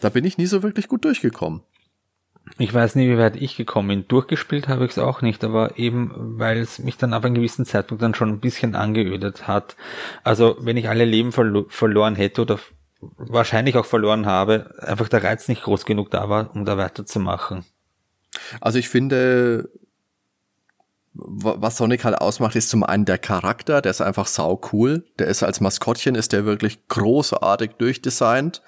[0.00, 1.62] Da bin ich nie so wirklich gut durchgekommen.
[2.58, 4.08] Ich weiß nie, wie weit ich gekommen bin.
[4.08, 7.64] Durchgespielt habe ich es auch nicht, aber eben, weil es mich dann ab einem gewissen
[7.64, 9.76] Zeitpunkt dann schon ein bisschen angeödet hat.
[10.24, 12.58] Also, wenn ich alle Leben verlo verloren hätte oder
[13.16, 17.64] wahrscheinlich auch verloren habe, einfach der Reiz nicht groß genug da war, um da weiterzumachen.
[18.60, 19.70] Also ich finde,
[21.16, 25.04] was Sonic halt ausmacht, ist zum einen der Charakter, der ist einfach sau cool.
[25.18, 28.62] Der ist als Maskottchen, ist der wirklich großartig durchdesignt.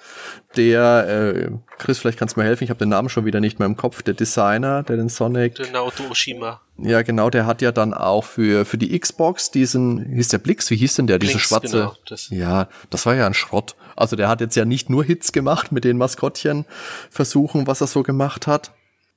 [0.55, 3.59] Der, äh, Chris, vielleicht kannst du mir helfen, ich habe den Namen schon wieder nicht
[3.59, 5.55] mehr im Kopf, der Designer, der den Sonic.
[5.55, 6.61] Der Naoto Oshima.
[6.77, 10.69] Ja, genau, der hat ja dann auch für, für die Xbox diesen, hieß der Blix,
[10.69, 11.77] wie hieß denn der, diese schwarze?
[11.77, 12.29] Genau, das.
[12.29, 13.75] Ja, das war ja ein Schrott.
[13.97, 16.65] Also der hat jetzt ja nicht nur Hits gemacht mit den Maskottchen
[17.09, 18.71] versuchen, was er so gemacht hat.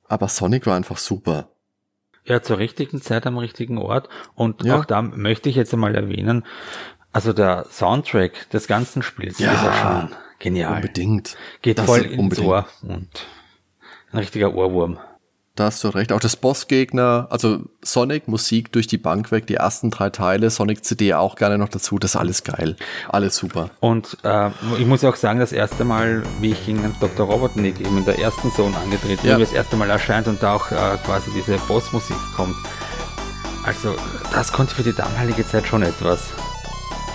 [0.07, 1.47] Aber Sonic war einfach super.
[2.23, 4.09] Ja, zur richtigen Zeit am richtigen Ort.
[4.35, 4.77] Und ja.
[4.79, 6.45] auch da möchte ich jetzt einmal erwähnen,
[7.13, 10.75] also der Soundtrack des ganzen Spiels ja, ist ja schon genial.
[10.75, 11.35] Unbedingt.
[11.61, 12.47] Geht das voll ins unbedingt.
[12.47, 13.09] Ohr und
[14.11, 14.99] ein richtiger Ohrwurm.
[15.55, 16.13] Da hast du recht.
[16.13, 20.85] Auch das Bossgegner, also Sonic, Musik durch die Bank weg, die ersten drei Teile, Sonic
[20.85, 22.77] CD auch gerne noch dazu, das ist alles geil.
[23.09, 23.69] Alles super.
[23.81, 24.49] Und äh,
[24.79, 27.25] ich muss auch sagen, das erste Mal, wie ich in Dr.
[27.27, 29.35] Robotnik eben in der ersten Zone angetreten ja.
[29.35, 32.55] wie das erste Mal erscheint und da auch äh, quasi diese Bossmusik kommt.
[33.65, 33.95] Also,
[34.33, 36.29] das konnte für die damalige Zeit schon etwas.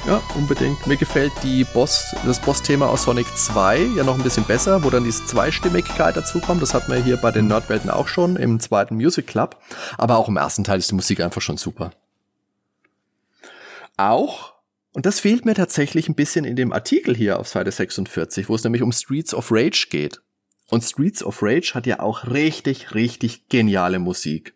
[0.06, 0.86] Ja, unbedingt.
[0.86, 4.90] Mir gefällt die Boss, das Boss-Thema aus Sonic 2 ja noch ein bisschen besser, wo
[4.90, 6.62] dann diese Zweistimmigkeit dazu kommt.
[6.62, 9.60] Das hatten wir hier bei den Nerdwelten auch schon im zweiten Music Club.
[9.98, 11.90] Aber auch im ersten Teil ist die Musik einfach schon super.
[13.96, 14.54] Auch,
[14.92, 18.54] und das fehlt mir tatsächlich ein bisschen in dem Artikel hier auf Seite 46, wo
[18.54, 20.20] es nämlich um Streets of Rage geht.
[20.68, 24.54] Und Streets of Rage hat ja auch richtig, richtig geniale Musik.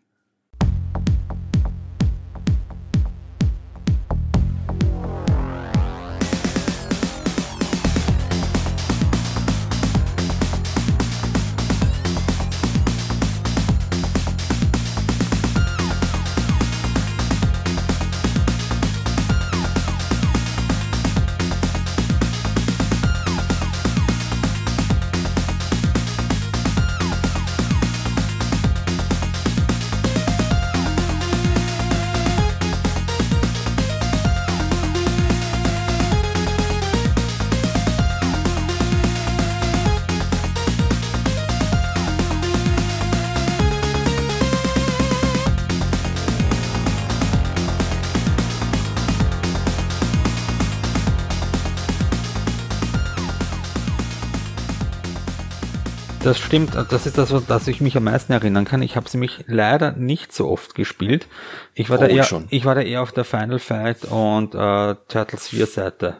[56.30, 58.82] Das stimmt, das ist das, was ich mich am meisten erinnern kann.
[58.82, 61.26] Ich habe sie mich leider nicht so oft gespielt.
[61.74, 62.46] Ich war, oh, da, eher, schon.
[62.50, 66.18] ich war da eher auf der Final Fight und äh, Turtles 4 Seite.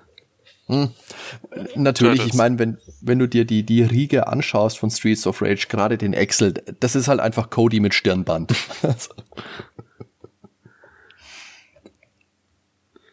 [0.66, 0.92] Hm.
[1.76, 5.68] Natürlich, ich meine, wenn, wenn du dir die, die Riege anschaust von Streets of Rage,
[5.68, 8.52] gerade den Excel, das ist halt einfach Cody mit Stirnband.
[8.82, 9.10] also,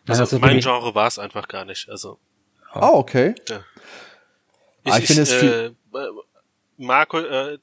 [0.07, 1.89] also mein Genre war es einfach gar nicht.
[1.89, 2.17] Also.
[2.71, 3.35] Ah, oh, okay.
[3.47, 3.59] Ja.
[4.83, 5.71] Ich, ah, ich, ich finde es äh,
[6.77, 7.57] Marco äh,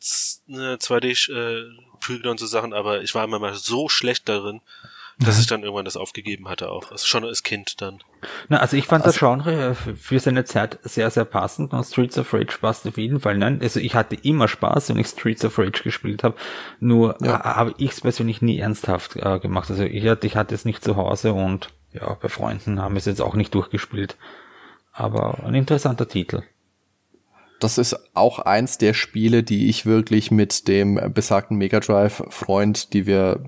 [0.49, 4.61] eine 2D-Prügel äh, und so Sachen, aber ich war immer mal so schlecht darin,
[5.19, 6.91] dass ich dann irgendwann das aufgegeben hatte auch.
[6.91, 8.01] Also schon als Kind dann.
[8.49, 11.85] Na, also ich fand also, das Genre äh, für seine Zeit sehr, sehr passend und
[11.85, 13.39] Streets of Rage passt auf jeden Fall.
[13.39, 16.35] Nein, also ich hatte immer Spaß, wenn ich Streets of Rage gespielt habe.
[16.81, 17.45] Nur ja.
[17.45, 19.71] habe ich es persönlich nie ernsthaft äh, gemacht.
[19.71, 22.99] Also ich hatte, ich hatte es nicht zu Hause und ja, bei Freunden haben wir
[22.99, 24.17] es jetzt auch nicht durchgespielt.
[24.93, 26.43] Aber ein interessanter Titel
[27.65, 32.93] das ist auch eins der Spiele, die ich wirklich mit dem besagten Mega Drive Freund,
[32.93, 33.41] die wir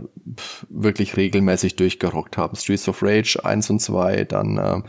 [0.71, 2.57] wirklich regelmäßig durchgerockt haben.
[2.57, 4.83] Streets of Rage 1 und 2, dann äh,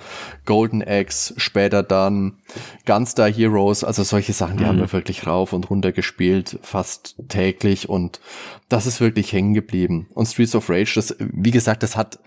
[0.45, 2.37] Golden Axe, später dann
[2.85, 4.67] Gunstar Heroes, also solche Sachen, die mhm.
[4.67, 8.21] haben wir wirklich rauf und runter gespielt, fast täglich und
[8.69, 10.07] das ist wirklich hängen geblieben.
[10.13, 12.19] Und Streets of Rage, das, wie gesagt, das hat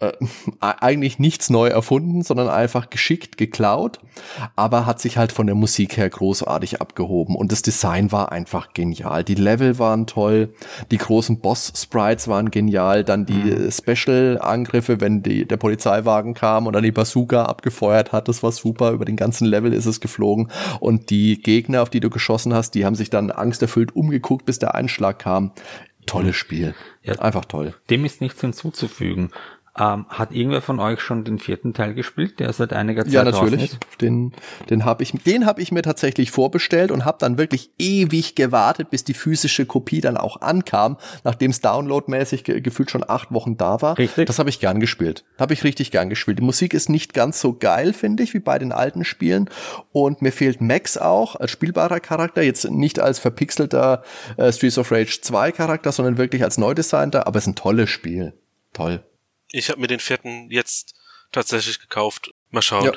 [0.00, 0.12] äh,
[0.60, 3.98] eigentlich nichts neu erfunden, sondern einfach geschickt geklaut,
[4.54, 8.74] aber hat sich halt von der Musik her großartig abgehoben und das Design war einfach
[8.74, 9.24] genial.
[9.24, 10.54] Die Level waren toll,
[10.92, 13.72] die großen Boss-Sprites waren genial, dann die mhm.
[13.72, 18.92] Special-Angriffe, wenn die, der Polizeiwagen kam und dann die Bazooka abgefeuert hat, das war super,
[18.92, 22.76] über den ganzen Level ist es geflogen und die Gegner, auf die du geschossen hast,
[22.76, 25.50] die haben sich dann angsterfüllt umgeguckt, bis der Einschlag kam.
[26.08, 26.74] Tolles Spiel.
[27.02, 27.74] Ja, Einfach toll.
[27.90, 29.30] Dem ist nichts hinzuzufügen.
[29.78, 33.24] Ähm, hat irgendwer von euch schon den vierten Teil gespielt, der seit einiger Zeit Ja,
[33.24, 33.78] natürlich.
[34.00, 34.32] Den,
[34.70, 38.90] den habe ich, den habe ich mir tatsächlich vorbestellt und habe dann wirklich ewig gewartet,
[38.90, 43.56] bis die physische Kopie dann auch ankam, nachdem es downloadmäßig ge gefühlt schon acht Wochen
[43.56, 43.98] da war.
[43.98, 44.26] Richtig.
[44.26, 45.24] Das habe ich gern gespielt.
[45.38, 46.38] Habe ich richtig gern gespielt.
[46.38, 49.48] Die Musik ist nicht ganz so geil, finde ich, wie bei den alten Spielen.
[49.92, 54.02] Und mir fehlt Max auch als spielbarer Charakter, jetzt nicht als verpixelter
[54.36, 57.26] äh, Streets of Rage 2 Charakter, sondern wirklich als neu designter.
[57.26, 58.34] Aber es ist ein tolles Spiel.
[58.72, 59.04] Toll
[59.52, 60.94] ich habe mir den vierten jetzt
[61.32, 62.32] tatsächlich gekauft.
[62.50, 62.84] Mal schauen.
[62.86, 62.92] Ja.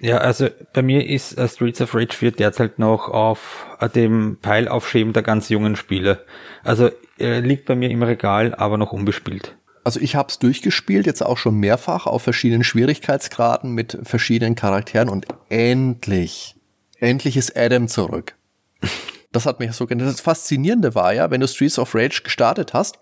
[0.00, 4.38] Ja, also bei mir ist uh, Streets of Rage 4 derzeit noch auf uh, dem
[4.40, 6.24] Peilaufschieben der ganz jungen Spiele.
[6.62, 9.56] Also äh, liegt bei mir im Regal, aber noch unbespielt.
[9.82, 15.08] Also ich habe es durchgespielt, jetzt auch schon mehrfach auf verschiedenen Schwierigkeitsgraden mit verschiedenen Charakteren
[15.08, 16.54] und endlich,
[17.00, 18.34] endlich ist Adam zurück.
[19.32, 20.10] Das hat mich so genannt.
[20.10, 22.98] Das Faszinierende war ja, wenn du Streets of Rage gestartet hast,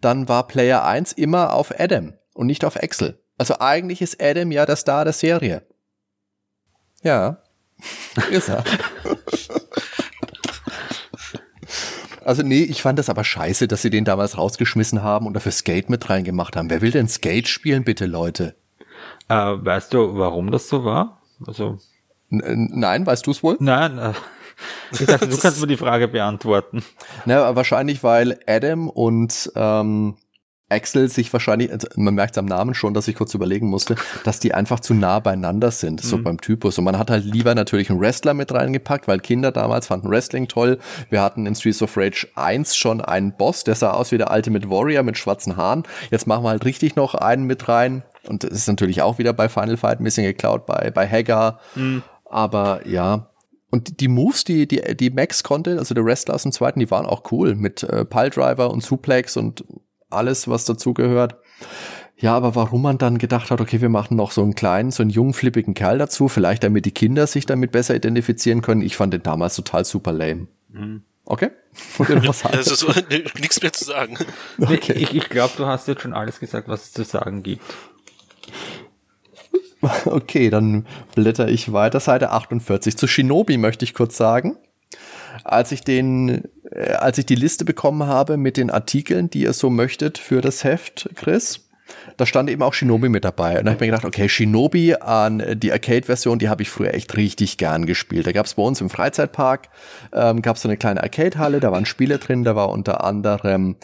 [0.00, 3.20] dann war Player 1 immer auf Adam und nicht auf Excel.
[3.38, 5.62] Also eigentlich ist Adam ja der Star der Serie.
[7.02, 7.38] Ja.
[8.30, 8.64] ist er.
[12.24, 15.52] Also nee, ich fand das aber scheiße, dass sie den damals rausgeschmissen haben und dafür
[15.52, 16.70] Skate mit reingemacht haben.
[16.70, 18.56] Wer will denn Skate spielen, bitte, Leute?
[19.28, 21.20] Äh, weißt du, warum das so war?
[21.46, 21.78] Also
[22.30, 23.56] N nein, weißt du es wohl?
[23.60, 24.12] Nein, äh,
[24.92, 26.82] ich dachte, du kannst mir die Frage beantworten.
[27.24, 30.16] Na, wahrscheinlich, weil Adam und ähm,
[30.70, 34.40] Axel sich wahrscheinlich, also man merkt am Namen schon, dass ich kurz überlegen musste, dass
[34.40, 36.24] die einfach zu nah beieinander sind, so mhm.
[36.24, 36.78] beim Typus.
[36.78, 40.48] Und man hat halt lieber natürlich einen Wrestler mit reingepackt, weil Kinder damals fanden Wrestling
[40.48, 40.78] toll.
[41.10, 44.30] Wir hatten in Streets of Rage 1 schon einen Boss, der sah aus wie der
[44.30, 45.84] Ultimate Warrior mit schwarzen Haaren.
[46.10, 48.02] Jetzt machen wir halt richtig noch einen mit rein.
[48.26, 51.60] Und das ist natürlich auch wieder bei Final Fight ein bisschen geklaut, bei, bei Hagar.
[51.74, 52.02] Mhm.
[52.24, 53.30] Aber ja,
[53.74, 56.92] und die Moves, die, die, die Max konnte, also der Wrestler aus dem zweiten, die
[56.92, 59.64] waren auch cool mit äh, Piledriver und Suplex und
[60.10, 61.34] alles, was dazugehört.
[62.16, 65.02] Ja, aber warum man dann gedacht hat, okay, wir machen noch so einen kleinen, so
[65.02, 68.80] einen jungen, flippigen Kerl dazu, vielleicht damit die Kinder sich damit besser identifizieren können.
[68.80, 70.46] Ich fand den damals total super lame.
[70.68, 71.02] Mhm.
[71.24, 71.50] Okay?
[71.98, 73.00] was also so,
[73.40, 74.16] nichts mehr zu sagen.
[74.60, 74.92] Okay.
[74.92, 77.64] Ich, ich glaube, du hast jetzt schon alles gesagt, was es zu sagen gibt.
[80.06, 82.00] Okay, dann blätter ich weiter.
[82.00, 82.96] Seite 48.
[82.96, 84.56] Zu Shinobi möchte ich kurz sagen
[85.42, 89.52] als ich den, äh, als ich die Liste bekommen habe mit den Artikeln, die ihr
[89.52, 91.60] so möchtet für das Heft, Chris,
[92.16, 93.58] da stand eben auch Shinobi mit dabei.
[93.58, 96.94] Und da habe ich mir gedacht, okay, Shinobi an die Arcade-Version, die habe ich früher
[96.94, 98.26] echt richtig gern gespielt.
[98.26, 99.68] Da gab es bei uns im Freizeitpark,
[100.12, 103.76] ähm, gab es so eine kleine Arcade-Halle, da waren Spiele drin, da war unter anderem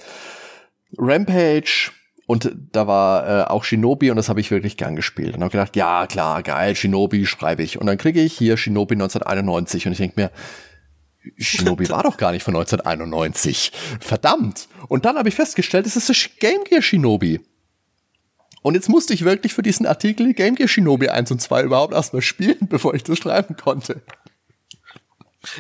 [0.97, 1.91] Rampage,
[2.31, 5.35] und da war äh, auch Shinobi und das habe ich wirklich gern gespielt.
[5.35, 7.81] Und habe gedacht, ja klar, geil, Shinobi schreibe ich.
[7.81, 10.31] Und dann kriege ich hier Shinobi 1991 und ich denke mir,
[11.39, 13.73] Shinobi war doch gar nicht von 1991.
[13.99, 14.69] Verdammt.
[14.87, 17.41] Und dann habe ich festgestellt, es ist das Game Gear Shinobi.
[18.63, 21.95] Und jetzt musste ich wirklich für diesen Artikel Game Gear Shinobi 1 und 2 überhaupt
[21.95, 24.03] erstmal spielen, bevor ich das schreiben konnte.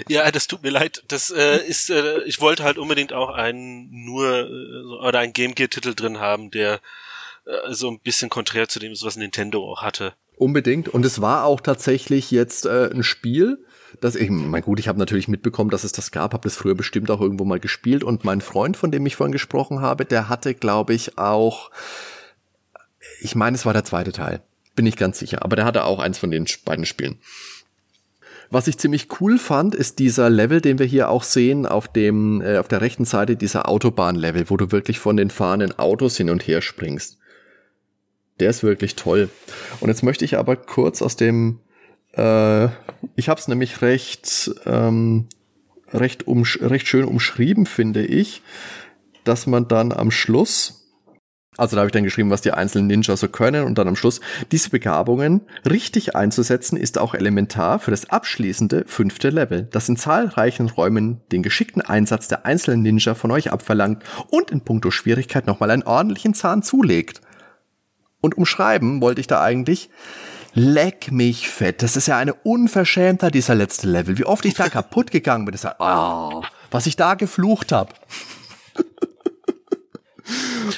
[0.08, 1.02] Ja, das tut mir leid.
[1.08, 5.54] Das äh, ist, äh, ich wollte halt unbedingt auch einen nur äh, oder einen Game
[5.54, 6.80] Gear Titel drin haben, der
[7.46, 10.14] äh, so ein bisschen konträr zu dem ist, was Nintendo auch hatte.
[10.36, 10.88] Unbedingt.
[10.88, 13.64] Und es war auch tatsächlich jetzt äh, ein Spiel,
[14.00, 16.74] das ich, mein gut, ich habe natürlich mitbekommen, dass es das gab, habe das früher
[16.74, 20.28] bestimmt auch irgendwo mal gespielt und mein Freund, von dem ich vorhin gesprochen habe, der
[20.28, 21.70] hatte, glaube ich, auch,
[23.20, 24.42] ich meine, es war der zweite Teil,
[24.76, 27.18] bin ich ganz sicher, aber der hatte auch eins von den beiden Spielen.
[28.50, 32.40] Was ich ziemlich cool fand, ist dieser Level, den wir hier auch sehen auf dem
[32.40, 36.30] äh, auf der rechten Seite dieser Autobahnlevel, wo du wirklich von den fahrenden Autos hin
[36.30, 37.18] und her springst.
[38.40, 39.28] Der ist wirklich toll.
[39.80, 41.60] Und jetzt möchte ich aber kurz aus dem
[42.12, 42.68] äh,
[43.16, 45.26] ich habe es nämlich recht, ähm,
[45.92, 48.42] recht, recht schön umschrieben, finde ich,
[49.24, 50.79] dass man dann am Schluss,
[51.56, 53.96] also da habe ich dann geschrieben, was die einzelnen Ninja so können und dann am
[53.96, 54.20] Schluss,
[54.52, 60.70] diese Begabungen richtig einzusetzen, ist auch elementar für das abschließende fünfte Level, das in zahlreichen
[60.70, 65.70] Räumen den geschickten Einsatz der einzelnen Ninja von euch abverlangt und in puncto Schwierigkeit nochmal
[65.70, 67.20] einen ordentlichen Zahn zulegt.
[68.20, 69.90] Und umschreiben wollte ich da eigentlich,
[70.52, 71.80] Leck mich fett.
[71.82, 74.18] Das ist ja eine Unverschämtheit, dieser letzte Level.
[74.18, 75.52] Wie oft ich da kaputt gegangen bin.
[75.52, 77.92] Das ist, oh, was ich da geflucht habe.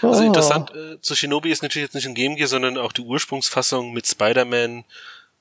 [0.02, 3.02] Also interessant äh, zu Shinobi ist natürlich jetzt nicht ein Game Gear, sondern auch die
[3.02, 4.84] Ursprungsfassung mit Spider-Man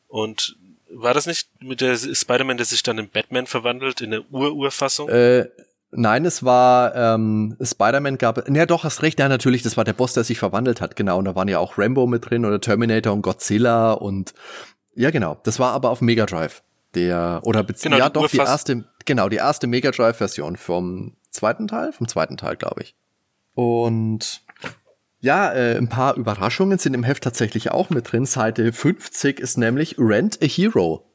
[0.08, 0.56] und
[0.94, 5.10] war das nicht mit der Spider-Man, der sich dann in Batman verwandelt, in der Ur-Urfassung?
[5.10, 5.48] Äh,
[5.94, 8.48] Nein, es war ähm, Spider-Man gab.
[8.50, 9.20] Ja, doch, hast recht.
[9.20, 10.96] Ja, natürlich, das war der Boss, der sich verwandelt hat.
[10.96, 11.18] Genau.
[11.18, 14.34] Und da waren ja auch Rambo mit drin oder Terminator und Godzilla und
[14.96, 15.38] ja, genau.
[15.44, 16.64] Das war aber auf Mega Drive.
[16.96, 21.68] Der oder genau, ja, doch die erste, genau die erste Mega Drive Version vom zweiten
[21.68, 22.96] Teil, vom zweiten Teil, glaube ich.
[23.62, 24.42] Und
[25.20, 28.26] ja, äh, ein paar Überraschungen sind im Heft tatsächlich auch mit drin.
[28.26, 31.06] Seite 50 ist nämlich Rent a Hero.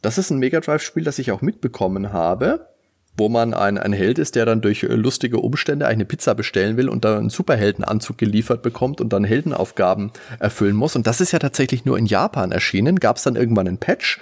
[0.00, 2.74] Das ist ein Mega Drive Spiel, das ich auch mitbekommen habe
[3.16, 6.76] wo man ein, ein Held ist, der dann durch äh, lustige Umstände eine Pizza bestellen
[6.76, 10.96] will und dann einen Superheldenanzug geliefert bekommt und dann Heldenaufgaben erfüllen muss.
[10.96, 12.98] Und das ist ja tatsächlich nur in Japan erschienen.
[12.98, 14.18] Gab es dann irgendwann einen Patch,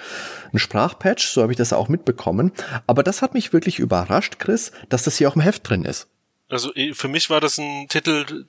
[0.51, 2.53] einen Sprachpatch, so habe ich das auch mitbekommen.
[2.87, 6.09] Aber das hat mich wirklich überrascht, Chris, dass das hier auch im Heft drin ist.
[6.53, 8.47] Also äh, für mich war das ein Titel,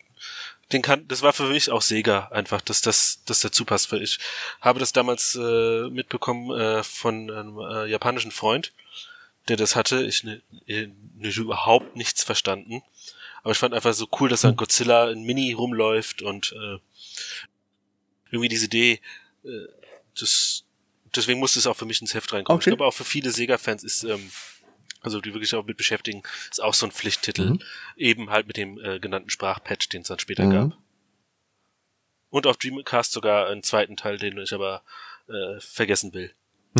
[0.72, 3.92] den kann, das war für mich auch Sega einfach, dass das, dass dazu passt.
[3.94, 4.20] Ich
[4.62, 8.72] habe das damals äh, mitbekommen äh, von einem äh, japanischen Freund
[9.48, 10.04] der das hatte.
[10.04, 12.82] Ich ne, ne, überhaupt nichts verstanden.
[13.42, 16.80] Aber ich fand einfach so cool, dass dann Godzilla in Mini rumläuft und äh,
[18.32, 19.02] irgendwie diese Idee,
[19.44, 19.50] äh,
[20.18, 20.64] das,
[21.14, 22.58] deswegen musste es auch für mich ins Heft reinkommen.
[22.58, 22.70] Okay.
[22.70, 24.32] Ich glaube auch für viele Sega-Fans ist, ähm,
[25.04, 27.52] also die wirklich auch mit beschäftigen, ist auch so ein Pflichttitel.
[27.52, 27.62] Mhm.
[27.96, 30.52] Eben halt mit dem äh, genannten Sprachpatch, den es dann später mhm.
[30.52, 30.78] gab.
[32.30, 34.82] Und auf Dreamcast sogar einen zweiten Teil, den ich aber
[35.28, 36.34] äh, vergessen will.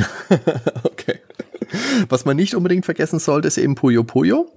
[0.84, 1.20] okay.
[2.10, 4.52] Was man nicht unbedingt vergessen sollte, ist eben Puyo Puyo.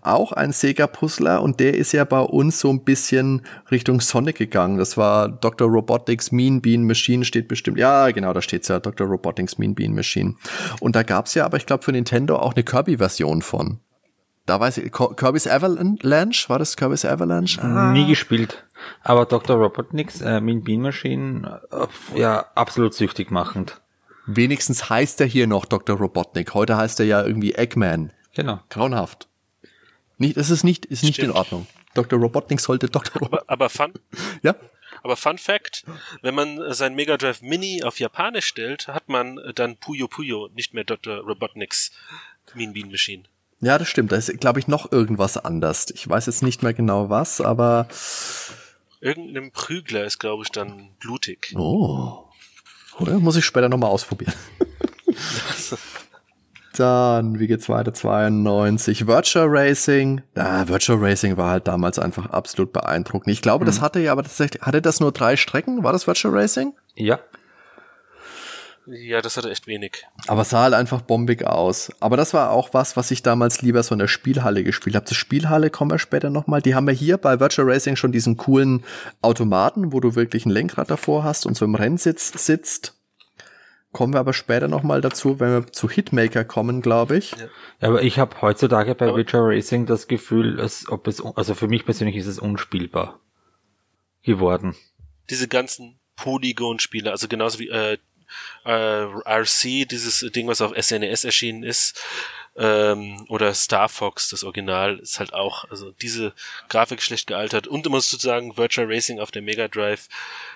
[0.00, 4.78] Auch ein Sega-Puzzler und der ist ja bei uns so ein bisschen Richtung Sonic gegangen.
[4.78, 5.68] Das war Dr.
[5.68, 7.78] Robotics Mean Bean Machine steht bestimmt.
[7.78, 9.06] Ja, genau, da steht's ja, Dr.
[9.06, 10.34] Robotics Mean Bean Machine.
[10.80, 13.80] Und da gab's ja aber, ich glaube, für Nintendo auch eine Kirby-Version von.
[14.46, 17.62] Da weiß ich, Kirby's Avalanche, war das Kirby's Avalanche?
[17.62, 17.92] Ah.
[17.92, 18.64] Nie gespielt.
[19.02, 19.56] Aber Dr.
[19.56, 23.80] Robotnik's äh, Mean Bean Machine, äh, ja, absolut süchtig machend.
[24.26, 25.96] Wenigstens heißt er hier noch Dr.
[25.96, 26.54] Robotnik.
[26.54, 28.12] Heute heißt er ja irgendwie Eggman.
[28.34, 28.60] Genau.
[28.68, 29.28] Grauenhaft.
[30.18, 31.66] Nicht, es ist nicht, ist nicht in Ordnung.
[31.94, 32.18] Dr.
[32.18, 33.20] Robotnik sollte Dr.
[33.20, 33.42] Robotnik.
[33.48, 33.92] Aber, aber Fun.
[34.42, 34.54] ja.
[35.02, 35.84] Aber Fun Fact,
[36.20, 40.74] wenn man sein Mega Drive Mini auf Japanisch stellt, hat man dann Puyo Puyo, nicht
[40.74, 41.18] mehr Dr.
[41.18, 41.90] Robotniks
[42.54, 43.24] Mean Bean Machine.
[43.60, 44.12] Ja, das stimmt.
[44.12, 45.86] Da ist, glaube ich, noch irgendwas anders.
[45.94, 47.88] Ich weiß jetzt nicht mehr genau was, aber.
[49.00, 51.54] Irgendeinem Prügler ist, glaube ich, dann blutig.
[51.56, 52.28] Oh.
[53.02, 54.32] Oder muss ich später nochmal ausprobieren.
[56.76, 57.92] Dann, wie geht's weiter?
[57.92, 59.06] 92.
[59.06, 60.22] Virtual Racing.
[60.34, 63.30] Ah, Virtual Racing war halt damals einfach absolut beeindruckend.
[63.30, 63.66] Ich glaube, mhm.
[63.66, 65.84] das hatte ja, aber tatsächlich, hatte das nur drei Strecken?
[65.84, 66.72] War das Virtual Racing?
[66.94, 67.18] Ja.
[68.86, 70.04] Ja, das hatte echt wenig.
[70.26, 71.92] Aber sah halt einfach bombig aus.
[72.00, 75.04] Aber das war auch was, was ich damals lieber so in der Spielhalle gespielt habe.
[75.04, 76.62] Zur Spielhalle kommen wir später nochmal.
[76.62, 78.84] Die haben wir hier bei Virtual Racing schon diesen coolen
[79.20, 82.94] Automaten, wo du wirklich ein Lenkrad davor hast und so im Rennsitz sitzt.
[83.92, 87.32] Kommen wir aber später nochmal dazu, wenn wir zu Hitmaker kommen, glaube ich.
[87.80, 91.68] Ja, aber ich habe heutzutage bei Virtual Racing das Gefühl, als ob es, also für
[91.68, 93.20] mich persönlich ist es unspielbar
[94.22, 94.74] geworden.
[95.28, 97.98] Diese ganzen Polygon-Spiele, also genauso wie äh,
[98.64, 102.00] äh, RC, dieses Ding, was auf SNES e erschienen ist,
[102.54, 106.34] ähm, oder Star Fox, das Original, ist halt auch, also diese
[106.68, 107.66] Grafik schlecht gealtert.
[107.66, 110.08] Und du musst sozusagen Virtual Racing auf der Mega Drive,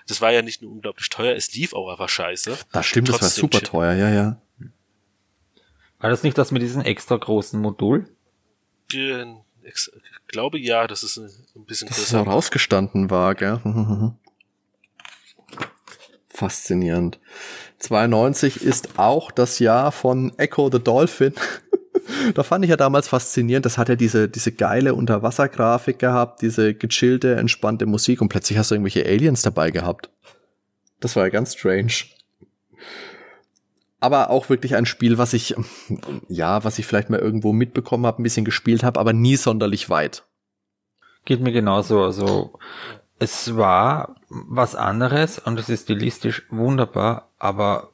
[0.07, 2.59] das war ja nicht nur unglaublich teuer, es lief auch einfach scheiße.
[2.73, 4.41] Das stimmt, das war super teuer, ja, ja.
[5.99, 8.09] War das nicht das mit diesem extra großen Modul?
[8.93, 9.91] Ich
[10.29, 12.01] glaube ja, das ist ein bisschen größer.
[12.01, 13.61] Dass es rausgestanden war, gell?
[16.29, 17.19] Faszinierend.
[17.79, 21.35] 92 ist auch das Jahr von Echo the Dolphin.
[22.35, 23.67] da fand ich ja damals faszinierend.
[23.67, 28.71] Das hat ja diese, diese geile Unterwassergrafik gehabt, diese gechillte, entspannte Musik und plötzlich hast
[28.71, 30.11] du irgendwelche Aliens dabei gehabt.
[31.01, 31.93] Das war ja ganz strange.
[34.01, 35.55] Aber auch wirklich ein Spiel, was ich,
[36.29, 39.91] ja, was ich vielleicht mal irgendwo mitbekommen habe, ein bisschen gespielt habe, aber nie sonderlich
[39.91, 40.25] weit.
[41.25, 42.03] Geht mir genauso.
[42.03, 42.59] Also
[43.19, 47.91] es war was anderes und es ist stilistisch wunderbar, aber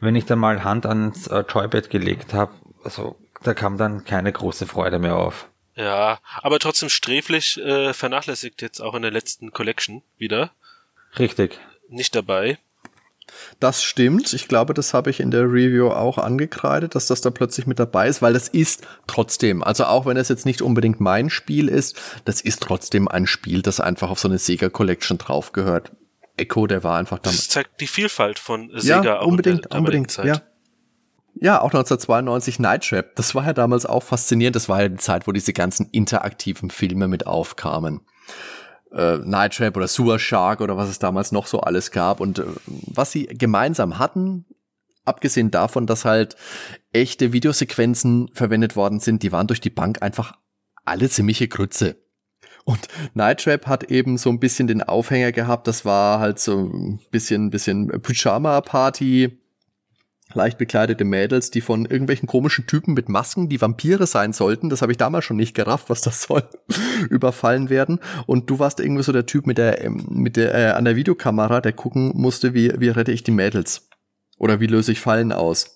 [0.00, 2.52] wenn ich da mal Hand ans äh, Joybed gelegt habe,
[2.84, 5.48] also da kam dann keine große Freude mehr auf.
[5.76, 10.50] Ja, aber trotzdem sträflich äh, vernachlässigt jetzt auch in der letzten Collection wieder.
[11.18, 11.58] Richtig.
[11.88, 12.58] Nicht dabei.
[13.58, 14.32] Das stimmt.
[14.32, 17.78] Ich glaube, das habe ich in der Review auch angekreidet, dass das da plötzlich mit
[17.78, 21.68] dabei ist, weil das ist trotzdem, also auch wenn es jetzt nicht unbedingt mein Spiel
[21.68, 25.90] ist, das ist trotzdem ein Spiel, das einfach auf so eine Sega Collection draufgehört.
[26.36, 27.32] Echo, der war einfach dann.
[27.32, 29.02] Das zeigt die Vielfalt von Sega.
[29.02, 30.26] Ja, unbedingt, unbedingt, Zeit.
[30.26, 30.42] ja.
[31.36, 33.16] Ja, auch 1992 Night Trap.
[33.16, 34.54] Das war ja damals auch faszinierend.
[34.54, 38.02] Das war ja die Zeit, wo diese ganzen interaktiven Filme mit aufkamen
[38.94, 42.20] äh, Night Trap oder Sewer Shark oder was es damals noch so alles gab.
[42.20, 44.46] Und äh, was sie gemeinsam hatten,
[45.04, 46.36] abgesehen davon, dass halt
[46.92, 50.38] echte Videosequenzen verwendet worden sind, die waren durch die Bank einfach
[50.84, 51.96] alle ziemliche Grütze.
[52.64, 56.58] Und Night Trap hat eben so ein bisschen den Aufhänger gehabt, das war halt so
[56.58, 59.38] ein bisschen, bisschen Pyjama-Party,
[60.32, 64.80] leicht bekleidete Mädels, die von irgendwelchen komischen Typen mit Masken, die Vampire sein sollten, das
[64.80, 66.42] habe ich damals schon nicht gerafft, was das soll,
[67.10, 68.00] überfallen werden.
[68.26, 70.96] Und du warst irgendwie so der Typ mit der, ähm, mit der, äh, an der
[70.96, 73.88] Videokamera, der gucken musste, wie, wie rette ich die Mädels?
[74.38, 75.73] Oder wie löse ich Fallen aus?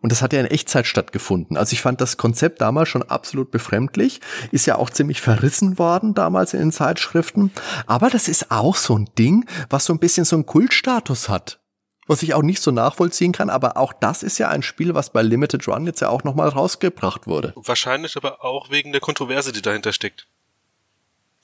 [0.00, 1.56] Und das hat ja in Echtzeit stattgefunden.
[1.56, 4.20] Also ich fand das Konzept damals schon absolut befremdlich.
[4.52, 7.52] Ist ja auch ziemlich verrissen worden damals in den Zeitschriften.
[7.86, 11.60] Aber das ist auch so ein Ding, was so ein bisschen so einen Kultstatus hat
[12.06, 15.10] was ich auch nicht so nachvollziehen kann, aber auch das ist ja ein Spiel, was
[15.10, 17.52] bei Limited Run jetzt ja auch nochmal rausgebracht wurde.
[17.56, 20.26] Wahrscheinlich aber auch wegen der Kontroverse, die dahinter steckt.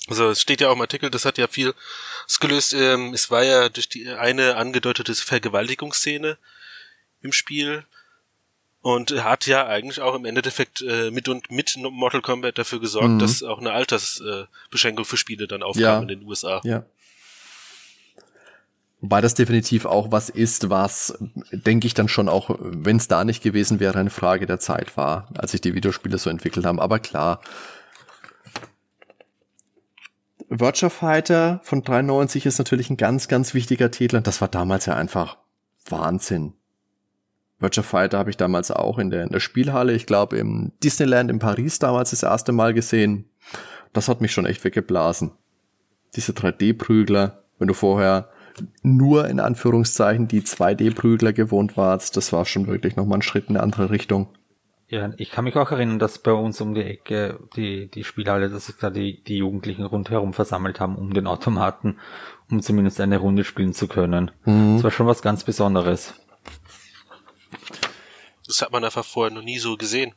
[0.09, 1.75] Also es steht ja auch im Artikel, das hat ja viel
[2.41, 2.75] gelöst.
[2.75, 6.39] Ähm, es war ja durch die eine angedeutete Vergewaltigungsszene
[7.21, 7.85] im Spiel
[8.83, 13.09] und hat ja eigentlich auch im Endeffekt äh, mit und mit Mortal Kombat dafür gesorgt,
[13.09, 13.19] mhm.
[13.21, 16.01] dass auch eine Altersbeschränkung äh, für Spiele dann aufkam ja.
[16.01, 16.61] in den USA.
[16.65, 16.85] Ja.
[19.01, 21.19] Wobei das definitiv auch was ist, was,
[21.51, 24.97] denke ich dann schon auch, wenn es da nicht gewesen wäre, eine Frage der Zeit
[24.97, 26.79] war, als sich die Videospiele so entwickelt haben.
[26.79, 27.41] Aber klar.
[30.49, 34.87] Virtua Fighter von 93 ist natürlich ein ganz, ganz wichtiger Titel und das war damals
[34.87, 35.39] ja einfach
[35.89, 36.55] Wahnsinn.
[37.63, 41.31] Virtua Fighter habe ich damals auch in der, in der Spielhalle, ich glaube im Disneyland
[41.31, 43.27] in Paris damals das erste Mal gesehen.
[43.93, 45.33] Das hat mich schon echt weggeblasen.
[46.15, 48.29] Diese 3D-Prügler, wenn du vorher
[48.83, 53.57] nur in Anführungszeichen die 2D-Prügler gewohnt warst, das war schon wirklich nochmal ein Schritt in
[53.57, 54.29] eine andere Richtung.
[54.89, 58.51] Ja, ich kann mich auch erinnern, dass bei uns um die Ecke die, die Spielhalle,
[58.51, 61.97] dass sich da die, die Jugendlichen rundherum versammelt haben um den Automaten,
[62.51, 64.31] um zumindest eine Runde spielen zu können.
[64.45, 64.75] Mhm.
[64.75, 66.13] Das war schon was ganz Besonderes.
[68.53, 70.13] Das hat man einfach vorher noch nie so gesehen.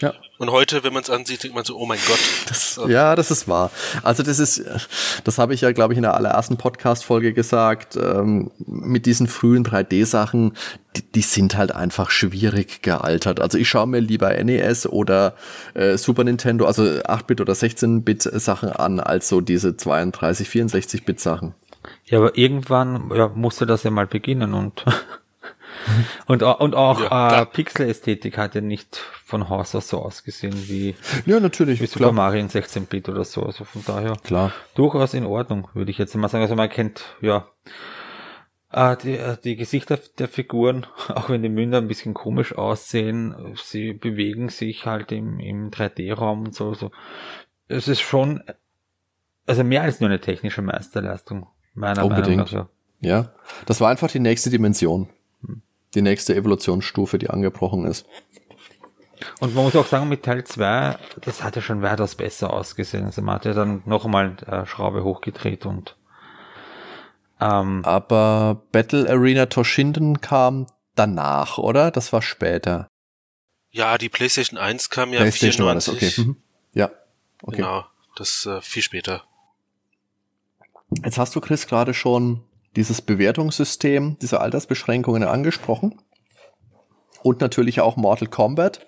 [0.00, 0.12] Ja.
[0.36, 2.18] Und heute, wenn man es ansieht, denkt man so, oh mein Gott.
[2.46, 3.70] Das, ja, das ist wahr.
[4.02, 4.62] Also das ist,
[5.24, 9.64] das habe ich ja, glaube ich, in der allerersten Podcast-Folge gesagt, ähm, mit diesen frühen
[9.64, 10.58] 3D-Sachen,
[10.94, 13.40] die, die sind halt einfach schwierig gealtert.
[13.40, 15.34] Also ich schaue mir lieber NES oder
[15.72, 21.54] äh, Super Nintendo, also 8-Bit oder 16-Bit-Sachen an, als so diese 32, 64-Bit-Sachen.
[22.04, 24.84] Ja, aber irgendwann ja, musste das ja mal beginnen und
[26.26, 30.94] und, und auch ja, äh, Pixel-Ästhetik hat ja nicht von Haus aus so ausgesehen wie,
[31.26, 32.12] ja, natürlich, wie Super klar.
[32.12, 33.42] Mario in 16-Bit oder so.
[33.42, 34.52] Also von daher klar.
[34.74, 36.42] durchaus in Ordnung, würde ich jetzt mal sagen.
[36.42, 37.46] Also man kennt, ja,
[38.70, 43.56] äh, die, äh, die Gesichter der Figuren, auch wenn die Münder ein bisschen komisch aussehen,
[43.62, 46.90] sie bewegen sich halt im, im 3D-Raum und so, so.
[47.68, 48.42] Es ist schon,
[49.46, 52.52] also mehr als nur eine technische Meisterleistung, meiner Unbedingt.
[52.52, 52.68] Meinung nach.
[53.00, 53.32] Ja,
[53.66, 55.08] das war einfach die nächste Dimension
[55.94, 58.06] die nächste Evolutionsstufe, die angebrochen ist.
[59.40, 63.04] Und man muss auch sagen, mit Teil 2, das hat ja schon weitaus besser ausgesehen.
[63.04, 65.96] Also man hat ja dann noch einmal äh, Schraube hochgedreht und
[67.40, 71.90] ähm, Aber Battle Arena Toshinden kam danach, oder?
[71.90, 72.88] Das war später.
[73.70, 75.66] Ja, die PlayStation 1 kam ja PlayStation 94.
[75.66, 76.20] war das, okay.
[76.20, 76.36] Mhm.
[76.74, 76.90] Ja,
[77.42, 77.56] okay.
[77.56, 77.84] Genau,
[78.16, 79.22] das äh, viel später.
[81.04, 82.44] Jetzt hast du, Chris, gerade schon
[82.76, 86.00] dieses Bewertungssystem, diese Altersbeschränkungen angesprochen.
[87.22, 88.86] Und natürlich auch Mortal Kombat.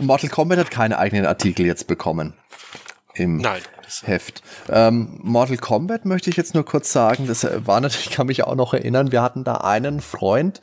[0.00, 2.34] Mortal Kombat hat keine eigenen Artikel jetzt bekommen
[3.14, 3.62] im Nein.
[4.04, 4.42] Heft.
[4.68, 8.44] Ähm, Mortal Kombat möchte ich jetzt nur kurz sagen, das war natürlich, ich kann mich
[8.44, 10.60] auch noch erinnern, wir hatten da einen Freund,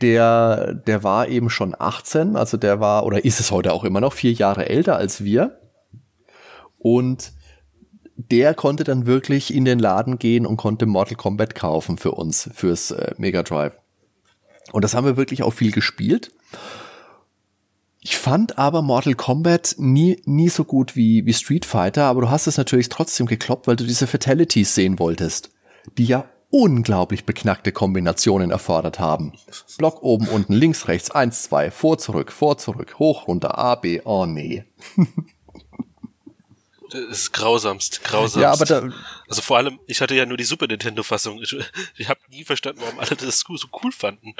[0.00, 4.00] der, der war eben schon 18, also der war, oder ist es heute auch immer
[4.00, 5.60] noch, vier Jahre älter als wir.
[6.78, 7.32] Und
[8.16, 12.50] der konnte dann wirklich in den Laden gehen und konnte Mortal Kombat kaufen für uns,
[12.54, 13.76] fürs äh, Mega Drive.
[14.72, 16.32] Und das haben wir wirklich auch viel gespielt.
[18.00, 22.30] Ich fand aber Mortal Kombat nie, nie so gut wie, wie Street Fighter, aber du
[22.30, 25.50] hast es natürlich trotzdem gekloppt, weil du diese Fatalities sehen wolltest,
[25.98, 29.32] die ja unglaublich beknackte Kombinationen erfordert haben.
[29.78, 34.00] Block oben, unten, links, rechts, eins, zwei, vor, zurück, vor, zurück, hoch, runter, A, B,
[34.04, 34.64] oh nee.
[36.92, 38.36] Das ist grausamst, grausamst.
[38.36, 38.94] Ja, aber da,
[39.26, 41.40] also vor allem, ich hatte ja nur die Super Nintendo Fassung.
[41.40, 41.56] Ich,
[41.96, 44.34] ich habe nie verstanden, warum alle das so cool fanden.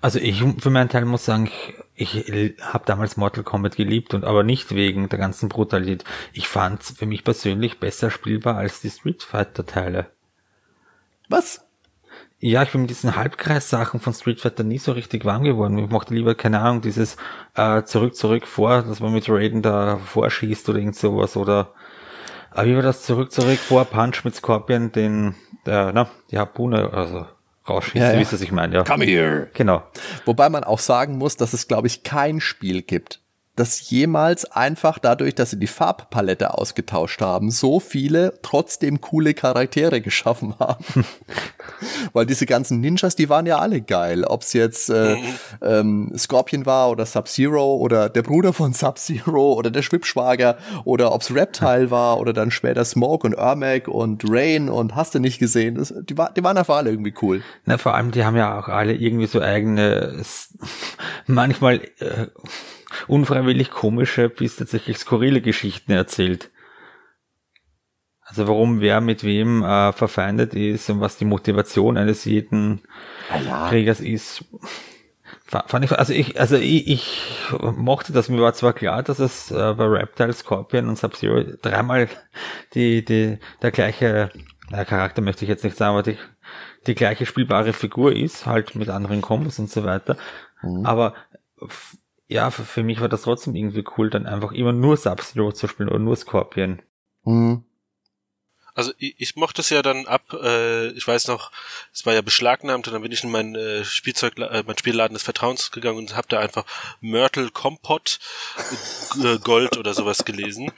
[0.00, 1.50] Also ich für meinen Teil muss sagen,
[1.94, 6.04] ich, ich habe damals Mortal Kombat geliebt und aber nicht wegen der ganzen Brutalität.
[6.32, 10.10] Ich fand es für mich persönlich besser spielbar als die Street Fighter Teile.
[11.28, 11.66] Was?
[12.42, 15.76] Ja, ich bin mit diesen Halbkreissachen von Street Fighter nie so richtig warm geworden.
[15.76, 17.18] Ich mochte lieber, keine Ahnung, dieses
[17.54, 21.74] äh, zurück, zurück, vor, dass man mit Raiden da vorschießt oder irgend sowas oder
[22.54, 25.34] äh, wie war das zurück, zurück, vor, Punch mit Scorpion, den,
[25.66, 27.26] der, na, die Harpune, also
[27.68, 28.18] rausschießt, ja, ja.
[28.18, 28.84] wie ist das ich meine, ja.
[28.84, 29.48] Come here.
[29.52, 29.82] Genau.
[30.24, 33.20] Wobei man auch sagen muss, dass es, glaube ich, kein Spiel gibt,
[33.60, 40.00] dass jemals einfach dadurch, dass sie die Farbpalette ausgetauscht haben, so viele trotzdem coole Charaktere
[40.00, 41.04] geschaffen haben.
[42.14, 44.24] Weil diese ganzen Ninjas, die waren ja alle geil.
[44.24, 45.24] Ob es jetzt äh, mhm.
[45.60, 51.20] ähm, Scorpion war oder Sub-Zero oder der Bruder von Sub-Zero oder der Schwibschwager oder ob
[51.20, 55.38] es Reptile war oder dann später Smoke und Ermac und Rain und hast du nicht
[55.38, 55.74] gesehen.
[55.74, 57.42] Das, die, war, die waren einfach alle irgendwie cool.
[57.66, 60.22] Na, vor allem, die haben ja auch alle irgendwie so eigene,
[61.26, 62.28] manchmal äh,
[63.06, 66.50] unfreiwillig komische bis tatsächlich skurrile Geschichten erzählt.
[68.22, 72.82] Also warum wer mit wem äh, verfeindet ist und was die Motivation eines jeden
[73.44, 73.68] ja.
[73.68, 74.44] Kriegers ist.
[75.46, 78.28] Fand ich, also ich, also ich, ich mochte das.
[78.28, 82.08] Mir war zwar klar, dass es äh, bei Reptile, Scorpion und Sub-Zero dreimal
[82.74, 84.30] die, die, der gleiche
[84.70, 86.16] der Charakter möchte ich jetzt nicht sagen, aber die,
[86.86, 90.16] die gleiche spielbare Figur ist, halt mit anderen Kombos und so weiter.
[90.62, 90.86] Mhm.
[90.86, 91.14] Aber
[92.30, 95.66] ja, für, für, mich war das trotzdem irgendwie cool, dann einfach immer nur Sub-Zero zu
[95.66, 96.80] spielen oder nur Scorpion.
[97.24, 97.64] Mhm.
[98.72, 101.50] Also ich, ich mochte es ja dann ab, äh, ich weiß noch,
[101.92, 105.14] es war ja beschlagnahmt und dann bin ich in mein äh, Spielzeug, äh, mein Spielladen
[105.14, 106.64] des Vertrauens gegangen und hab da einfach
[107.00, 108.20] Myrtle Kompott
[109.22, 110.70] äh, Gold oder sowas gelesen.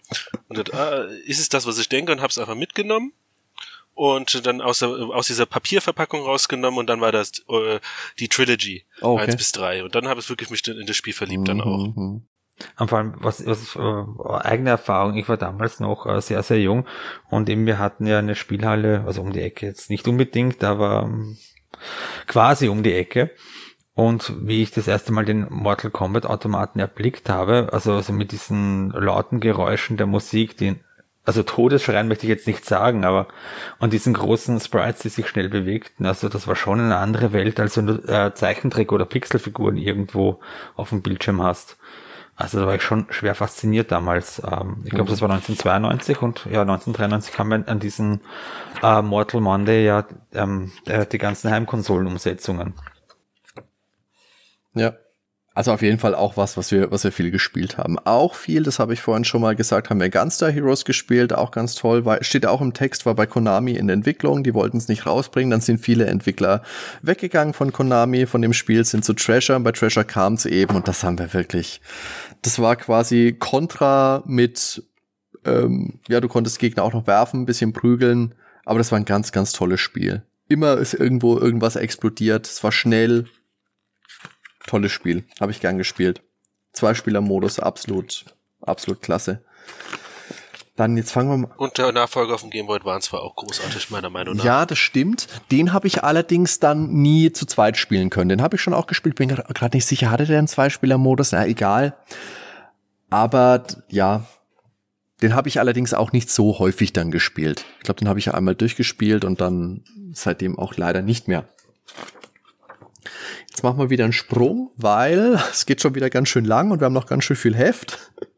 [0.48, 3.12] Und dann, ah, ist es das, was ich denke und hab's einfach mitgenommen
[3.94, 7.78] und dann aus, der, aus dieser Papierverpackung rausgenommen und dann war das äh,
[8.18, 9.24] die Trilogy oh, okay.
[9.24, 11.94] 1 bis 3 und dann habe ich wirklich mich in das Spiel verliebt dann auch.
[11.94, 12.26] Mhm.
[12.78, 16.60] Und vor allem, was, was äh, eigene Erfahrung, ich war damals noch äh, sehr, sehr
[16.60, 16.86] jung
[17.30, 21.04] und eben wir hatten ja eine Spielhalle, also um die Ecke jetzt nicht unbedingt, aber
[21.04, 21.36] ähm,
[22.26, 23.30] quasi um die Ecke.
[23.94, 28.32] Und wie ich das erste Mal den Mortal Kombat Automaten erblickt habe, also, also mit
[28.32, 30.76] diesen lauten Geräuschen der Musik, die,
[31.24, 33.28] also Todesschreien möchte ich jetzt nicht sagen, aber
[33.78, 37.60] und diesen großen Sprites, die sich schnell bewegten, also das war schon eine andere Welt,
[37.60, 40.40] als wenn du äh, Zeichentrick oder Pixelfiguren irgendwo
[40.74, 41.76] auf dem Bildschirm hast.
[42.34, 44.42] Also da war ich schon schwer fasziniert damals.
[44.44, 48.20] Ähm, ich glaube, das war 1992 und ja, 1993 kam an diesen
[48.82, 52.74] äh, Mortal Monday ja ähm, äh, die ganzen Heimkonsolenumsetzungen.
[54.74, 54.94] Ja.
[55.54, 57.98] Also auf jeden Fall auch was, was wir, was wir viel gespielt haben.
[57.98, 61.50] Auch viel, das habe ich vorhin schon mal gesagt, haben wir Gunstar Heroes gespielt, auch
[61.50, 64.88] ganz toll, weil, steht auch im Text, war bei Konami in Entwicklung, die wollten es
[64.88, 66.62] nicht rausbringen, dann sind viele Entwickler
[67.02, 70.88] weggegangen von Konami, von dem Spiel, sind zu Treasure, bei Treasure kam es eben und
[70.88, 71.82] das haben wir wirklich,
[72.40, 74.82] das war quasi Contra mit,
[75.44, 78.34] ähm, ja, du konntest Gegner auch noch werfen, ein bisschen prügeln,
[78.64, 80.22] aber das war ein ganz, ganz tolles Spiel.
[80.48, 83.26] Immer ist irgendwo irgendwas explodiert, es war schnell,
[84.66, 85.24] tolles Spiel.
[85.40, 86.22] Habe ich gern gespielt.
[86.72, 88.24] Zwei-Spieler-Modus, absolut,
[88.60, 89.44] absolut klasse.
[90.74, 91.54] Dann jetzt fangen wir mal.
[91.58, 94.44] Und der Nachfolger auf dem Game Boy Advance war auch großartig, meiner Meinung nach.
[94.44, 95.28] Ja, das stimmt.
[95.50, 98.30] Den habe ich allerdings dann nie zu zweit spielen können.
[98.30, 99.16] Den habe ich schon auch gespielt.
[99.16, 101.32] Bin gerade nicht sicher, hatte der einen Zwei-Spieler-Modus?
[101.32, 101.94] Na, egal.
[103.10, 104.24] Aber ja,
[105.20, 107.66] den habe ich allerdings auch nicht so häufig dann gespielt.
[107.78, 109.84] Ich glaube, den habe ich einmal durchgespielt und dann
[110.14, 111.44] seitdem auch leider nicht mehr.
[113.62, 116.80] Jetzt machen wir wieder einen Sprung, weil es geht schon wieder ganz schön lang und
[116.80, 117.96] wir haben noch ganz schön viel Heft.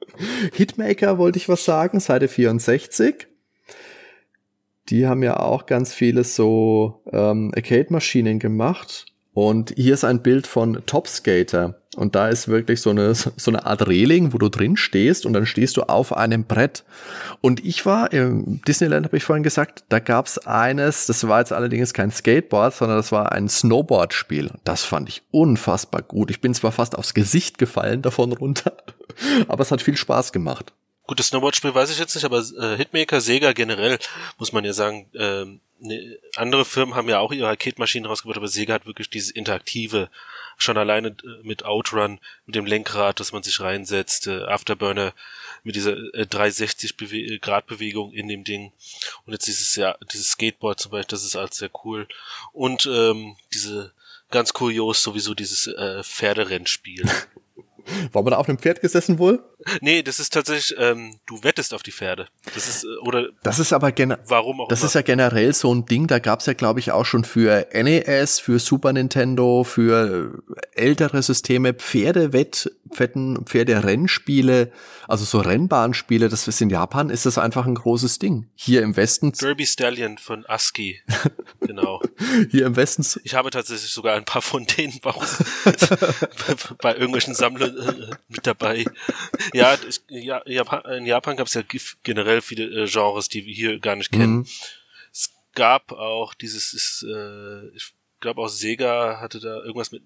[0.52, 3.26] Hitmaker wollte ich was sagen, Seite 64.
[4.90, 9.06] Die haben ja auch ganz viele so ähm, Arcade-Maschinen gemacht.
[9.32, 11.80] Und hier ist ein Bild von Top Skater.
[11.96, 15.32] Und da ist wirklich so eine, so eine Art Reling, wo du drin stehst und
[15.32, 16.84] dann stehst du auf einem Brett.
[17.40, 21.52] Und ich war im Disneyland, habe ich vorhin gesagt, da gab's eines, das war jetzt
[21.52, 24.50] allerdings kein Skateboard, sondern das war ein Snowboard-Spiel.
[24.64, 26.30] Das fand ich unfassbar gut.
[26.30, 28.76] Ich bin zwar fast aufs Gesicht gefallen davon runter,
[29.48, 30.72] aber es hat viel Spaß gemacht.
[31.06, 33.98] Gut, das Snowboard-Spiel weiß ich jetzt nicht, aber äh, Hitmaker, Sega generell,
[34.38, 38.48] muss man ja sagen, ähm, ne, andere Firmen haben ja auch ihre Raketmaschinen rausgebracht, aber
[38.48, 40.08] Sega hat wirklich dieses interaktive,
[40.56, 45.12] schon alleine äh, mit Outrun, mit dem Lenkrad, dass man sich reinsetzt, äh, Afterburner
[45.62, 48.72] mit dieser äh, 360 Bewe äh, Grad Bewegung in dem Ding
[49.26, 52.06] und jetzt dieses ja dieses Skateboard zum Beispiel, das ist alles sehr cool
[52.52, 53.92] und ähm, diese
[54.30, 57.04] ganz kurios sowieso dieses äh, Pferderennspiel.
[58.12, 59.44] War man da auf einem Pferd gesessen wohl?
[59.80, 62.28] Nee, das ist tatsächlich, ähm, du wettest auf die Pferde.
[62.54, 63.28] Das ist, äh, oder.
[63.42, 64.24] Das ist aber generell.
[64.28, 64.86] Warum auch Das immer.
[64.86, 68.38] ist ja generell so ein Ding, da gab's ja, glaube ich, auch schon für NES,
[68.40, 70.42] für Super Nintendo, für
[70.72, 74.70] ältere Systeme Pferdewettwetten, Pferderennspiele,
[75.08, 78.48] also so Rennbahnspiele, das ist in Japan, ist das einfach ein großes Ding.
[78.54, 79.32] Hier im Westen.
[79.32, 81.00] Derby Stallion von ASCII.
[81.60, 82.00] genau.
[82.50, 83.04] Hier im Westen.
[83.24, 85.24] Ich habe tatsächlich sogar ein paar von denen warum
[86.82, 88.84] bei irgendwelchen Sammlern äh, mit dabei.
[89.54, 91.62] Ja, ich, ja in Japan gab es ja
[92.02, 94.38] generell viele äh, Genres, die wir hier gar nicht kennen.
[94.38, 94.46] Mhm.
[95.12, 100.02] Es gab auch dieses, ist, äh, ich glaube auch Sega hatte da irgendwas mit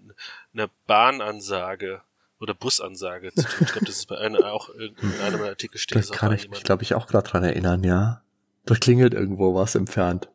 [0.53, 2.03] einer Bahnansage
[2.41, 3.57] oder Busansage zu tun.
[3.61, 6.11] Ich glaube, das ist bei einer auch in einem Artikel steht.
[6.11, 8.23] Da kann ich mich, glaube ich, auch gerade dran erinnern, ja.
[8.67, 10.29] Da klingelt irgendwo was entfernt.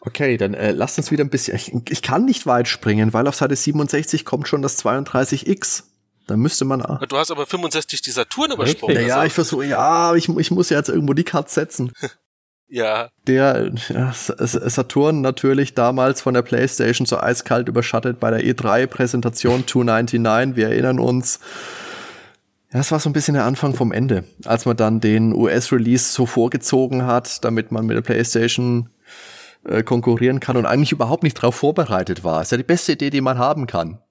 [0.00, 1.56] Okay, dann äh, lasst uns wieder ein bisschen.
[1.56, 5.84] Ich, ich kann nicht weit springen, weil auf Seite 67 kommt schon das 32X.
[6.28, 6.82] Da müsste man.
[6.82, 7.00] auch.
[7.06, 8.96] Du hast aber 65 die Saturn übersprungen.
[8.96, 11.90] Ja, ja, ich versuche, ja, ich, ich muss ja jetzt irgendwo die Karte setzen.
[12.68, 13.08] ja.
[13.26, 20.54] Der ja, Saturn natürlich damals von der PlayStation so eiskalt überschattet bei der E3-Präsentation 299.
[20.54, 21.40] Wir erinnern uns.
[22.74, 26.12] Ja, es war so ein bisschen der Anfang vom Ende, als man dann den US-Release
[26.12, 28.90] so vorgezogen hat, damit man mit der PlayStation
[29.64, 32.42] äh, konkurrieren kann und eigentlich überhaupt nicht darauf vorbereitet war.
[32.42, 34.02] Ist ja die beste Idee, die man haben kann.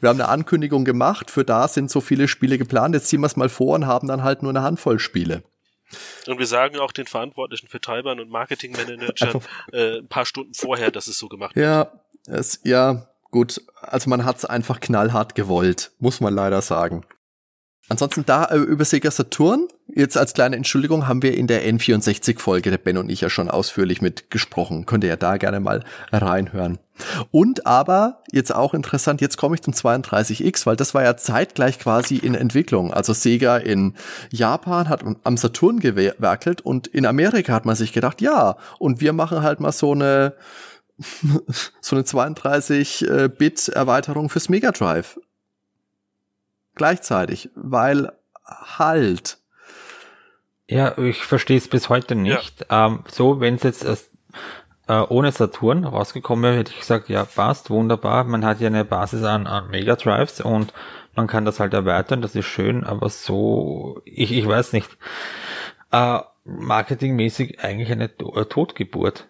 [0.00, 3.26] Wir haben eine Ankündigung gemacht, für da sind so viele Spiele geplant, jetzt ziehen wir
[3.26, 5.42] es mal vor und haben dann halt nur eine Handvoll Spiele.
[6.26, 9.40] Und wir sagen auch den verantwortlichen Vertreibern und Marketingmanagern
[9.72, 11.64] äh, ein paar Stunden vorher, dass es so gemacht wird.
[11.64, 11.92] Ja,
[12.26, 13.60] es, ja, gut.
[13.80, 17.04] Also man hat es einfach knallhart gewollt, muss man leider sagen.
[17.88, 22.70] Ansonsten da äh, über Sega Saturn, jetzt als kleine Entschuldigung, haben wir in der N64-Folge,
[22.70, 24.86] der Ben und ich ja schon ausführlich mit gesprochen.
[24.86, 26.78] Könnt ihr ja da gerne mal reinhören.
[27.30, 31.78] Und aber, jetzt auch interessant, jetzt komme ich zum 32X, weil das war ja zeitgleich
[31.78, 32.94] quasi in Entwicklung.
[32.94, 33.92] Also Sega in
[34.30, 39.12] Japan hat am Saturn gewerkelt und in Amerika hat man sich gedacht, ja, und wir
[39.12, 40.32] machen halt mal so eine
[41.80, 45.18] so eine 32-Bit-Erweiterung fürs Mega Drive
[46.74, 48.12] gleichzeitig, weil
[48.44, 49.38] halt.
[50.66, 52.66] Ja, ich verstehe es bis heute nicht.
[52.70, 52.86] Ja.
[52.86, 54.10] Ähm, so, wenn es jetzt
[54.86, 58.24] äh, ohne Saturn rausgekommen wäre, hätte ich gesagt, ja, passt, wunderbar.
[58.24, 60.72] Man hat ja eine Basis an, an Mega Drives und
[61.14, 64.90] man kann das halt erweitern, das ist schön, aber so, ich, ich weiß nicht,
[65.92, 69.28] äh, marketingmäßig eigentlich eine äh, Totgeburt.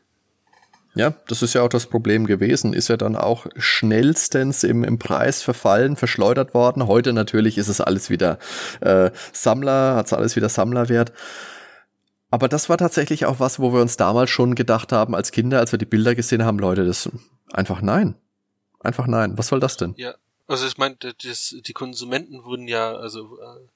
[0.97, 2.73] Ja, das ist ja auch das Problem gewesen.
[2.73, 6.87] Ist ja dann auch schnellstens im, im Preis verfallen, verschleudert worden.
[6.87, 8.39] Heute natürlich ist es alles wieder
[8.81, 11.13] äh, Sammler, hat es alles wieder Sammlerwert.
[12.31, 15.59] Aber das war tatsächlich auch was, wo wir uns damals schon gedacht haben, als Kinder,
[15.59, 17.11] als wir die Bilder gesehen haben, Leute, das
[17.53, 18.15] einfach nein.
[18.81, 19.37] Einfach nein.
[19.39, 19.95] Was soll das denn?
[19.97, 20.15] Ja,
[20.47, 23.69] also ich meine, die Konsumenten wurden ja, also äh,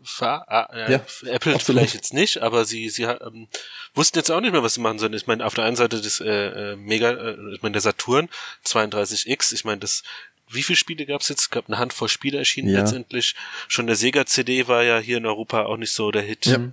[0.00, 1.62] äh, ja, Apple absolut.
[1.62, 3.48] vielleicht jetzt nicht, aber sie sie ähm,
[3.94, 5.14] wussten jetzt auch nicht mehr, was sie machen sollen.
[5.14, 8.28] Ich meine, auf der einen Seite das äh, äh, Mega, äh, ich meine der Saturn
[8.64, 10.02] 32X, ich meine das
[10.50, 11.42] wie viele Spiele gab es jetzt?
[11.42, 12.80] Es gab eine Handvoll Spiele erschienen ja.
[12.80, 13.34] letztendlich.
[13.66, 16.46] Schon der Sega CD war ja hier in Europa auch nicht so der Hit.
[16.46, 16.72] Ja.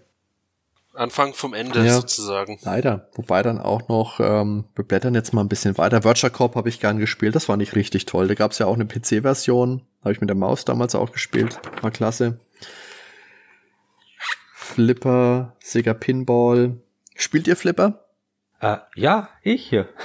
[0.93, 2.57] Anfang vom Ende ja, sozusagen.
[2.61, 3.10] Leider.
[3.15, 6.06] Wobei dann auch noch, ähm, wir blättern jetzt mal ein bisschen weiter.
[6.06, 8.27] Virtual Corp habe ich gern gespielt, das war nicht richtig toll.
[8.30, 11.60] Da gab es ja auch eine PC-Version, habe ich mit der Maus damals auch gespielt.
[11.81, 12.39] War klasse.
[14.66, 16.82] Flipper, Sega Pinball.
[17.16, 18.06] Spielt ihr Flipper?
[18.60, 19.88] Äh, ja, ich hier.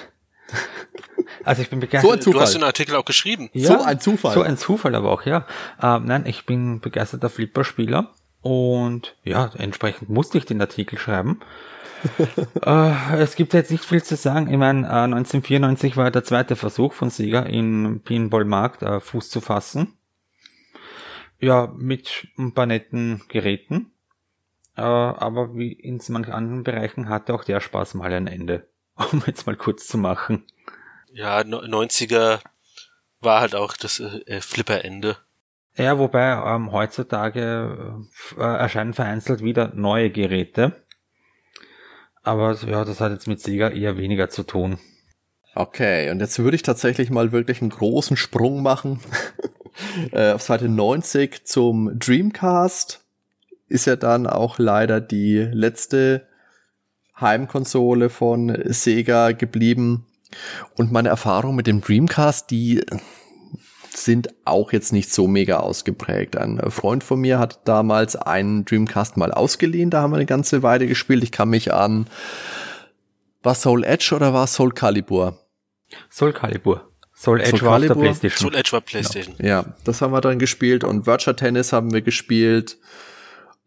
[1.43, 2.07] Also ich bin begeistert.
[2.07, 2.39] So ein Zufall.
[2.39, 3.49] Du hast den Artikel auch geschrieben.
[3.55, 4.35] Ja, so ein Zufall.
[4.35, 5.47] So ein Zufall aber auch, ja.
[5.81, 8.12] Ähm, nein, ich bin begeisterter Flipper-Spieler
[8.43, 11.41] und ja, entsprechend musste ich den Artikel schreiben.
[12.62, 14.51] äh, es gibt jetzt nicht viel zu sagen.
[14.51, 19.41] Ich meine, äh, 1994 war der zweite Versuch von Sega im Pinball-Markt äh, Fuß zu
[19.41, 19.95] fassen.
[21.39, 23.89] Ja, mit ein paar netten Geräten.
[24.81, 28.66] Äh, aber wie in manchen anderen Bereichen hatte auch der Spaß mal ein Ende.
[29.12, 30.44] Um jetzt mal kurz zu machen.
[31.12, 32.40] Ja, 90er
[33.20, 35.16] war halt auch das äh, Flipper-Ende.
[35.77, 38.07] Ja, wobei ähm, heutzutage
[38.39, 40.82] äh, erscheinen vereinzelt wieder neue Geräte.
[42.23, 44.78] Aber ja, das hat jetzt mit Sega eher weniger zu tun.
[45.55, 49.01] Okay, und jetzt würde ich tatsächlich mal wirklich einen großen Sprung machen.
[50.12, 53.05] äh, auf Seite 90 zum Dreamcast
[53.70, 56.26] ist ja dann auch leider die letzte
[57.18, 60.06] Heimkonsole von Sega geblieben.
[60.76, 62.84] Und meine Erfahrungen mit dem Dreamcast, die
[63.88, 66.36] sind auch jetzt nicht so mega ausgeprägt.
[66.36, 70.62] Ein Freund von mir hat damals einen Dreamcast mal ausgeliehen, da haben wir eine ganze
[70.62, 71.22] Weile gespielt.
[71.22, 72.06] Ich kann mich an,
[73.42, 75.38] war Soul Edge oder war Soul Calibur?
[76.10, 76.88] Soul Calibur.
[77.14, 78.02] Soul Edge Soul war Calibur.
[78.02, 78.51] PlayStation.
[78.51, 79.34] Soul Edge war PlayStation.
[79.38, 79.47] Ja.
[79.47, 82.78] ja, das haben wir dann gespielt und Virtual Tennis haben wir gespielt.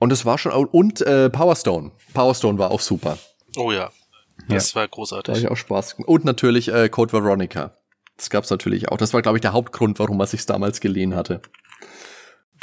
[0.03, 1.91] Und es war schon, und äh, Power Stone.
[2.13, 3.17] Power Stone war auch super.
[3.55, 3.89] Oh ja.
[4.49, 4.81] Das ja.
[4.81, 5.33] war großartig.
[5.33, 5.95] Da ich auch Spaß.
[6.05, 7.77] Und natürlich äh, Code Veronica.
[8.17, 8.97] Das gab's natürlich auch.
[8.97, 11.41] Das war, glaube ich, der Hauptgrund, warum man sich's damals geliehen hatte.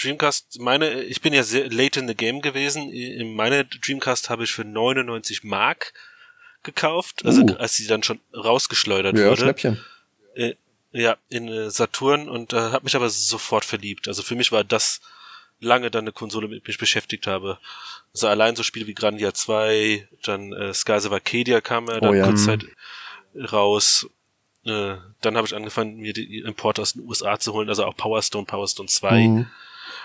[0.03, 2.93] Dreamcast, meine, ich bin ja sehr late in the game gewesen.
[3.35, 5.95] Meine Dreamcast habe ich für 99 Mark
[6.63, 7.57] gekauft, also uh.
[7.57, 9.41] als sie dann schon rausgeschleudert ja, wurde.
[9.41, 9.81] Schnäppchen.
[10.35, 10.57] Äh,
[10.93, 14.09] ja, in äh, Saturn und äh, habe mich aber sofort verliebt.
[14.09, 15.01] Also für mich war das
[15.61, 17.59] lange dann eine Konsole mit mich beschäftigt habe.
[18.13, 22.11] Also allein so Spiele wie Grandia 2, dann äh, Skies of Arcadia kam ja dann
[22.11, 22.25] oh, ja.
[22.25, 22.65] kurz Zeit
[23.53, 24.09] raus.
[24.65, 27.97] Äh, dann habe ich angefangen, mir die Importe aus den USA zu holen, also auch
[27.97, 29.29] Power Stone, Power Stone 2.
[29.29, 29.47] Mhm.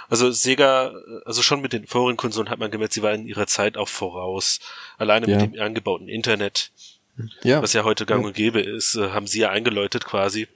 [0.07, 0.93] Also Sega,
[1.25, 3.87] also schon mit den vorigen Konsolen hat man gemerkt, sie war in ihrer Zeit auch
[3.87, 4.59] voraus.
[4.97, 5.37] Alleine ja.
[5.37, 6.71] mit dem angebauten Internet,
[7.43, 7.61] ja.
[7.61, 10.47] was ja heute gang und gäbe ist, äh, haben sie ja eingeläutet quasi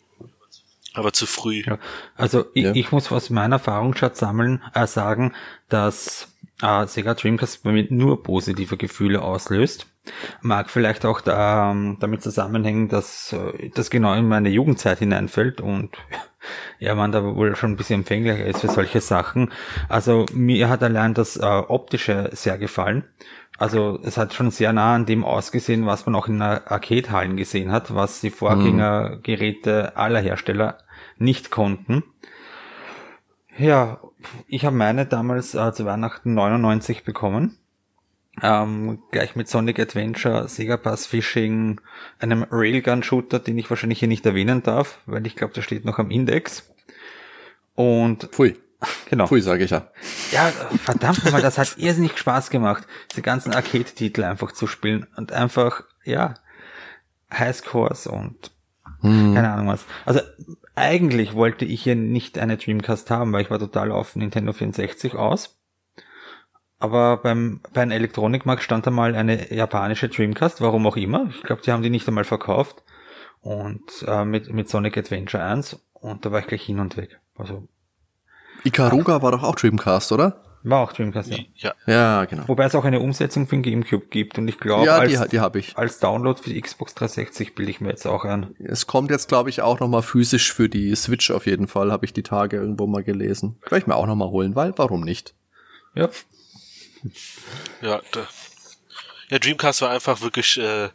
[0.94, 1.64] aber zu früh.
[1.66, 1.78] Ja,
[2.16, 2.72] also ich, ja.
[2.74, 5.34] ich muss aus meiner Erfahrungsschatz sammeln, äh, sagen,
[5.70, 9.88] dass äh, Sega Dreamcast bei mir nur positive Gefühle auslöst.
[10.42, 15.62] Mag vielleicht auch da, ähm, damit zusammenhängen, dass äh, das genau in meine Jugendzeit hineinfällt
[15.62, 15.92] und
[16.80, 19.52] ja, man da wohl schon ein bisschen empfänglicher ist für solche Sachen.
[19.88, 23.04] Also mir hat allein das äh, Optische sehr gefallen.
[23.60, 27.74] Also es hat schon sehr nah an dem ausgesehen, was man auch in Arcade-Hallen gesehen
[27.74, 30.78] hat, was die Vorgängergeräte aller Hersteller
[31.18, 32.04] nicht konnten.
[33.58, 34.00] Ja,
[34.48, 37.58] ich habe meine damals äh, zu Weihnachten 99 bekommen.
[38.42, 41.82] Ähm, gleich mit Sonic Adventure, Sega Pass Fishing,
[42.20, 46.00] einem Railgun-Shooter, den ich wahrscheinlich hier nicht erwähnen darf, weil ich glaube, der steht noch
[46.00, 46.74] am Index.
[47.76, 48.56] Und Pfui.
[49.10, 49.26] Genau.
[49.28, 49.88] Pui, sage ich ja.
[50.32, 50.46] Ja,
[50.84, 55.84] verdammt nochmal, das hat irrsinnig Spaß gemacht, diese ganzen Arcade-Titel einfach zu spielen und einfach,
[56.06, 56.36] ja,
[57.32, 58.52] Highscores und
[59.02, 59.36] hm.
[59.36, 59.86] keine Ahnung was.
[60.06, 60.22] Also
[60.76, 65.16] eigentlich wollte ich hier nicht eine Dreamcast haben, weil ich war total auf Nintendo 64
[65.16, 65.58] aus.
[66.80, 71.30] Aber beim, beim Elektronikmarkt stand da mal eine japanische Dreamcast, warum auch immer.
[71.32, 72.84] Ich glaube, die haben die nicht einmal verkauft.
[73.42, 77.20] Und äh, mit, mit Sonic Adventure 1 und da war ich gleich hin und weg.
[77.36, 77.68] Also
[78.64, 80.42] Ikaruga war doch auch Dreamcast, oder?
[80.64, 81.38] War auch Dreamcast, ja.
[81.56, 81.74] Ja.
[81.88, 82.44] Ja, genau.
[82.48, 85.30] Wobei es auch eine Umsetzung für den Gamecube gibt und ich glaube, Ja, als, die,
[85.30, 85.78] die habe ich.
[85.78, 88.54] als Download für die Xbox 360 bilde ich mir jetzt auch an.
[88.60, 91.92] Es kommt jetzt, glaube ich, auch noch mal physisch für die Switch auf jeden Fall,
[91.94, 93.58] habe ich die Tage irgendwo mal gelesen.
[93.64, 95.34] Werde ich mir auch noch mal holen, weil warum nicht?
[95.96, 96.10] Ja.
[97.82, 98.28] Ja, da,
[99.30, 100.90] ja, Dreamcast war einfach wirklich äh,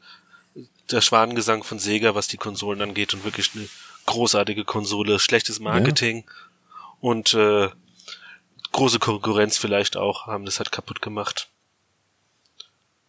[0.91, 3.67] der Schwanengesang von Sega, was die Konsolen angeht und wirklich eine
[4.07, 6.25] großartige Konsole, schlechtes Marketing
[7.05, 7.69] und äh,
[8.73, 11.51] große Konkurrenz vielleicht auch, haben das halt kaputt gemacht.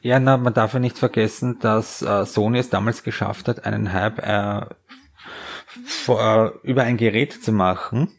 [0.01, 3.93] Ja, na, man darf ja nicht vergessen, dass äh, Sony es damals geschafft hat, einen
[3.93, 4.65] Hype äh,
[5.85, 6.21] vor,
[6.63, 8.11] äh, über ein Gerät zu machen,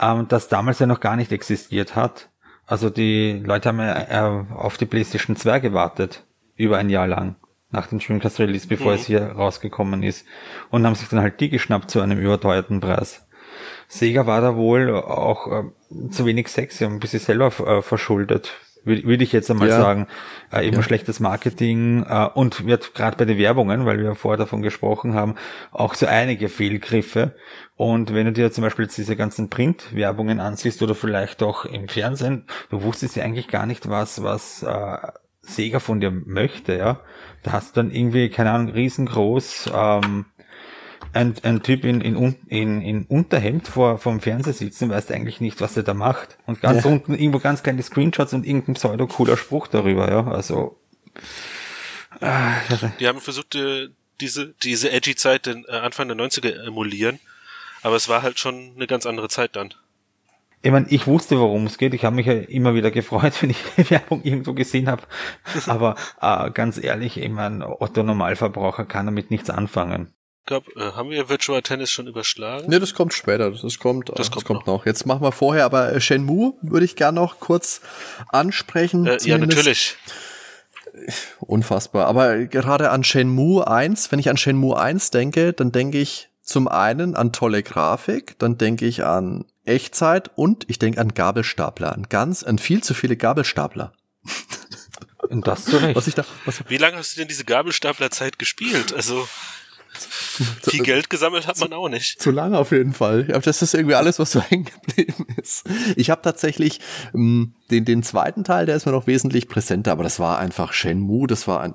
[0.00, 2.28] ähm, das damals ja noch gar nicht existiert hat.
[2.66, 6.24] Also die Leute haben ja äh, auf die PlayStation 2 gewartet,
[6.56, 7.36] über ein Jahr lang,
[7.70, 8.98] nach dem Dreamcast Release, bevor Mhm.
[8.98, 10.26] es hier rausgekommen ist,
[10.70, 13.24] und haben sich dann halt die geschnappt zu einem überteuerten Preis.
[13.92, 18.52] Sega war da wohl auch äh, zu wenig sexy und ein bisschen selber äh, verschuldet,
[18.84, 19.76] würde würd ich jetzt einmal Ja.
[19.76, 20.06] sagen.
[20.50, 20.82] Äh, eben Ja.
[20.82, 25.34] schlechtes Marketing äh, und wird gerade bei den Werbungen, weil wir vorher davon gesprochen haben,
[25.72, 27.34] auch so einige Fehlgriffe.
[27.76, 31.88] Und wenn du dir zum Beispiel jetzt diese ganzen Print-Werbungen ansiehst oder vielleicht auch im
[31.88, 34.96] Fernsehen, du wusstest ja eigentlich gar nicht, was, was äh,
[35.42, 37.00] Sega von dir möchte, ja.
[37.42, 40.24] Da hast du dann irgendwie, keine Ahnung, riesengroß ähm,
[41.12, 42.16] ein, ein Typ in, in,
[42.48, 46.38] in, in Unterhemd vor vom Fernseher sitzen, weißt eigentlich nicht, was er da macht.
[46.46, 46.90] Und ganz Ja.
[46.90, 50.26] unten irgendwo ganz kleine Screenshots und irgendein pseudo cooler Spruch darüber, ja.
[50.26, 50.78] Also
[52.20, 52.54] ah,
[53.00, 53.88] Die haben versucht, äh,
[54.20, 57.18] diese, diese edgy Zeit den äh, Anfang der 90er emulieren,
[57.82, 59.74] aber es war halt schon eine ganz andere Zeit dann.
[60.62, 61.92] ich meine, ich wusste, worum es geht.
[61.94, 65.02] Ich habe mich ja immer wieder gefreut, wenn ich die Werbung irgendwo gesehen habe.
[65.66, 70.12] Aber äh, ganz ehrlich, ich mein, Otto Normalverbraucher kann damit nichts anfangen.
[70.42, 72.68] Ich glaube, äh, haben wir Virtual Tennis schon überschlagen?
[72.68, 73.52] Ne, das kommt später.
[73.52, 74.86] Das kommt, Das das kommt kommt, noch.
[74.86, 77.80] Jetzt machen wir vorher, aber äh, Shenmue würde ich gern noch kurz
[78.28, 79.06] ansprechen.
[79.06, 79.96] Äh, ja, natürlich.
[81.38, 82.06] Unfassbar.
[82.08, 86.66] Aber gerade an Shenmue 1, wenn ich an Shenmue 1 denke, dann denke ich zum
[86.66, 91.92] einen an tolle Grafik, dann denke ich an Echtzeit und ich denke an Gabelstapler.
[91.92, 93.92] An ganz, an viel zu viele Gabelstapler.
[95.28, 95.94] Und das zu Recht.
[95.94, 98.92] Was ich da, was, Wie lange hast du denn diese Gabelstaplerzeit gespielt?
[98.92, 99.28] Also,
[100.62, 102.20] viel Geld gesammelt hat man auch nicht.
[102.20, 103.26] Zu lange auf jeden Fall.
[103.28, 105.64] Ja, das ist irgendwie alles, was so hängen geblieben ist.
[105.96, 106.80] Ich habe tatsächlich
[107.14, 110.72] ähm, den, den zweiten Teil, der ist mir noch wesentlich präsenter, aber das war einfach
[110.72, 111.74] Shenmue, das war ein,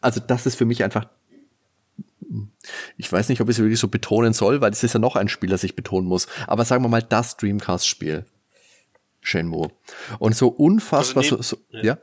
[0.00, 1.06] also das ist für mich einfach,
[2.96, 5.16] ich weiß nicht, ob ich es wirklich so betonen soll, weil es ist ja noch
[5.16, 8.26] ein Spiel, das ich betonen muss, aber sagen wir mal das Dreamcast-Spiel.
[9.22, 9.70] Shenmue.
[10.18, 11.82] Und so unfassbar, Also so, so, ja.
[11.82, 11.98] ja?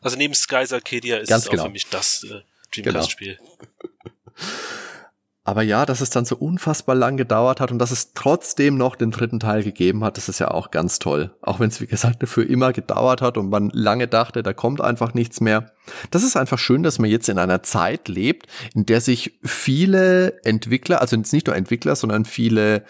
[0.00, 1.62] Also neben Skies Arcadia ist Ganz es genau.
[1.62, 2.40] auch für mich das äh,
[2.72, 3.38] Dreamcast-Spiel.
[5.44, 8.94] Aber ja, dass es dann so unfassbar lang gedauert hat und dass es trotzdem noch
[8.94, 11.34] den dritten Teil gegeben hat, das ist ja auch ganz toll.
[11.42, 14.80] Auch wenn es, wie gesagt, für immer gedauert hat und man lange dachte, da kommt
[14.80, 15.72] einfach nichts mehr.
[16.12, 20.40] Das ist einfach schön, dass man jetzt in einer Zeit lebt, in der sich viele
[20.44, 22.84] Entwickler, also nicht nur Entwickler, sondern viele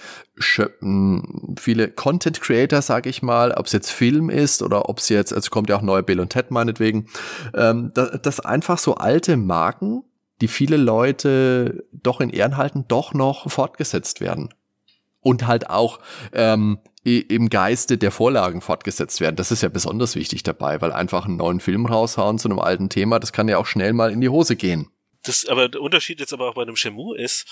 [1.58, 5.32] viele Content Creator, sage ich mal, ob es jetzt Film ist oder ob es jetzt,
[5.32, 7.06] also kommt ja auch neue Bill und Ted meinetwegen,
[7.54, 10.04] ähm, dass einfach so alte Marken
[10.42, 14.52] die viele Leute doch in Ehren halten, doch noch fortgesetzt werden.
[15.20, 16.00] Und halt auch
[16.32, 19.36] ähm, im Geiste der Vorlagen fortgesetzt werden.
[19.36, 22.88] Das ist ja besonders wichtig dabei, weil einfach einen neuen Film raushauen zu einem alten
[22.88, 24.88] Thema, das kann ja auch schnell mal in die Hose gehen.
[25.22, 27.46] Das, aber der Unterschied jetzt aber auch bei dem Shenmue ist,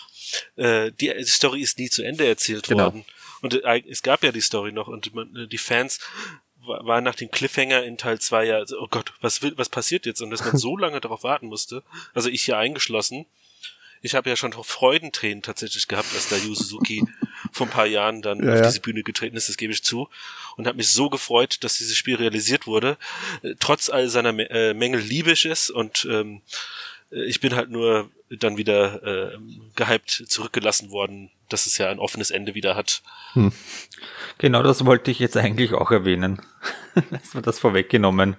[0.57, 2.87] äh, die, die Story ist nie zu Ende erzählt Genau.
[2.87, 3.05] worden.
[3.43, 6.01] Und äh, es gab ja die Story noch und man, äh, die Fans
[6.67, 9.69] wa- waren nach dem Cliffhanger in Teil 2 ja, so, oh Gott, was will, was
[9.69, 10.21] passiert jetzt?
[10.23, 11.83] Und dass man so lange darauf warten musste,
[12.15, 13.27] also ich hier eingeschlossen,
[14.03, 17.05] ich habe ja schon Freudentränen tatsächlich gehabt, als da Yu Suzuki
[17.53, 18.67] vor ein paar Jahren dann Ja, auf ja.
[18.67, 20.09] diese Bühne getreten ist, das gebe ich zu.
[20.57, 22.97] Und habe mich so gefreut, dass dieses Spiel realisiert wurde,
[23.43, 26.41] äh, trotz all seiner äh, Mängel liebisch ist und ähm,
[27.13, 29.39] äh, ich bin halt nur dann wieder äh,
[29.77, 33.03] gehypt zurückgelassen worden, dass es ja ein offenes Ende wieder hat.
[34.39, 36.41] Genau das wollte ich jetzt eigentlich auch erwähnen.
[37.11, 38.37] Lass mir das vorweggenommen.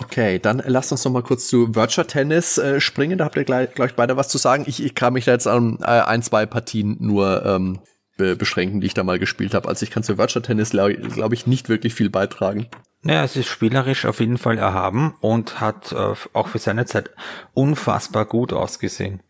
[0.00, 3.18] Okay, dann lasst uns noch mal kurz zu Virtual Tennis äh, springen.
[3.18, 4.64] Da habt ihr gleich, gleich beide was zu sagen.
[4.66, 7.80] Ich, ich kann mich da jetzt an äh, ein, zwei Partien nur ähm,
[8.16, 9.68] be beschränken, die ich da mal gespielt habe.
[9.68, 12.68] Also ich kann zu Virtual Tennis, glaube glaub ich, nicht wirklich viel beitragen.
[13.02, 17.10] Naja, es ist spielerisch auf jeden Fall erhaben und hat äh, auch für seine Zeit
[17.54, 19.22] unfassbar gut ausgesehen.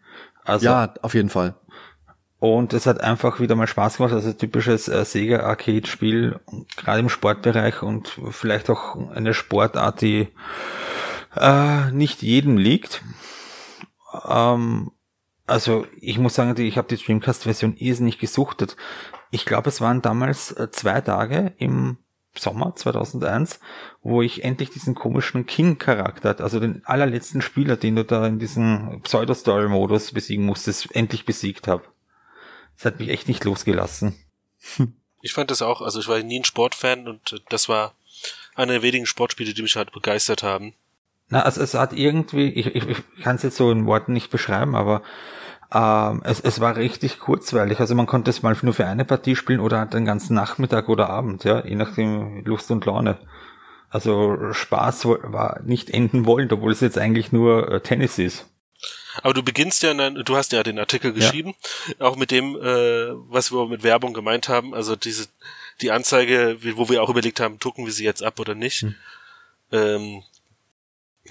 [0.45, 1.55] Also, ja, auf jeden Fall.
[2.41, 6.39] Und es hat einfach wieder mal Spaß gemacht, also typisches äh, Sega Arcade Spiel,
[6.77, 10.29] gerade im Sportbereich und vielleicht auch eine Sportart, die
[11.37, 13.03] äh, nicht jedem liegt.
[14.29, 14.93] Ähm,
[15.47, 18.77] also ich muss sagen, ich habe die Dreamcast Version irrsinnig gesuchtet.
[19.31, 21.99] Ich glaube, es waren damals äh, zwei Tage im
[22.37, 23.59] Sommer 2001,
[24.03, 29.01] wo ich endlich diesen komischen King-Charakter, also den allerletzten Spieler, den du da in diesem
[29.03, 31.83] Pseudo-Story-Modus besiegen musstest, endlich besiegt habe.
[32.79, 34.15] Das hat mich echt nicht losgelassen.
[35.21, 37.93] Ich fand das auch, also ich war nie ein Sportfan und das war
[38.55, 40.75] einer der wenigen Sportspiele, die mich halt begeistert haben.
[41.29, 44.31] Na, also es hat irgendwie, ich, ich, ich kann es jetzt so in Worten nicht
[44.31, 45.03] beschreiben, aber
[45.75, 47.81] ähm, es, es war richtig kurzweilig.
[47.81, 51.11] Also man konnte es mal nur für eine Partie spielen oder den ganzen Nachmittag oder
[51.11, 53.19] Abend, ja, je nachdem Lust und Laune.
[53.91, 58.47] Also Spaß war nicht enden wollen, obwohl es jetzt eigentlich nur äh, Tennis ist.
[59.23, 61.55] Aber du beginnst ja, du hast ja den Artikel geschrieben,
[61.89, 62.07] ja.
[62.07, 65.27] auch mit dem, äh, was wir mit Werbung gemeint haben, also diese,
[65.81, 68.95] die Anzeige, wo wir auch überlegt haben, drucken wir sie jetzt ab oder nicht, hm.
[69.73, 70.23] ähm,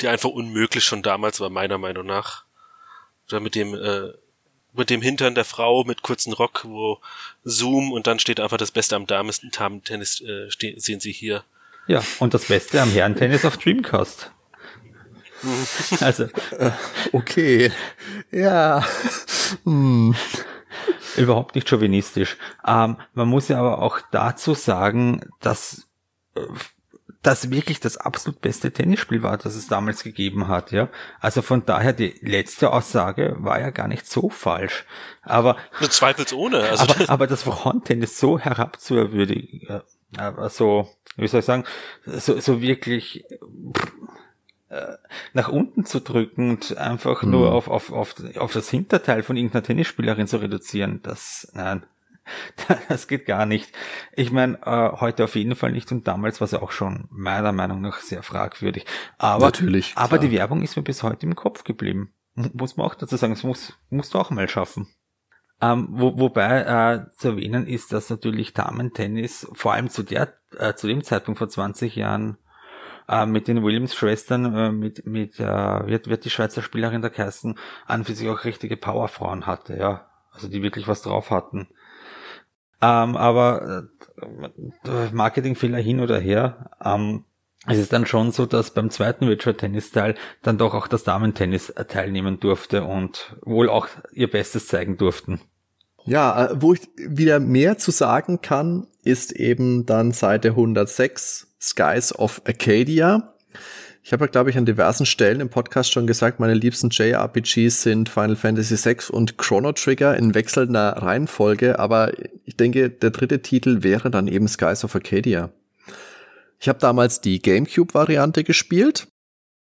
[0.01, 2.43] die einfach unmöglich schon damals war, meiner Meinung nach.
[3.27, 4.13] Oder mit dem, äh,
[4.73, 6.99] mit dem Hintern der Frau mit kurzen Rock, wo
[7.43, 11.43] Zoom und dann steht einfach das Beste am Damen-Tennis, äh, sehen Sie hier.
[11.87, 14.31] Ja, und das Beste am Herren-Tennis auf Dreamcast.
[15.99, 16.23] also.
[16.23, 16.71] Äh,
[17.11, 17.71] okay.
[18.31, 18.83] Ja.
[19.63, 20.15] Hm.
[21.15, 22.37] Überhaupt nicht chauvinistisch.
[22.65, 25.87] Ähm, man muss ja aber auch dazu sagen, dass
[26.35, 26.41] äh,
[27.23, 30.87] das wirklich das absolut beste Tennisspiel war, das es damals gegeben hat, ja.
[31.19, 34.85] Also von daher, die letzte Aussage war ja gar nicht so falsch.
[35.23, 35.57] Aber.
[35.89, 36.61] Zweifelsohne.
[36.61, 39.81] Also aber, aber das Frauentennis so herabzuerwürdigen,
[40.15, 40.87] aber so,
[41.17, 41.65] wie soll ich sagen,
[42.05, 43.39] so, so wirklich, äh,
[45.33, 47.31] nach unten zu drücken und einfach mhm.
[47.31, 51.85] nur auf, auf, auf, auf das Hinterteil von irgendeiner Tennisspielerin zu reduzieren, das, nein,
[52.89, 53.71] Das geht gar nicht.
[54.13, 57.07] Ich meine, äh, heute auf jeden Fall nicht und damals war es ja auch schon
[57.09, 58.85] meiner Meinung nach sehr fragwürdig.
[59.17, 62.13] Aber, Natürlich, aber die Werbung ist mir bis heute im Kopf geblieben.
[62.35, 64.87] Muss man auch dazu sagen, das muss, musst du auch mal schaffen.
[65.59, 70.75] Ähm, wo, wobei äh, zu erwähnen ist, dass natürlich Damen-Tennis vor allem zu der äh,
[70.75, 72.37] zu dem Zeitpunkt vor 20 Jahren
[73.07, 75.43] äh, mit den Williams-Schwestern, äh, mit, mit äh,
[75.87, 77.55] wird, wird die Schweizer Spielerin der Kersten
[77.85, 80.07] an für sich auch richtige Powerfrauen hatte, ja.
[80.31, 81.67] Also die wirklich was drauf hatten.
[82.79, 83.87] Ähm, aber
[84.85, 86.69] äh, Marketingfehler hin oder her.
[86.83, 87.23] Ähm,
[87.65, 91.03] es ist dann schon so, dass beim zweiten Virtual Tennis Teil dann doch auch das
[91.03, 95.41] Damen-Tennis teilnehmen durfte und wohl auch ihr Bestes zeigen durften.
[96.05, 102.13] Ja, äh, wo ich wieder mehr zu sagen kann, ist eben dann Seite 106 Skies
[102.13, 103.33] of Acadia.
[104.03, 107.81] Ich habe ja, glaube ich, an diversen Stellen im Podcast schon gesagt, meine liebsten JRPGs
[107.81, 112.13] sind Final Fantasy VI und Chrono Trigger in wechselnder Reihenfolge, aber
[112.45, 115.49] ich denke, der dritte Titel wäre dann eben Skies of Arcadia.
[116.59, 119.07] Ich habe damals die GameCube-Variante gespielt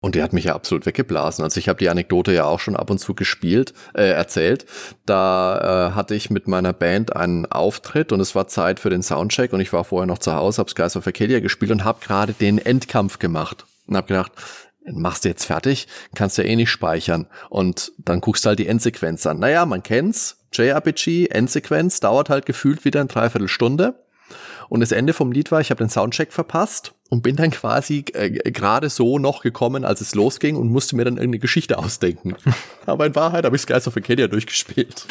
[0.00, 1.44] und die hat mich ja absolut weggeblasen.
[1.44, 4.64] Also ich habe die Anekdote ja auch schon ab und zu gespielt, äh, erzählt.
[5.04, 9.02] Da äh, hatte ich mit meiner Band einen Auftritt und es war Zeit für den
[9.02, 12.04] Soundcheck und ich war vorher noch zu Hause, habe Skies of Arcadia gespielt und habe
[12.04, 14.32] gerade den Endkampf gemacht und hab gedacht,
[14.90, 17.26] machst du jetzt fertig, kannst ja eh nicht speichern.
[17.50, 19.38] Und dann guckst du halt die Endsequenz an.
[19.38, 23.94] Naja, man kennt's, JRPG, Endsequenz, dauert halt gefühlt wieder eine Dreiviertelstunde.
[24.70, 28.04] Und das Ende vom Lied war, ich habe den Soundcheck verpasst und bin dann quasi
[28.12, 32.36] äh, gerade so noch gekommen, als es losging und musste mir dann irgendeine Geschichte ausdenken.
[32.86, 35.08] Aber in Wahrheit habe ich Skies of Acadia durchgespielt.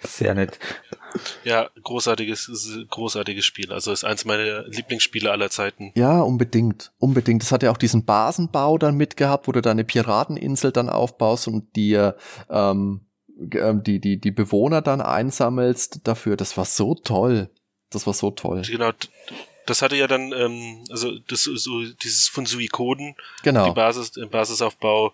[0.00, 0.58] Sehr nett.
[1.44, 2.50] Ja, großartiges,
[2.88, 3.74] großartiges Spiel.
[3.74, 5.92] Also ist eins meiner Lieblingsspiele aller Zeiten.
[5.94, 7.42] Ja, unbedingt, unbedingt.
[7.42, 11.76] Das hat ja auch diesen Basenbau dann mitgehabt, wo du deine Pirateninsel dann aufbaust und
[11.76, 12.16] dir
[12.48, 13.02] ähm,
[13.52, 16.38] ähm, die, die, die Bewohner dann einsammelst dafür.
[16.38, 17.50] Das war so toll.
[17.90, 18.62] Das war so toll.
[18.62, 18.92] Genau,
[19.66, 23.66] das hatte ja dann, ähm, also das so dieses von Suikoden, genau.
[23.66, 25.12] die Basis, den Basisaufbau,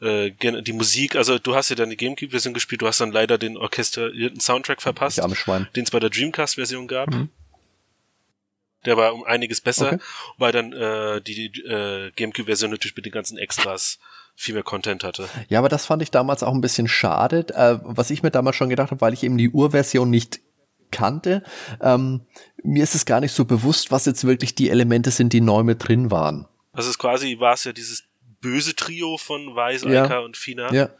[0.00, 3.36] äh, die Musik, also du hast ja dann die Gamecube-Version gespielt, du hast dann leider
[3.38, 7.10] den orchestrierten Soundtrack verpasst, den es bei der Dreamcast-Version gab.
[7.10, 7.28] Mhm.
[8.86, 9.98] Der war um einiges besser, okay.
[10.38, 13.98] weil dann äh, die, die äh, Gamecube-Version natürlich mit den ganzen Extras
[14.34, 15.28] viel mehr Content hatte.
[15.50, 18.56] Ja, aber das fand ich damals auch ein bisschen schade, äh, was ich mir damals
[18.56, 20.40] schon gedacht habe, weil ich eben die Urversion nicht
[20.90, 21.42] kannte.
[21.80, 22.22] Ähm,
[22.62, 25.62] mir ist es gar nicht so bewusst, was jetzt wirklich die Elemente sind, die neu
[25.62, 26.46] mit drin waren.
[26.72, 28.04] Also es quasi war es ja dieses
[28.40, 30.04] böse Trio von Weiß, ja.
[30.04, 30.72] Aika und Fina.
[30.72, 30.90] Ja.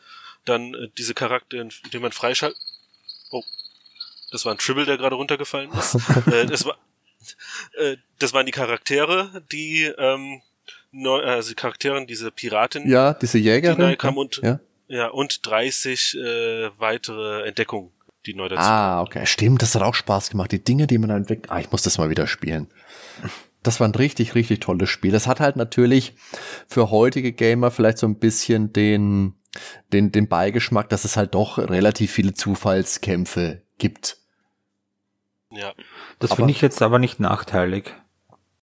[0.45, 2.59] Dann äh, diese Charaktere, die man freischaltet.
[3.31, 3.43] Oh,
[4.31, 5.95] das war ein Tribble, der gerade runtergefallen ist.
[6.33, 6.77] äh, das, war,
[7.79, 10.43] äh, das waren die Charaktere, die ähm,
[10.93, 12.89] neu, also die Charaktere, diese Piratin.
[12.89, 13.77] Ja, diese Jägerin.
[13.77, 14.61] Die neu kam und, ja.
[14.89, 17.93] ja, und 30 äh, weitere Entdeckungen,
[18.27, 19.27] die neu dazu Ah, okay.
[19.27, 20.53] Stimmt, das hat auch Spaß gemacht.
[20.53, 21.47] Die Dinge, die man dann weg.
[21.49, 22.69] Ah, ich muss das mal wieder spielen
[23.63, 25.13] das war ein richtig, richtig tolles Spiel.
[25.13, 26.15] Das hat halt natürlich
[26.67, 29.35] für heutige Gamer vielleicht so ein bisschen den,
[29.93, 34.17] den, den Beigeschmack, dass es halt doch relativ viele Zufallskämpfe gibt.
[35.51, 35.73] Ja.
[36.19, 37.95] Das finde ich jetzt aber nicht nachteilig.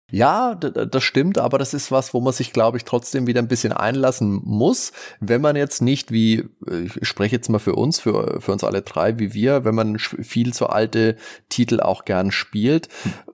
[0.10, 3.50] Ja, das stimmt, aber das ist was, wo man sich, glaube ich, trotzdem wieder ein
[3.50, 8.40] bisschen einlassen muss, wenn man jetzt nicht wie, ich spreche jetzt mal für uns, für,
[8.40, 11.18] für uns alle drei, wie wir, wenn man viel zu alte
[11.50, 12.88] Titel auch gern spielt,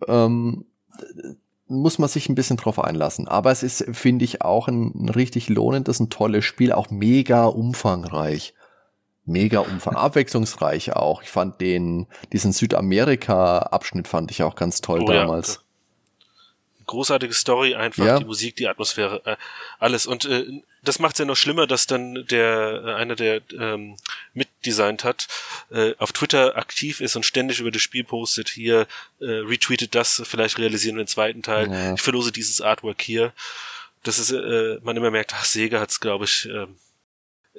[0.07, 0.65] ähm,
[1.67, 3.27] muss man sich ein bisschen drauf einlassen.
[3.27, 7.45] Aber es ist, finde ich, auch ein, ein richtig lohnendes, ein tolles Spiel, auch mega
[7.45, 8.55] umfangreich
[9.25, 11.21] mega umfang, abwechslungsreich auch.
[11.23, 15.62] Ich fand den, diesen Südamerika-Abschnitt fand ich auch ganz toll oh, damals.
[16.85, 18.19] Großartige Story einfach, ja.
[18.19, 19.35] die Musik, die Atmosphäre, äh,
[19.79, 20.05] alles.
[20.05, 20.45] Und äh,
[20.83, 23.95] das macht es ja noch schlimmer, dass dann der äh, einer, der ähm,
[24.33, 25.27] mitdesignt hat,
[25.71, 28.87] äh, auf Twitter aktiv ist und ständig über das Spiel postet, hier
[29.19, 31.71] äh, retweetet das, vielleicht realisieren wir den zweiten Teil.
[31.71, 31.93] Ja.
[31.93, 33.33] Ich verlose dieses Artwork hier.
[34.03, 36.67] Das ist, äh, man immer merkt, ach, Sega hat's, glaube ich, äh,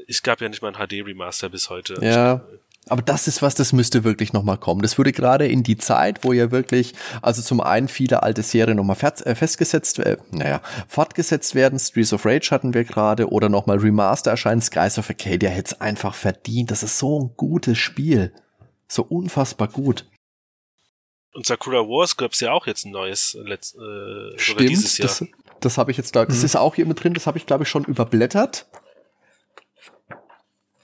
[0.09, 1.95] es gab ja nicht mal ein HD-Remaster bis heute.
[2.03, 2.45] Ja.
[2.89, 4.83] Aber das ist was, das müsste wirklich nochmal kommen.
[4.83, 8.77] Das würde gerade in die Zeit, wo ja wirklich, also zum einen viele alte Serien
[8.77, 11.79] nochmal äh, festgesetzt, äh, naja, fortgesetzt werden.
[11.79, 14.61] Streets of Rage hatten wir gerade oder nochmal Remaster erscheinen.
[14.61, 16.71] Skies of Arcadia hätte es einfach verdient.
[16.71, 18.35] Das ist so ein gutes Spiel.
[18.87, 20.05] So unfassbar gut.
[21.33, 24.99] Und Sakura Wars gab es ja auch jetzt ein neues, äh, letzt, äh, Stimmt, dieses
[24.99, 25.09] Jahr.
[25.09, 25.25] Das,
[25.61, 26.45] das habe ich jetzt da, das mhm.
[26.45, 28.67] ist auch hier mit drin, das habe ich glaube ich schon überblättert.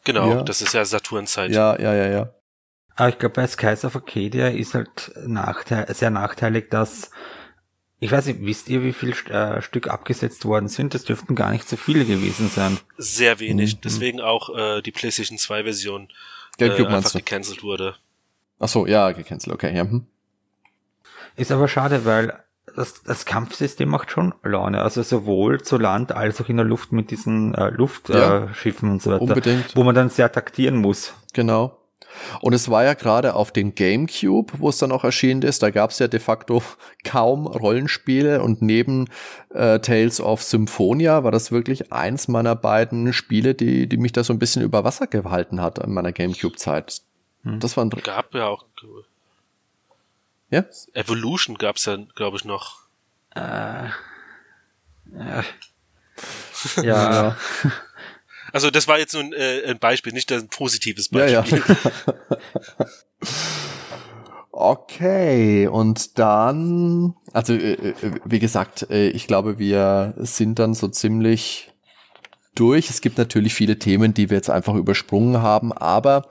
[0.05, 0.43] Genau, ja.
[0.43, 1.51] das ist ja Saturn-Zeit.
[1.51, 2.35] Ja, ja, ja, ja.
[2.97, 7.11] Aber ich glaube, bei Skies of Arcadia ist halt nachteil sehr nachteilig, dass
[8.03, 10.95] ich weiß nicht, wisst ihr, wie viel äh, Stück abgesetzt worden sind?
[10.95, 12.79] Das dürften gar nicht so viele gewesen sein.
[12.97, 13.77] Sehr wenig.
[13.77, 13.81] Mhm.
[13.83, 16.09] Deswegen auch äh, die PlayStation 2 Version
[16.59, 17.97] äh, einfach gecancelt wurde.
[18.59, 19.77] Ach so, ja, gecancelt, okay.
[19.77, 19.83] Ja.
[19.83, 20.07] Hm.
[21.37, 22.43] Ist aber schade, weil
[22.77, 24.83] das, das Kampfsystem macht schon Laune.
[24.83, 28.93] Also sowohl zu Land als auch in der Luft mit diesen äh, Luftschiffen ja, äh,
[28.93, 29.23] und so weiter.
[29.23, 29.77] Unbedingt.
[29.77, 31.15] Wo man dann sehr taktieren muss.
[31.33, 31.77] Genau.
[32.41, 35.71] Und es war ja gerade auf den GameCube, wo es dann auch erschienen ist, da
[35.71, 36.63] gab es ja de facto
[37.05, 39.09] kaum Rollenspiele und neben
[39.55, 44.25] äh, Tales of Symphonia war das wirklich eins meiner beiden Spiele, die, die mich da
[44.25, 47.03] so ein bisschen über Wasser gehalten hat in meiner GameCube-Zeit.
[47.45, 47.61] Hm.
[47.61, 48.65] Das war ein gab ja auch
[50.51, 50.65] ja?
[50.95, 52.81] Evolution gab's ja, glaube ich, noch.
[53.35, 53.89] Äh,
[55.13, 55.45] ja.
[56.83, 57.37] ja.
[58.53, 61.33] Also das war jetzt nur ein, äh, ein Beispiel, nicht ein positives Beispiel.
[61.33, 62.87] Ja, ja.
[64.51, 67.95] okay, und dann, also äh, äh,
[68.25, 71.73] wie gesagt, äh, ich glaube, wir sind dann so ziemlich
[72.55, 72.91] durch.
[72.91, 76.29] Es gibt natürlich viele Themen, die wir jetzt einfach übersprungen haben, aber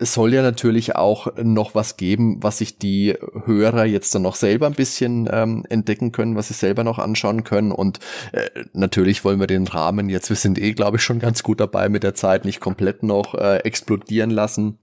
[0.00, 3.14] es soll ja natürlich auch noch was geben, was sich die
[3.44, 7.44] Hörer jetzt dann noch selber ein bisschen ähm, entdecken können, was sie selber noch anschauen
[7.44, 7.70] können.
[7.70, 8.00] Und
[8.32, 11.60] äh, natürlich wollen wir den Rahmen jetzt, wir sind eh, glaube ich, schon ganz gut
[11.60, 14.78] dabei mit der Zeit, nicht komplett noch äh, explodieren lassen.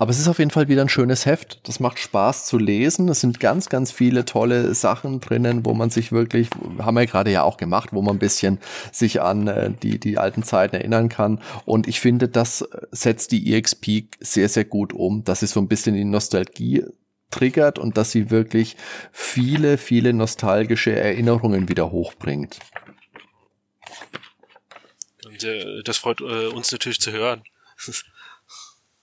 [0.00, 1.60] Aber es ist auf jeden Fall wieder ein schönes Heft.
[1.68, 3.10] Das macht Spaß zu lesen.
[3.10, 6.48] Es sind ganz, ganz viele tolle Sachen drinnen, wo man sich wirklich,
[6.78, 8.60] haben wir gerade ja auch gemacht, wo man ein bisschen
[8.92, 11.42] sich an äh, die, die alten Zeiten erinnern kann.
[11.66, 15.68] Und ich finde, das setzt die EXP sehr, sehr gut um, dass sie so ein
[15.68, 16.82] bisschen die Nostalgie
[17.30, 18.78] triggert und dass sie wirklich
[19.12, 22.58] viele, viele nostalgische Erinnerungen wieder hochbringt.
[25.26, 27.42] Und, äh, das freut äh, uns natürlich zu hören.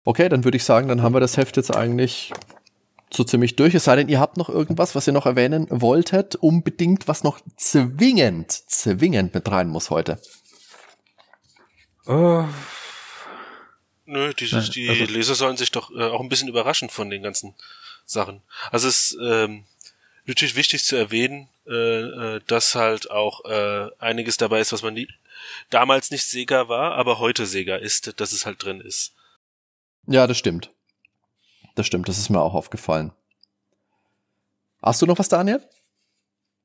[0.08, 2.32] Okay, dann würde ich sagen, dann haben wir das Heft jetzt eigentlich
[3.12, 3.76] so ziemlich durch.
[3.76, 7.42] Es sei denn, ihr habt noch irgendwas, was ihr noch erwähnen wolltet, unbedingt, was noch
[7.58, 10.18] zwingend, zwingend mit rein muss heute.
[12.06, 12.46] Oh.
[14.06, 17.22] Nö, die, die also, Leser sollen sich doch äh, auch ein bisschen überraschen von den
[17.22, 17.54] ganzen
[18.06, 18.42] Sachen.
[18.72, 19.66] Also es ist ähm,
[20.26, 21.74] natürlich wichtig zu erwähnen, äh,
[22.36, 25.10] äh, dass halt auch äh, einiges dabei ist, was man nie,
[25.70, 29.12] damals nicht Sega war, aber heute Sega ist, dass es halt drin ist.
[30.08, 30.72] Ja, das stimmt.
[31.76, 33.12] Das stimmt, das ist mir auch aufgefallen.
[34.82, 35.62] Hast du noch was, Daniel?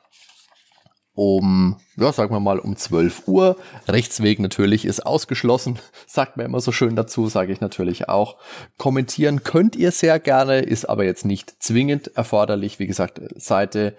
[1.21, 3.59] Um, ja, sagen wir mal um 12 Uhr.
[3.87, 8.39] Rechtsweg natürlich ist ausgeschlossen, sagt man immer so schön dazu, sage ich natürlich auch.
[8.79, 12.79] Kommentieren könnt ihr sehr gerne, ist aber jetzt nicht zwingend erforderlich.
[12.79, 13.99] Wie gesagt, Seite